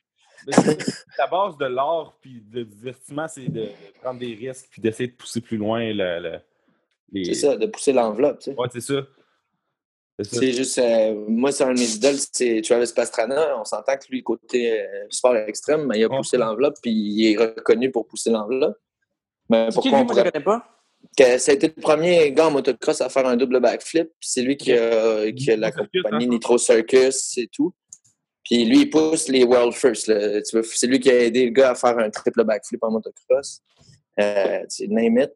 [1.18, 3.70] La base de l'art puis de divertissement, c'est de
[4.02, 6.40] prendre des risques puis d'essayer de pousser plus loin le, le-
[7.12, 7.26] les.
[7.26, 8.40] C'est ça, de pousser l'enveloppe.
[8.40, 8.58] tu sais.
[8.58, 9.02] Ouais, c'est ça.
[10.22, 13.58] C'est juste, euh, moi, c'est un de mes idoles, c'est Travis Pastrana.
[13.58, 17.32] On s'entend que lui, côté euh, sport extrême, mais il a poussé l'enveloppe, puis il
[17.32, 18.78] est reconnu pour pousser l'enveloppe.
[19.50, 19.98] Mais qui, pourquoi lui?
[19.98, 20.32] on pourrait...
[20.32, 20.80] connais pas?
[21.18, 24.42] que ça a été le premier gars en motocross à faire un double backflip, c'est
[24.42, 26.30] lui qui a, qui a la Nitro Circus, compagnie hein?
[26.30, 27.74] Nitro Circus et tout.
[28.44, 30.12] Puis lui, il pousse les World First.
[30.74, 33.62] C'est lui qui a aidé le gars à faire un triple backflip en motocross.
[34.20, 35.32] Euh, tu name it.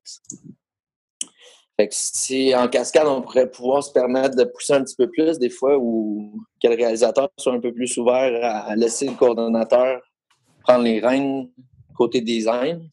[1.77, 5.09] Fait que si en cascade, on pourrait pouvoir se permettre de pousser un petit peu
[5.09, 9.07] plus des fois ou que le réalisateur soit un peu plus ouvert à à laisser
[9.07, 10.01] le coordonnateur
[10.63, 11.49] prendre les rênes
[11.95, 12.89] côté design.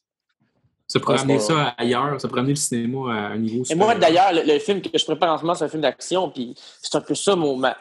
[0.91, 3.63] Ça pourrait Ouais, amener c'est ça ailleurs, ça pourrait amener le cinéma à un niveau
[3.71, 3.99] Et moi, supérieur.
[3.99, 6.55] d'ailleurs, le, le film que je prépare en ce moment, c'est un film d'action, puis
[6.83, 7.77] c'est un peu ça, mon, ma,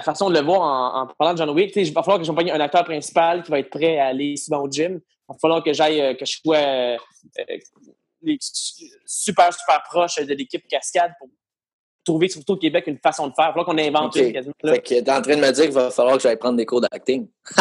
[0.00, 1.76] façon de le voir en, en parlant de John Wick.
[1.76, 4.62] Il va falloir que j'accompagne un acteur principal qui va être prêt à aller souvent
[4.62, 5.00] au gym.
[5.02, 6.96] Il va falloir que j'aille, euh, que je sois euh,
[7.40, 8.36] euh,
[9.04, 11.28] super, super proche de l'équipe Cascade pour
[12.04, 13.46] trouver, surtout au Québec, une façon de faire.
[13.46, 14.22] Il va falloir qu'on invente Ok.
[14.22, 14.54] une quasiment.
[14.62, 14.72] Là.
[14.74, 16.66] Fait que t'es en train de me dire qu'il va falloir que j'aille prendre des
[16.66, 17.28] cours d'acting.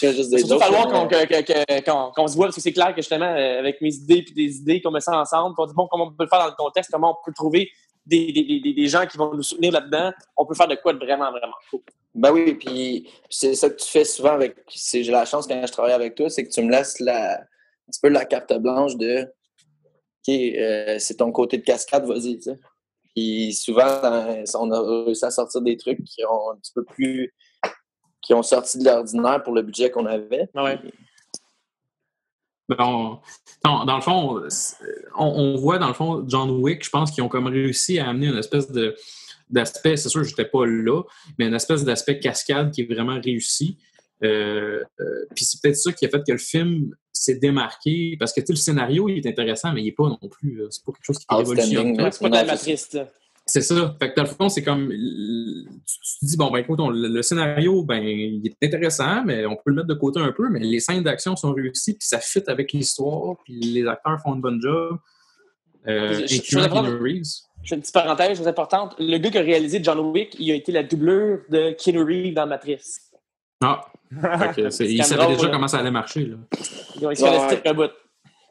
[0.00, 2.90] Je juste des Surtout falloir qu'on que- qu'on- qu'on se voit, parce que c'est clair
[2.94, 5.74] que justement, euh, avec mes idées puis des idées, qu'on met ça ensemble, on dit,
[5.74, 7.70] bon, comment on peut le faire dans le contexte, comment on peut trouver
[8.06, 10.92] des, des, des, des gens qui vont nous soutenir là-dedans, on peut faire de quoi
[10.92, 11.80] de vraiment, vraiment cool.
[12.14, 14.56] Ben oui, puis c'est ça que tu fais souvent avec.
[14.68, 17.90] J'ai la chance quand je travaille avec toi, c'est que tu me laisses la, un
[17.90, 19.26] petit peu la carte blanche de
[20.26, 22.38] OK, euh, c'est ton côté de cascade, vas-y.
[23.14, 26.84] Puis souvent, dans- on a réussi à sortir des trucs qui ont un petit peu
[26.84, 27.32] plus.
[28.22, 30.48] qui ont sorti de l'ordinaire pour le budget qu'on avait.
[30.54, 30.78] Ah ouais.
[32.70, 33.18] Ben, on-
[33.66, 34.76] non, dans le fond, c'est-
[35.18, 38.08] on, on voit dans le fond John Wick, je pense qu'ils ont comme réussi à
[38.08, 38.96] amener une espèce de
[39.50, 41.02] d'aspect, c'est sûr que j'étais pas là,
[41.38, 43.76] mais une espèce d'aspect cascade qui est vraiment réussi.
[44.24, 48.32] Euh, euh, puis c'est peut-être ça qui a fait que le film s'est démarqué, parce
[48.32, 50.92] que le scénario il est intéressant, mais il est pas non plus, euh, c'est pas
[50.92, 52.12] quelque chose qui est Outstanding, révolutionnaire.
[52.12, 53.08] C'est pas de la matrice, là.
[53.46, 53.94] C'est ça.
[54.00, 54.88] Fait que dans le fond, c'est comme.
[54.88, 59.22] Tu, tu te dis, bon, ben écoute, on- le, le scénario, ben, il est intéressant,
[59.22, 61.92] mais on peut le mettre de côté un peu, mais les scènes d'action sont réussies,
[61.92, 64.96] puis ça fit avec l'histoire, puis les acteurs font un bon job.
[65.86, 66.26] Euh.
[66.26, 68.94] Je fais une petite parenthèse très importante.
[68.98, 72.34] Le gars qui a réalisé John Wick, il a été la doublure de Keanu Reeves
[72.34, 73.10] dans Matrice.
[73.62, 73.84] Ah!
[74.54, 75.52] Fait que c'est- il savait déjà là.
[75.52, 76.26] comment ça allait marcher.
[76.26, 76.36] Là.
[77.00, 77.90] Ils ont Ouais, bout.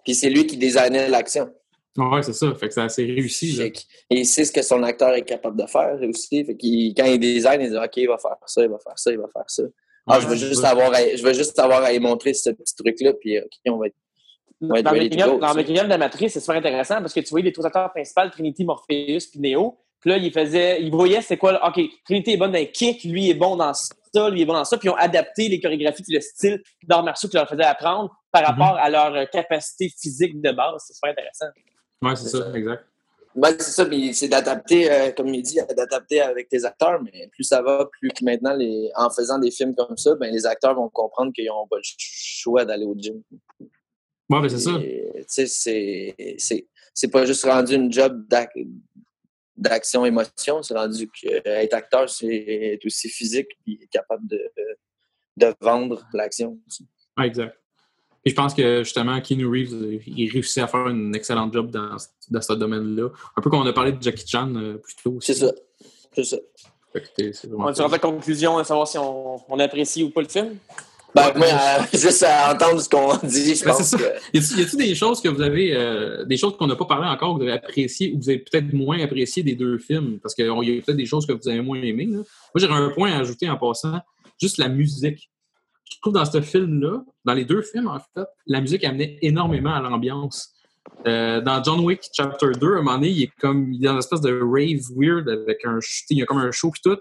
[0.04, 1.50] Puis c'est lui qui designait l'action.
[1.96, 2.54] Ouais, c'est ça.
[2.56, 3.52] Fait que ça s'est réussi.
[3.54, 3.66] Là.
[3.66, 3.72] Et
[4.10, 6.44] il sait ce que son acteur est capable de faire aussi.
[6.44, 8.98] Fait qu'il- quand il design, il dit OK, il va faire ça, il va faire
[8.98, 9.64] ça, il va faire ça.
[10.08, 12.50] Ah, je veux juste c'est avoir à, je veux juste avoir à lui montrer ce
[12.50, 13.96] petit truc-là, puis OK, on va être.
[14.60, 14.92] Dans le dans
[15.54, 18.22] making-of de la Matrice, c'est super intéressant parce que tu voyais les trois acteurs principaux,
[18.32, 19.78] Trinity, Morpheus puis Neo.
[20.00, 22.72] Puis là, il faisait, il voyait c'est quoi, là, OK, Trinity est bonne dans les
[22.72, 23.72] kicks, lui est bon dans
[24.14, 24.78] ça, lui est bon dans ça.
[24.78, 28.16] Puis ils ont adapté les chorégraphies puis le style d'arts martiaux qu'ils leur faisaient apprendre
[28.32, 30.84] par rapport à leur euh, capacité physique de base.
[30.88, 31.46] C'est super intéressant.
[32.02, 32.58] Ouais, c'est ça, ça.
[32.58, 32.86] exact.
[33.36, 37.28] Ben, c'est ça, puis c'est d'adapter, euh, comme il dit, d'adapter avec tes acteurs, mais
[37.32, 40.46] plus ça va, plus que maintenant, les, en faisant des films comme ça, ben, les
[40.46, 43.24] acteurs vont comprendre qu'ils n'ont pas le choix d'aller au gym.
[44.30, 44.72] Ouais, ben c'est ça.
[44.84, 48.24] Et, Tu sais, c'est- c'est c'est pas juste rendu une job
[49.58, 54.42] d'action-émotion, c'est rendu que euh, acteur, c'est aussi physique et capable de,
[55.38, 56.58] de vendre l'action.
[56.68, 56.88] aussi.
[57.18, 57.58] Ouais, exact.
[58.26, 61.70] Et je pense que justement, Keanu Reeves, euh, il réussit à faire un excellent job
[61.72, 61.98] dans,
[62.30, 63.10] dans ce domaine-là.
[63.36, 65.14] Un peu comme on a parlé de Jackie Chan euh, plus tôt.
[65.16, 65.34] aussi.
[65.34, 65.52] C'est ça.
[66.14, 66.38] C'est ça.
[66.94, 70.22] Fait que On va sur la conclusion de savoir si on, on apprécie ou pas
[70.22, 70.58] le film?
[71.16, 74.04] Ben, moi, à- juste à entendre ce qu'on dit, je Ben, pense que.
[74.34, 77.34] Y a-t-il des choses que vous avez, euh, des choses qu'on n'a pas parlé encore,
[77.36, 80.20] que vous avez appréciées ou vous avez peut-être moins appréciées des deux films?
[80.22, 82.06] Parce qu'il y a peut-être des choses que vous avez moins aimées.
[82.08, 82.18] là.
[82.18, 82.24] Moi,
[82.58, 84.00] j'aurais un point à ajouter en passant,
[84.42, 85.30] juste la musique.
[85.92, 89.74] Je trouve dans ce film-là, dans les deux films, en fait, la musique amenait énormément
[89.74, 90.50] à l'ambiance.
[91.08, 93.88] Euh, dans John Wick Chapter 2, à un moment donné, il est comme il est
[93.88, 95.80] dans une espèce de rave weird avec un
[96.10, 96.98] il y a comme un show puis tout.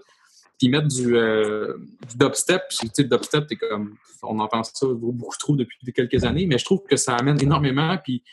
[0.63, 1.73] Ils mettent du, euh,
[2.09, 2.61] du dubstep.
[2.69, 6.57] Tu sais, le dubstep, c'est comme on entend ça beaucoup trop depuis quelques années, mais
[6.57, 7.97] je trouve que ça amène énormément.
[8.03, 8.23] Puis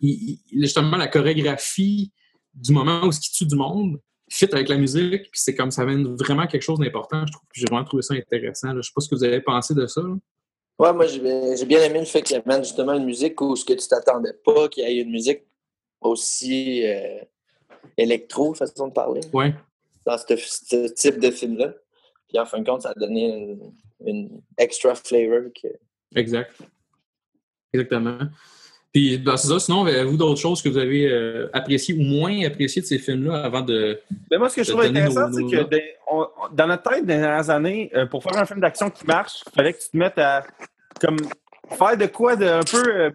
[0.00, 2.12] il- il- justement, la chorégraphie
[2.54, 3.98] du moment où ce qui tue du monde
[4.30, 7.24] fit avec la musique, c'est comme ça amène vraiment quelque chose d'important.
[7.26, 8.72] Je trouve que j'ai vraiment trouvé ça intéressant.
[8.74, 8.80] là.
[8.82, 10.02] Je sais pas ce que vous avez pensé de ça.
[10.02, 10.14] là.
[10.78, 13.56] Ouais, moi, j'ai bien j'ai bien aimé le fait qu'il amène justement une musique où
[13.56, 15.40] ce que tu t'attendais pas, qu'il y ait une musique
[16.02, 17.20] aussi euh,
[17.96, 19.54] électro, façon de parler, Ouais.
[20.06, 21.74] Dans ce, ce type de film-là.
[22.28, 23.72] Puis en fin de compte, ça a donné une,
[24.06, 25.50] une extra flavor.
[25.60, 25.68] Que...
[26.14, 26.52] Exact.
[27.72, 28.18] Exactement.
[28.92, 29.58] Puis, ben, c'est ça.
[29.60, 33.42] Sinon, avez-vous d'autres choses que vous avez euh, appréciées ou moins appréciées de ces films-là
[33.44, 34.00] avant de.
[34.30, 35.70] Mais moi, ce que je trouve intéressant, c'est que notes.
[35.70, 39.04] des- on- dans notre tête, des dernières années, euh, pour faire un film d'action qui
[39.06, 40.46] marche, il fallait que tu te mettes à
[41.00, 41.18] comme
[41.76, 43.10] faire de quoi de un peu euh,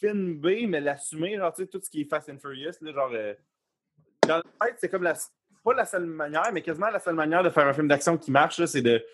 [0.00, 2.92] film B, mais l'assumer, genre, tu sais, tout ce qui est Fast and Furious, là,
[2.92, 3.10] genre.
[3.12, 3.34] euh,
[4.26, 5.14] dans notre tête, c'est comme la.
[5.68, 8.30] Pas la seule manière, mais quasiment la seule manière de faire un film d'action qui
[8.30, 9.04] marche, c'est de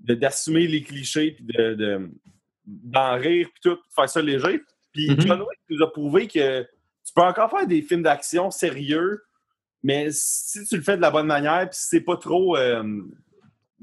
[0.00, 2.10] de- d'assumer les clichés, puis de, de-
[2.66, 4.60] d'en rire, puis tout, de faire ça léger.
[4.92, 5.20] Puis Mhm.
[5.20, 9.22] John Wick nous a prouvé que tu peux encore faire des films d'action sérieux,
[9.82, 12.56] mais si tu le fais de la bonne manière, puis si c'est pas trop.
[12.56, 12.82] euh,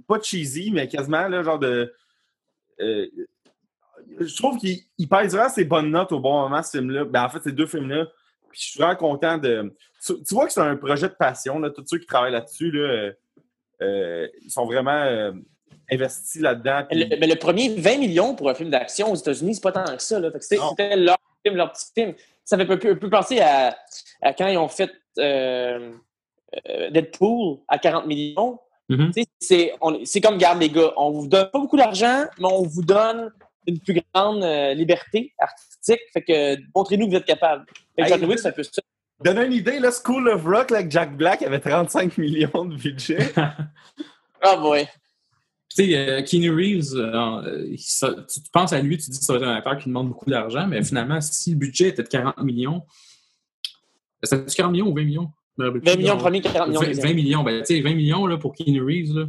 [0.07, 1.93] pas cheesy, mais quasiment, là, genre de.
[2.81, 3.07] euh,
[4.19, 7.05] je trouve qu'il il pèse vraiment ses bonnes notes au bon moment, ce film-là.
[7.05, 8.07] Ben, en fait, ces deux films-là.
[8.51, 9.73] Puis je suis vraiment content de.
[10.05, 11.69] Tu, tu vois que c'est un projet de passion, là.
[11.69, 13.11] Tous ceux qui travaillent là-dessus, là, euh,
[13.81, 15.31] euh, ils sont vraiment euh,
[15.91, 16.85] investis là-dedans.
[16.91, 19.63] Mais puis- le, mais le premier 20 millions pour un film d'action aux États-Unis, c'est
[19.63, 20.19] pas tant que ça.
[20.19, 20.31] Là.
[20.31, 22.13] Fait que c'était, leur film, leur petit film.
[22.45, 23.75] Ça fait un peu, un peu penser à,
[24.21, 25.91] à quand ils ont fait euh,
[26.91, 28.59] Deadpool à 40 millions.
[28.89, 29.11] Mhm.
[29.79, 32.83] On- c'est comme, garde les gars, on vous donne pas beaucoup d'argent, mais on vous
[32.83, 33.31] donne
[33.67, 36.01] une plus grande euh, liberté artistique.
[36.13, 37.65] Fait que montrez-nous que vous êtes capable.
[37.95, 38.51] Fait que Hey, John Wick, ça.
[39.23, 42.75] Donne une idée, là, School of Rock, là, avec Jack Black avait 35 millions de
[42.75, 43.31] budget.
[44.43, 44.87] Ah, boy.
[45.69, 47.13] Tu sais, euh, Keanu Reeves, euh,
[47.45, 49.53] euh, il- ça- tu, tu penses à lui, tu dis que ça va être un
[49.55, 52.81] acteur qui demande beaucoup d'argent, mais finalement, si le budget était de 40 millions,
[54.23, 55.31] c'était 40 millions ou 20 millions?
[55.57, 57.07] Je me rappelle 20 plus, millions premier, 40 millions 20, deuxième.
[57.07, 59.25] 20 millions, ben, tu sais, 20 millions là, pour Keanu Reeves, là,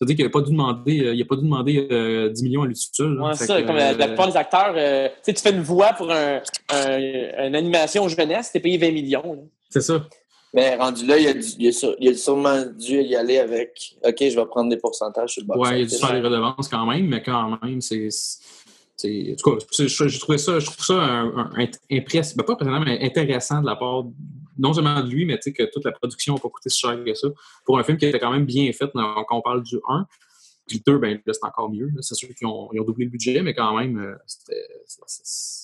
[0.00, 2.30] ça veut dire qu'il n'a pas dû demander, euh, il a pas dû demander euh,
[2.30, 3.20] 10 millions à.
[3.20, 5.34] Ouais, Fait c'est ça, que, comme la, la euh, plupart des acteurs, euh, tu sais,
[5.34, 6.40] tu fais une voix pour un,
[6.70, 9.46] un- une animation jeunesse, t'es payé 20 millions.
[9.68, 10.02] C'est ça.
[10.54, 13.36] Mais rendu là, il a, dû- il, a sur- il a sûrement dû y aller
[13.38, 15.60] avec OK, je vais prendre des pourcentages sur le box.
[15.68, 18.08] Ouais, il a dû faire des redevances quand même, mais quand même, c'est.
[19.04, 20.36] En tout cas, ça, je trouve
[20.84, 24.04] ça un, un, un- impress- ben, pas mais intéressant de la part
[24.60, 26.78] non seulement de lui, mais tu sais que toute la production n'a pas coûté si
[26.80, 27.28] cher que ça.
[27.64, 30.06] Pour un film qui était quand même bien fait, quand on parle du 1.
[30.68, 31.90] Puis le 2, ben, c'est encore mieux.
[32.00, 34.14] C'est sûr qu'ils ont, doublé le budget, mais quand même, euh,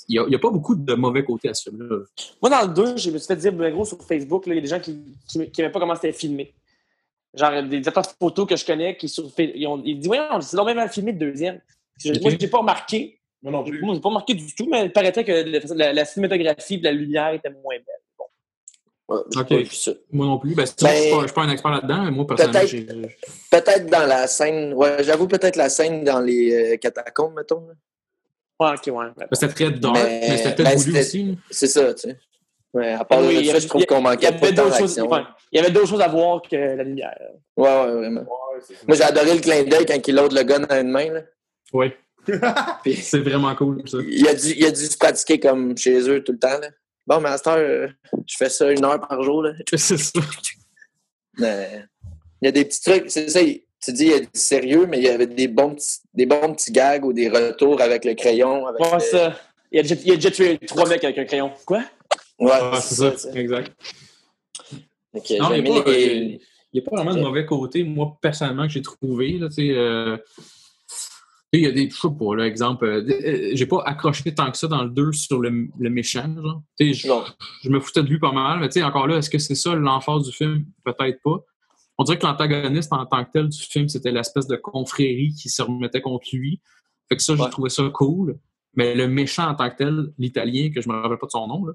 [0.08, 1.98] il n'y a, il y a pas beaucoup de mauvais côtés à ce film-là.
[2.42, 4.58] Moi, dans le 2, je me suis fait dire, ben gros, sur Facebook, il y
[4.58, 4.98] a des gens qui
[5.36, 6.54] n'aimaient pas comment c'était filmé.
[7.34, 10.18] Genre, des directeurs de photos que je connais qui sur ils, ont, ils disent, ouais,
[10.40, 11.60] c'est même mal filmé le deuxième.
[12.04, 13.20] Moi, je n'ai pas remarqué.
[13.42, 15.92] Moi non Moi, je n'ai pas remarqué du tout, mais il paraîtrait que la, la-
[15.92, 18.05] la cinématographie et la lumière étaient moins belles.
[19.08, 19.92] Ouais, pas.
[20.10, 20.54] Moi non plus.
[20.54, 22.58] Ben, Ben, je ne suis, pas- je suis pas un expert là-dedans, mais moi, personnellement,
[22.60, 22.86] peut-être- j'ai.
[23.50, 27.68] Peut-être dans la scène, ouais, j'avoue peut-être la scène dans les euh, catacombes, mettons.
[28.58, 28.92] Ouais, ok, ouais.
[28.92, 29.04] ouais.
[29.16, 31.38] ben, C'était très dark, Mais- mais, c'était ben, peut-être voulu c'était- aussi.
[31.50, 32.18] C'est ça, tu sais.
[32.74, 34.56] Ouais, à part Oui, de il y ça, avait- je trouve qu'on manquait pas de
[34.56, 35.08] temps d'action.
[35.08, 35.20] ouais.
[35.52, 37.16] Il y avait d'autres choses à voir que la lumière.
[37.56, 38.22] Ouais, ouais, vraiment.
[38.88, 41.10] Moi, j'ai adoré le clin d'œil quand il load le gun à une main.
[41.12, 41.20] Là.
[41.72, 41.92] Oui.
[43.02, 43.98] C'est vraiment cool, ça.
[44.06, 46.58] il, a dû, il a dû se pratiquer comme chez eux tout le temps.
[46.60, 46.68] Là.
[47.06, 47.88] Bon, euh,
[48.26, 49.42] je fais ça une heure par jour.
[49.42, 49.52] Là.
[49.76, 50.20] C'est ça.
[51.38, 51.84] Mais
[52.42, 53.40] il y a des petits trucs, c'est ça.
[53.84, 56.26] Tu dis, il y a du sérieux, mais il y avait des bons petits, des
[56.26, 58.66] bons petits gags ou des retours avec le crayon.
[58.66, 59.38] Avec Ouais, le- ça.
[59.70, 61.52] Il a, déjà, il a déjà tué trois mecs avec un crayon.
[61.66, 61.82] Quoi?
[62.38, 63.72] Ouais, Ah, c'est ça, exact.
[65.14, 65.20] Non,
[65.54, 66.38] il n'y a, les- euh,
[66.72, 69.32] il y a pas vraiment de mauvais côté, moi, personnellement, que j'ai trouvé.
[69.38, 70.42] Là, tu sais, euh, tu sais,
[71.58, 71.90] il y a des.
[71.90, 72.84] Je sais pas, là, exemple.
[72.84, 76.34] euh, euh, j'ai pas accroché tant que ça dans le 2 sur le, le méchant.
[76.42, 76.62] Genre.
[76.80, 77.24] Je, Non.
[77.62, 79.54] je me foutais de lui pas mal, mais tu sais, encore là, est-ce que c'est
[79.54, 80.64] ça l'emphase du film?
[80.84, 81.38] Peut-être pas.
[81.98, 85.48] On dirait que l'antagoniste en tant que tel du film, c'était l'espèce de confrérie qui
[85.48, 86.60] se remettait contre lui.
[87.08, 87.50] Fait que ça, j'ai Ouais.
[87.50, 88.38] trouvé ça cool.
[88.74, 91.46] Mais le méchant en tant que tel, l'italien, que je me rappelle pas de son
[91.46, 91.72] nom, là,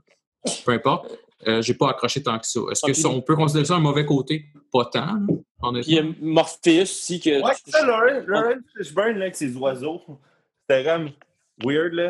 [0.66, 1.12] peu importe,
[1.48, 2.60] euh, j'ai pas accroché tant que ça.
[2.72, 4.46] Est-ce que Ah, ça, on peut considérer ça un mauvais côté?
[4.72, 7.20] Pas tant, Puis il y a Morpheus aussi.
[7.20, 10.02] Que, Ouais, c'est ça, Lauren, Lauren Fishburne, là, avec ses oiseaux.
[10.70, 11.12] C'était comme
[11.64, 12.10] weird, là.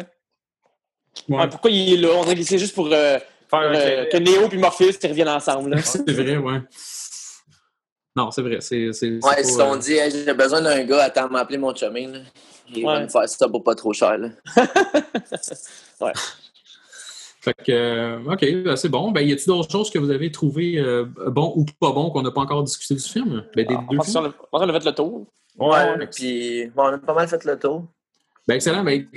[1.27, 2.09] Ouais, pourquoi il est là?
[2.15, 3.17] On dirait qu'il c'est juste pour euh,
[3.53, 5.71] euh, que Neo et Morpheus ils reviennent ensemble.
[5.71, 5.81] là.
[5.81, 6.61] C'est vrai, ouais.
[8.15, 8.57] Non, c'est vrai.
[8.59, 11.29] C'est, c'est, c'est Ouais, pas, si euh, on dit, Hey, j'ai besoin d'un gars, attends,
[11.29, 12.07] m'appeler mon chummy.
[12.07, 12.19] Là.
[12.73, 13.03] Il va Ouais.
[13.03, 14.17] me faire ça pour pas trop cher.
[14.17, 14.29] Là.
[17.43, 19.11] Fait que, euh, OK, ben, c'est bon.
[19.11, 22.21] Ben, y a-t-il d'autres choses que vous avez trouvées euh, bon ou pas bon qu'on
[22.21, 23.43] n'a pas encore discuté du film?
[23.55, 24.31] Ben, des Ah, deux films?
[24.51, 25.25] on a fait le tour.
[25.57, 27.87] Ouais, puis bon, on a pas mal fait le tour.
[28.47, 28.83] Ben, excellent.
[28.83, 29.07] Ben,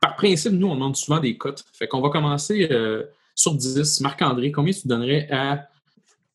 [0.00, 1.62] par principe, nous, on demande souvent des cotes.
[1.74, 3.04] Fait qu'on va commencer euh,
[3.34, 4.00] sur 10.
[4.00, 5.68] Marc-André, combien tu donnerais à.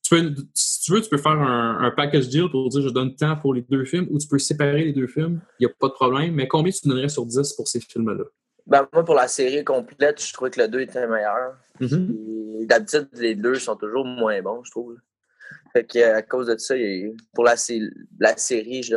[0.04, 2.90] Tu peux, si tu veux, tu peux faire un, un package deal pour dire je
[2.90, 5.42] donne tant pour les deux films ou tu peux séparer les deux films.
[5.60, 6.34] Il n'y a pas de problème.
[6.36, 8.24] Mais combien tu donnerais sur 10 pour ces films-là?
[8.70, 11.56] Ben, moi, pour la série complète, je trouvais que le 2 était meilleur.
[11.80, 12.66] Mhm.
[12.68, 14.96] D'habitude, les deux sont toujours moins bons, je trouve.
[15.74, 16.76] Fait que, à cause de ça,
[17.34, 17.90] pour la, sé-
[18.20, 18.96] la série, je,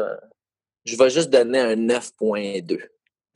[0.84, 2.80] je vais juste donner un 9.2.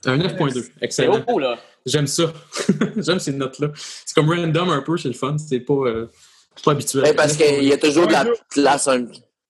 [0.05, 0.53] Un 9.2.
[0.63, 1.25] C'est Excellent.
[1.29, 1.59] haut, là.
[1.87, 2.33] J'aime ça.
[2.97, 3.71] J'aime ces notes-là.
[3.75, 5.37] C'est comme random un peu, c'est le fun.
[5.39, 6.07] C'est pas, euh,
[6.55, 7.15] c'est pas habituel.
[7.17, 8.89] Parce qu'il y a toujours de la place.
[8.89, 9.07] un-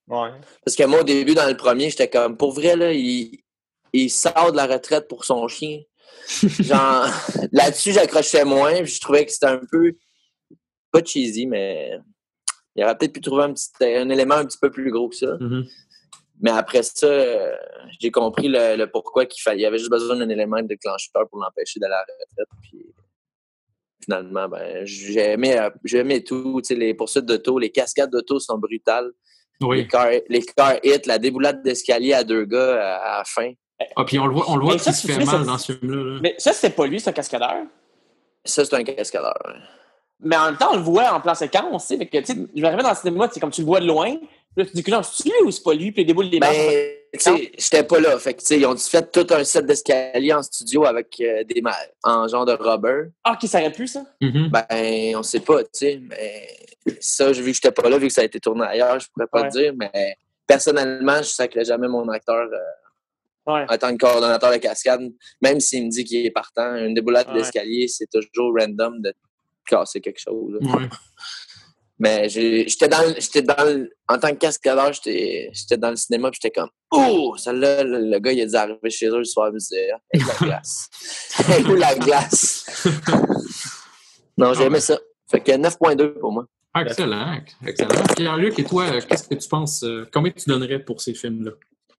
[0.08, 0.30] Ouais.
[0.64, 3.40] Parce que moi, au début, dans le premier, j'étais comme, pour vrai, là, il,
[3.92, 5.80] il sort de la retraite pour son chien.
[6.42, 7.06] Genre,
[7.52, 8.82] là-dessus, j'accrochais moins.
[8.82, 9.92] puis Je trouvais que c'était un peu,
[10.92, 11.98] pas cheesy, mais
[12.74, 15.16] il aurait peut-être pu trouver un, petit, un élément un petit peu plus gros que
[15.16, 15.36] ça.
[15.40, 15.66] Mhm.
[16.40, 17.56] Mais après ça, euh,
[17.98, 19.60] j'ai compris le, le pourquoi qu'il fallait.
[19.60, 22.48] Il y avait juste besoin d'un élément déclencheur pour l'empêcher d'aller à la retraite.
[22.60, 22.94] Puis
[24.04, 26.60] finalement, ben, j'ai aimé, euh, tout.
[26.62, 29.10] Tu sais, les poursuites d'auto, les cascades d'auto sont brutales.
[29.62, 33.52] Les cars, les cars hits, la déboulade d'escalier à deux gars à, à la fin.
[33.96, 36.14] Ah, puis on le voit, on le voit qu'il se fait mal dans ce film-là.
[36.14, 36.18] là.
[36.22, 37.64] Mais ça, c'était pas lui, c'est un cascadeur?
[38.44, 39.34] Ça, c'est un cascadeur.
[39.46, 39.52] ouais.
[40.20, 41.98] Mais en même temps, on le voit en plan séquence, tu sais.
[41.98, 43.80] Fait que, tu sais, je vais arriver dans le cinéma, c'est comme tu le vois
[43.80, 44.16] de loin.
[44.16, 45.92] Puis là, tu dis que non, c'est lui ou c'est pas lui?
[45.92, 46.56] Puis il déboule des marches.
[46.56, 48.18] Ben, tu sais, j'étais pas là.
[48.18, 51.44] Fait que, tu sais, ils ont fait tout un set d'escalier en studio avec euh,
[51.44, 51.62] des
[52.02, 53.10] en genre de rubber.
[53.24, 54.04] Ah, ok, ça aurait pu, ça?
[54.22, 54.48] Mhm.
[54.50, 56.00] Ben, on sait pas, tu sais.
[56.08, 56.48] Mais
[57.00, 59.26] ça, vu que j'étais pas là, vu que ça a été tourné ailleurs, je pourrais
[59.26, 59.48] pas Ouais.
[59.50, 59.74] te dire.
[59.76, 60.16] Mais
[60.46, 62.56] personnellement, je sacrais jamais mon acteur euh,
[63.46, 63.64] Ouais.
[63.68, 65.00] en tant que coordonnateur de cascade.
[65.40, 67.34] Même s'il me dit qu'il est partant, une déboulade Ouais.
[67.34, 69.12] d'escalier, c'est toujours random de
[69.66, 70.58] casser quelque chose.
[70.60, 70.88] Ouais.
[71.98, 75.96] Mais j'étais dans, le- j'étais dans le- en tant que cascadeur, j'étais j'étais dans le
[75.96, 77.34] cinéma puis j'étais comme Oh!
[77.38, 79.88] Celle-là, le, le gars, il a dû arriver chez eux le soir, il me disait
[79.94, 80.88] Ah, Hey, la glace.
[81.48, 82.86] Hey, où la glace?
[84.36, 84.98] non, j'ai aimé ça.
[85.30, 86.46] Fait que 9.2 pour moi.
[86.78, 87.38] Excellent.
[87.66, 88.02] Excellent.
[88.14, 89.82] Pierre-Luc, et toi, euh, qu'est-ce que tu penses?
[89.82, 91.52] euh, combien tu donnerais pour ces films-là?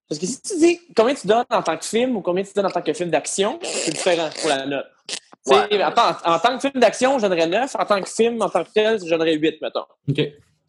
[0.10, 2.54] Parce que si tu dis combien tu donnes en tant que film ou combien tu
[2.54, 4.86] donnes en tant que film d'action, c'est différent pour la note.
[5.08, 5.82] Tu Ouais.
[5.84, 7.76] en, en tant que film d'action, je donnerais 9.
[7.80, 9.86] En tant que film, en tant que tel, je donnerais 8, mettons.
[10.10, 10.22] OK.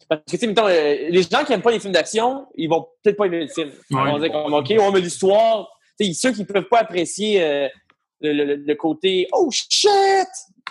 [0.07, 2.87] Parce que, tu mettons, euh, les gens qui n'aiment pas les films d'action, ils vont
[3.03, 3.71] peut-être pas aimer le film.
[3.91, 4.11] Ils Ouais.
[4.11, 5.69] vont dire comme, OK, on met l'histoire.
[5.99, 7.67] Tu ceux qui ne peuvent pas apprécier euh,
[8.21, 9.91] le, le- le côté «Oh, shit!»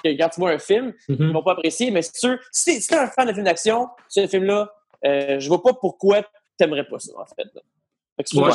[0.05, 1.33] Quand tu vois un film, ils Mhm.
[1.33, 1.91] vont pas apprécier.
[1.91, 4.73] Mais sûr, si t'es si t'es un fan de films d'action, ce film-là,
[5.05, 6.23] euh, je vois pas pourquoi
[6.57, 7.49] t'aimerais pas ça, en fait.
[7.55, 7.61] là.
[8.35, 8.51] Ouais,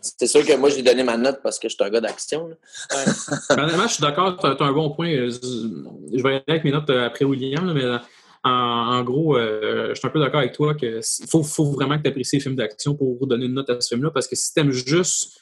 [0.00, 2.50] c'est sûr que moi, j'ai donné ma note parce que je suis un gars d'action.
[3.50, 5.10] Honnêtement, je suis d'accord, tu as, un bon point.
[5.12, 7.98] Euh, Je vais aller avec mes notes euh, après William, là, mais euh,
[8.44, 11.98] en, en gros, euh, je suis un peu d'accord avec toi qu'il faut, faut vraiment
[11.98, 14.36] que tu apprécies les films d'action pour donner une note à ce film-là, parce que
[14.36, 15.38] si tu aimes juste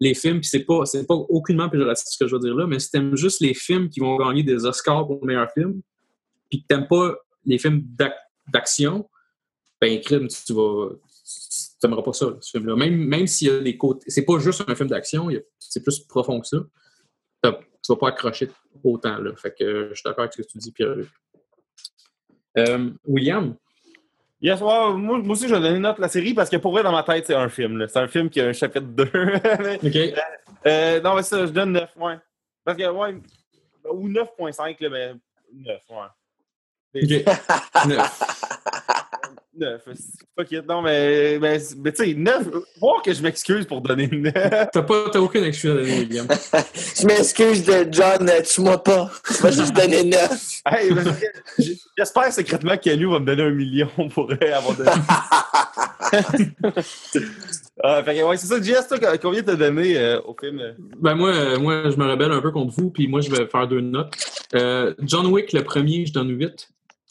[0.00, 2.66] les films, puis c'est pas, c'est pas aucunement péjoratif ce que je veux dire là,
[2.66, 5.50] mais si tu aimes juste les films qui vont gagner des Oscars pour le meilleur
[5.52, 5.80] film,
[6.50, 7.14] puis que tu n'aimes pas
[7.46, 8.18] les films d'ac-
[8.52, 9.08] d'action,
[9.80, 10.90] ben, crime, tu vas.
[11.84, 12.76] Tu n'aimeras pas ça, ce film-là.
[12.76, 14.08] Même, même s'il y a des côtés.
[14.08, 15.28] C'est pas juste un film d'action,
[15.58, 16.58] c'est plus profond que ça.
[17.42, 18.48] Tu vas pas accrocher
[18.82, 19.32] autant, là.
[19.36, 21.10] Fait que je suis d'accord avec ce que tu dis, Pierre-Luc.
[22.56, 23.54] Euh, William,
[24.40, 26.56] Yes, ouais, moi, moi aussi, je vais donner une note à la série parce que
[26.56, 27.86] pour vrai, dans ma tête, c'est un film.
[27.88, 29.02] C'est un film qui a un chapitre 2.
[29.82, 30.20] OK.
[30.66, 32.18] Euh, non, mais ça, je donne 9, ouais.
[32.62, 33.14] Parce que, ouais,
[33.90, 35.14] ou 9.5, là, mais
[35.54, 37.02] 9, ouais.
[37.02, 37.86] OK.
[37.88, 38.33] Neuf.
[39.58, 39.82] 9,
[40.36, 40.66] fuck it.
[40.68, 42.48] Non, mais, mais, mais tu sais, 9,
[42.80, 44.32] voir que je m'excuse pour donner 9.
[44.72, 46.26] T'as pas t'as aucune excuse à donner, William.
[47.00, 49.10] Je m'excuse de John, euh, tue-moi pas.
[49.28, 50.50] Je vais juste donner 9.
[50.70, 50.90] Hey,
[51.98, 54.90] J'espère secrètement qu'Anu va me donner un million pour avoir donné.
[57.82, 60.60] Ah, fait que, ouais, c'est ça, Jess, toi, combien t'as donné euh, au film?
[60.60, 60.72] euh?
[61.00, 63.46] Ben moi, euh, moi, je me rebelle un peu contre vous, puis moi, je vais
[63.46, 64.14] faire deux notes.
[64.54, 66.68] Euh, John Wick, le premier, je donne 8.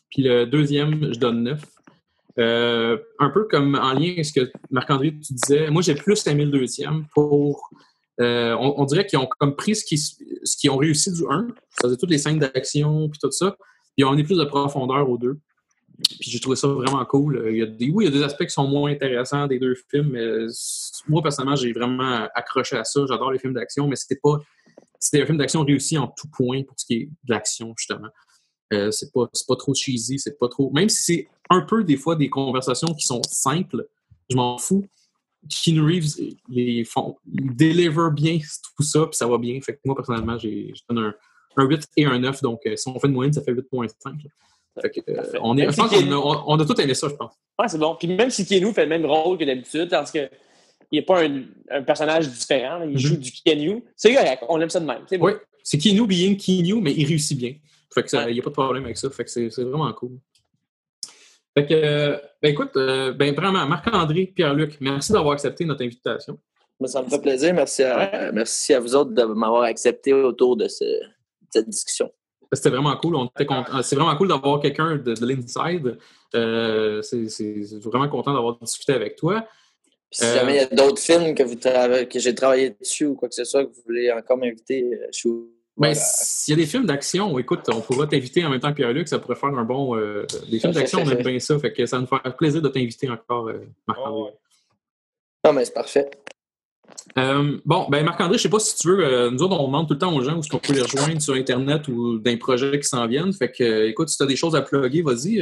[0.09, 1.59] Puis le deuxième, je donne 9.
[2.39, 6.25] Euh, un peu comme en lien avec ce que Marc-André, tu disais, moi, j'ai plus
[6.27, 7.69] aimé le deuxième pour...
[8.19, 11.47] euh, on, dirait qu'ils ont comme pris ce qu'ils ce qu'ils ont réussi du 1,
[11.69, 13.55] ça faisait toutes les scènes d'action, puis tout ça,
[13.95, 15.39] puis on est plus de profondeur aux deux.
[16.19, 17.45] Puis j'ai trouvé ça vraiment cool.
[17.51, 19.59] Il y a des, oui, il y a des aspects qui sont moins intéressants des
[19.59, 20.47] deux films, mais
[21.07, 23.05] moi, personnellement, j'ai vraiment accroché à ça.
[23.07, 24.39] J'adore les films d'action, mais c'était pas.
[24.99, 28.07] C'était un film d'action réussi en tout point pour ce qui est de l'action, justement.
[28.73, 30.71] Euh, c'est pas, pas trop cheesy, c'est pas trop.
[30.71, 33.87] Même si c'est un peu des fois des conversations qui sont simples,
[34.29, 34.85] je m'en fous.
[35.49, 36.15] Keanu Reeves
[36.49, 38.39] les font, il deliver bien
[38.77, 39.59] tout ça, puis ça va bien.
[39.61, 41.13] Fait que moi, personnellement, je donne un,
[41.57, 42.41] un 8 et un 9.
[42.41, 43.89] Donc, euh, si on fait une moyenne, ça fait 8.5.
[44.05, 44.81] là.
[44.81, 47.07] Fait que, euh, on, est, je pense qu'on a, on, on a tout aimé ça,
[47.09, 47.33] je pense.
[47.59, 47.95] Ouais, c'est bon.
[47.99, 50.29] Puis même si Keanu fait le même rôle que d'habitude, parce que
[50.91, 52.97] il n'est pas un, un personnage différent, il Mhm.
[52.97, 55.01] joue du Keanu, c'est correct, on aime ça de même.
[55.19, 55.25] bon.
[55.25, 57.53] Oui, c'est Keanu being Keanu, mais il réussit bien.
[57.93, 58.33] Fait que ça, il Ouais.
[58.33, 59.09] n'y a pas de problème avec ça.
[59.09, 60.17] Fait que c'est vraiment cool.
[61.55, 66.39] Fait que, euh, ben écoute, euh, ben vraiment, Marc-André, Pierre-Luc, merci d'avoir accepté notre invitation.
[66.85, 67.53] Ça me fait plaisir.
[67.53, 70.99] Merci à, merci à vous autres de m'avoir accepté autour de ce-
[71.49, 72.11] cette discussion.
[72.51, 73.15] C'était vraiment cool.
[73.83, 75.97] C'est vraiment cool d'avoir quelqu'un de, de l'inside.
[76.35, 79.45] Euh, c'est vraiment content d'avoir discuté avec toi.
[80.11, 83.05] Puis si Euh, jamais il y a d'autres films que, vous que j'ai travaillé dessus
[83.05, 85.29] ou quoi que ce soit, que vous voulez encore m'inviter, euh, je suis
[85.75, 88.75] Ben, s'il y a des films d'action, écoute, on pourra t'inviter en même temps que
[88.75, 89.95] Pierre-Luc, ça pourrait faire un bon.
[89.95, 92.69] euh, des films d'action, on aime bien ça, fait que ça nous faire plaisir de
[92.69, 94.21] t'inviter encore, euh, Marc-André.
[94.21, 94.33] Ouais, ouais.
[95.45, 96.11] Non, mais c'est parfait.
[97.17, 99.93] Euh, bon, ben Marc-André, je sais pas si tu veux, nous autres, on demande tout
[99.93, 102.79] le temps aux gens où est-ce qu'on peut les rejoindre sur Internet ou d'un projet
[102.79, 103.33] qui s'en viennent.
[103.33, 105.39] Fait que, écoute, si tu as des choses à plugger, vas-y.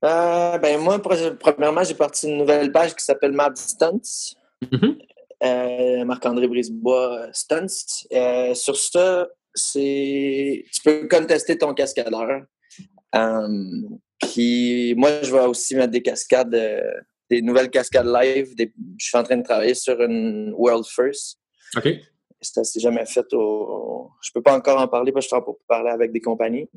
[0.00, 4.36] ben moi, pre- premièrement, j'ai parti une nouvelle page qui s'appelle Map Stunts.
[4.70, 4.78] Mhm.
[4.82, 4.94] Euh,
[6.04, 8.06] Marc-André Brisebois euh, Stunts.
[8.12, 12.42] Euh, sur ça, c'est tu peux contester ton cascadeur.
[13.14, 13.48] Euh,
[14.20, 16.80] puis moi, je vais aussi mettre des cascades, euh,
[17.30, 18.54] des nouvelles cascades live.
[18.56, 21.38] Des- je suis en train de travailler sur une World First.
[21.76, 21.88] OK.
[22.40, 24.10] Ça s'est jamais fait au.
[24.22, 26.20] Je peux pas encore en parler parce que je suis en pour parler avec des
[26.20, 26.68] compagnies.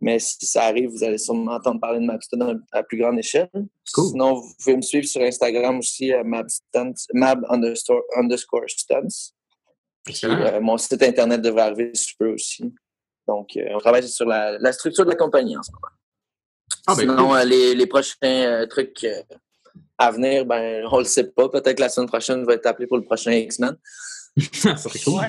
[0.00, 3.48] Mais si ça arrive, vous allez sûrement entendre parler de Mapstunts à plus grande échelle.
[3.94, 4.10] Cool.
[4.10, 9.32] Sinon, vous pouvez me suivre sur Instagram aussi, à Mapstunts, Mab underscore, underscore stunts.
[10.24, 12.74] Euh, mon site internet devrait arriver sous peu aussi.
[13.26, 15.88] Donc, euh, on travaille sur la, la structure de la compagnie en ce moment.
[16.86, 17.36] Ah, ben, Sinon, cool.
[17.38, 19.22] euh, les, les prochains euh, trucs euh,
[19.96, 21.48] à venir, ben, on le sait pas.
[21.48, 23.76] Peut-être que la semaine prochaine, je vais être appelé pour le prochain X-Men.
[24.52, 25.22] ça serait cool.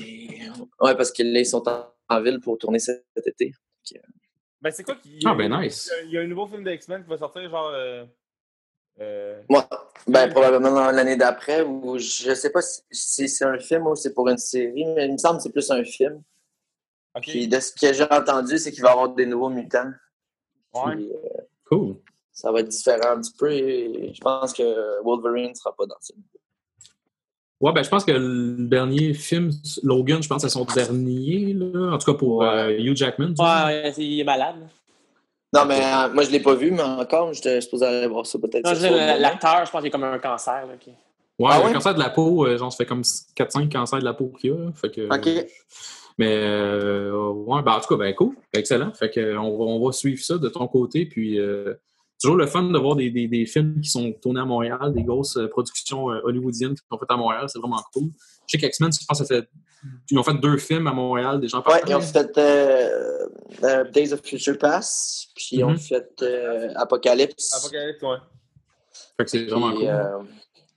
[0.80, 3.52] Ouais, parce que là, ils sont en, en ville pour tourner cet été.
[4.66, 5.20] Ben, c'est quoi qui.
[5.24, 5.92] Ah, ben nice.
[6.06, 7.70] Il y a un nouveau film de X-Men qui va sortir, genre.
[7.72, 8.04] Euh,
[8.98, 9.64] euh, Moi,
[10.08, 13.94] ben, probablement dans l'année d'après, ou je sais pas si, si c'est un film ou
[13.94, 16.20] c'est pour une série, mais il me semble que c'est plus un film.
[17.22, 19.92] Puis de ce que j'ai entendu, c'est qu'il va y avoir des nouveaux mutants.
[20.74, 20.96] Ouais.
[20.96, 21.96] Puis, euh, Cool.
[22.32, 25.86] ça va être différent un petit peu et je pense que Wolverine ne sera pas
[25.86, 26.12] dans ce
[27.60, 29.50] Ouais, ben je pense que le dernier film,
[29.82, 31.92] Logan, je pense que c'est son dernier, là.
[31.94, 33.32] En tout cas pour euh, Hugh Jackman.
[33.38, 34.56] Ouais, il est malade.
[35.54, 38.38] Non, mais euh, moi, je l'ai pas vu, mais encore, j'étais supposé aller voir ça
[38.38, 38.68] peut-être.
[39.18, 40.66] L'acteur, je pense qu'il a comme un cancer.
[40.66, 40.90] Là, qui-
[41.38, 41.72] Ouais, Ah le ouais?
[41.72, 43.02] cancer de la peau, euh, genre, ça fait comme
[43.34, 44.56] 4-5 cancers de la peau qu'il y a.
[44.58, 44.70] là.
[44.74, 45.46] Fait que, OK.
[46.18, 48.34] Mais, euh, ouais, ben, en tout cas, ben, cool.
[48.54, 48.90] Excellent.
[48.92, 51.04] Fait que, on, va, on va suivre ça de ton côté.
[51.06, 51.74] Puis, euh,
[52.20, 55.02] toujours le fun de voir des, des, des films qui sont tournés à Montréal, des
[55.02, 57.46] grosses euh, productions euh, hollywoodiennes qui sont faites à Montréal.
[57.48, 58.10] C'est vraiment cool.
[58.46, 59.48] Je sais qu'X-Men, je pense que ça fait.
[60.10, 63.28] Ils ont fait deux films à Montréal, des gens Ouais, ils ont fait euh,
[63.62, 65.78] euh, Days of Future Past, puis ils ont Mhm.
[65.78, 67.52] fait euh, Apocalypse.
[67.54, 68.02] Apocalypse.
[69.18, 69.86] Fait que c'est vraiment cool.
[69.86, 70.18] euh,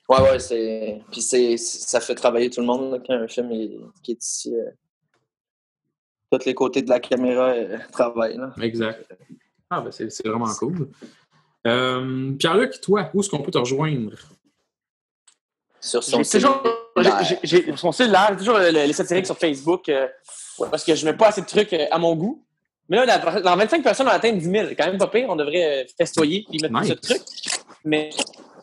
[0.09, 1.01] ouais, ouais, c'est.
[1.11, 4.23] Puis c'est, ça fait travailler tout le monde là, quand un film est- qui est
[4.23, 4.53] ici.
[4.53, 4.69] euh,
[6.31, 8.37] tous les côtés de la caméra euh, travaillent.
[8.37, 8.53] Là.
[8.61, 9.03] Exact.
[9.69, 10.89] Ah, ben, c'est c'est vraiment cool.
[11.69, 14.11] Euh, Pierre-Luc, toi, où est-ce qu'on peut te rejoindre?
[15.81, 16.61] Sur son J'ai toujours.
[16.97, 17.11] j'ai-
[17.43, 20.07] j'ai- J'ai son cellulaire, j'ai toujours le- le- les satiriques sur Facebook euh,
[20.69, 22.43] parce que je mets pas assez de trucs euh, à mon goût.
[22.89, 24.67] Mais là, dans, dans 25 personnes, on a atteint 10 000.
[24.69, 25.27] C'est quand même pas pire.
[25.29, 26.87] On devrait festoyer et mettre Nice.
[26.87, 27.21] plus de trucs.
[27.85, 28.09] Mais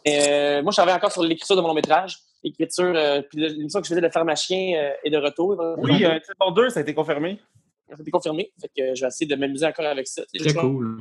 [0.09, 2.19] euh, moi, je travaille encore sur l'écriture de mon long métrage.
[2.45, 5.57] L'écriture, euh, puis l'émission que je faisais de Pharmacien euh, est de retour.
[5.79, 7.41] Oui, euh, saison 2, ça a été confirmé.
[7.89, 8.53] Ça a été confirmé.
[8.61, 10.23] Fait que euh, je vais essayer de m'amuser encore avec ça.
[10.39, 10.99] Très cool.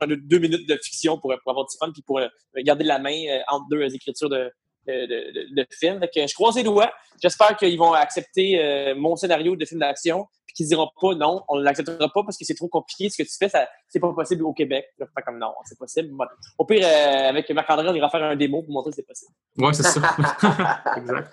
[0.00, 2.28] Prendre deux minutes de fiction pour, pour avoir du fun puis pour euh,
[2.58, 4.50] garder la main euh, entre deux écritures de,
[4.86, 6.00] de, de, de films.
[6.14, 6.90] Que je croise les doigts.
[7.22, 11.42] J'espère qu'ils vont accepter euh, mon scénario de film d'action puis qu'ils diront pas non,
[11.48, 13.08] on ne l'acceptera pas parce que c'est trop compliqué.
[13.08, 14.86] Ce que tu fais, ça, c'est pas possible au Québec.
[14.98, 16.08] Je faire comme non, c'est possible.
[16.12, 16.24] Bon,
[16.58, 19.32] Au pire, euh, avec Marc-André, on ira faire un démo pour montrer que c'est possible.
[19.58, 20.00] Ouais, c'est ça.
[20.96, 21.30] exact.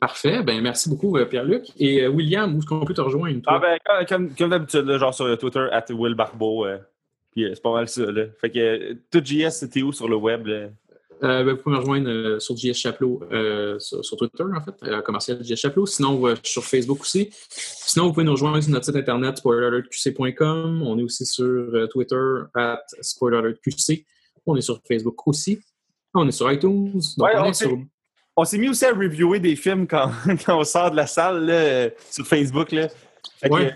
[0.00, 0.42] Parfait.
[0.42, 1.66] Ben, merci beaucoup, Pierre-Luc.
[1.76, 3.42] Et euh, William, où est-ce qu'on peut te rejoindre?
[3.42, 3.60] Toi?
[3.86, 6.64] Ah, ben, comme, d'habitude, genre sur Twitter, at Will Barbeau.
[6.64, 6.78] euh,
[7.32, 8.24] puis euh, c'est pas mal ça, là.
[8.40, 10.68] Fait que euh, tout JS, c'était où sur le web, là?
[11.24, 14.60] Euh, ben, vous pouvez me rejoindre euh, sur JS Chaplot, euh, sur, sur Twitter, en
[14.60, 15.84] fait, commercial JS Chaplot.
[15.86, 17.30] Sinon, sur Facebook aussi.
[17.50, 20.82] Sinon, vous pouvez nous rejoindre sur notre site internet spoileralertqc.com.
[20.82, 22.16] On est aussi sur Twitter,
[22.54, 24.04] at spoileralertqc.
[24.46, 25.60] On est sur Facebook aussi.
[26.14, 26.92] On est sur iTunes.
[27.16, 27.76] Donc, Ouais, on, on est sait- sur...
[28.36, 30.12] On s'est mis aussi à reviewer des films quand,
[30.46, 32.88] quand on sort de la salle, là, sur Facebook, là.
[33.40, 33.74] Fait Ouais.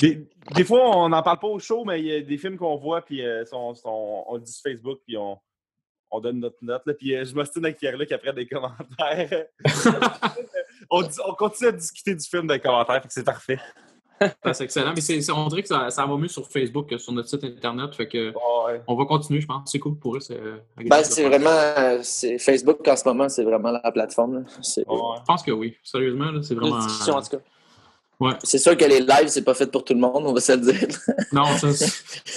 [0.00, 2.56] Des, des fois, on n'en parle pas au show, mais il y a des films
[2.56, 5.38] qu'on voit, puis euh, sont- sont- on le dit sur Facebook, puis on,
[6.10, 6.82] on donne notre note.
[6.86, 9.46] Là, puis euh, je m'ostine avec Pierre-Luc après des commentaires.
[10.90, 11.02] on,
[11.38, 13.58] continue à discuter du film dans les commentaires, fait que c'est parfait.
[14.20, 14.92] Ah, C'est excellent.
[14.94, 17.42] Mais c'est, on dirait que ça, ça va mieux sur Facebook que sur notre site
[17.44, 17.94] internet.
[17.94, 18.80] Fait que Ouais.
[18.86, 19.70] on va continuer, je pense.
[19.70, 20.20] C'est cool pour eux.
[20.20, 21.50] C'est, euh, Ben, c'est vraiment.
[21.50, 24.36] euh, c'est Facebook en ce moment, c'est vraiment la plateforme.
[24.38, 24.44] Ouais.
[24.76, 25.76] Je pense que oui.
[25.82, 26.78] Sérieusement, c'est vraiment.
[26.78, 27.42] discussion, en tout cas.
[28.42, 30.52] C'est sûr que les lives, c'est pas fait pour tout le monde, on va se
[30.52, 30.88] le dire.
[31.32, 31.68] Non, ça,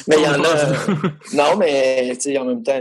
[0.08, 0.74] Mais il y en a.
[1.34, 2.80] Non, mais tu sais, en même temps,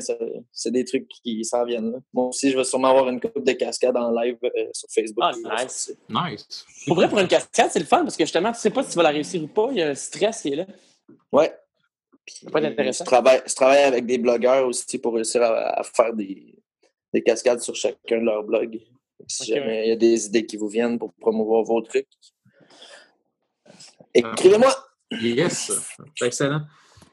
[0.52, 1.92] c'est des trucs qui s'en viennent.
[1.92, 1.98] Là.
[2.12, 5.24] Moi aussi, je vais sûrement avoir une coupe de cascade en live euh, sur Facebook.
[5.24, 5.94] Ah, nice.
[6.08, 6.64] Nice.
[6.86, 8.90] Pour vrai, pour une cascade, c'est le fun parce que justement, tu sais pas si
[8.90, 9.68] tu vas la réussir ou pas.
[9.70, 10.66] Il y a un stress qui est là.
[11.32, 11.52] Ouais.
[12.24, 13.04] Puis, être intéressant.
[13.04, 16.56] Je travaille, je travaille avec des blogueurs aussi pour réussir à, à faire des,
[17.12, 18.80] des cascades sur chacun de leurs blogs.
[19.28, 22.06] Si jamais il y a des idées qui vous viennent pour promouvoir vos trucs,
[24.18, 24.74] écrivez-moi.
[25.10, 25.72] Yes,
[26.16, 26.62] c'est excellent.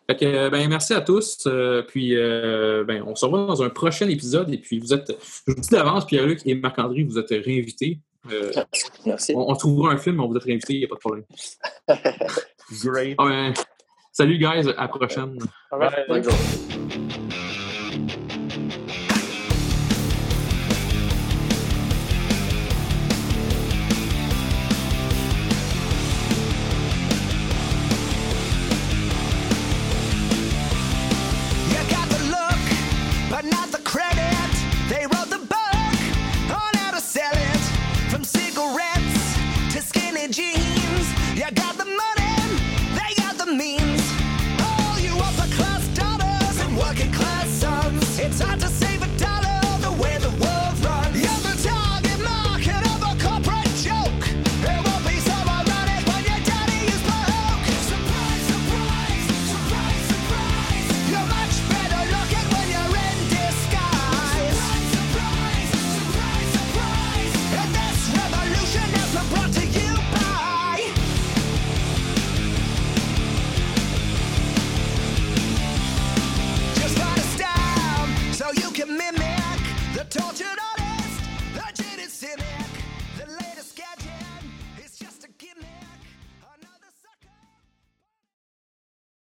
[0.07, 1.45] Fait que, ben, merci à tous.
[1.47, 4.53] euh, puis, euh, ben, on se revoit dans un prochain épisode.
[4.53, 5.15] Et puis, vous êtes,
[5.47, 7.99] je vous dis d'avance, Pierre-Luc et Marc-André, vous êtes réinvités.
[8.31, 8.51] Euh,
[9.05, 9.33] Merci.
[9.35, 11.25] on, on trouvera un film, on vous êtes réinvités, il n'y a pas de problème.
[12.83, 13.15] Great.
[13.17, 13.53] Ah, ben,
[14.11, 14.69] salut, guys.
[14.77, 15.37] À la prochaine.
[15.71, 17.02] Bonne journée.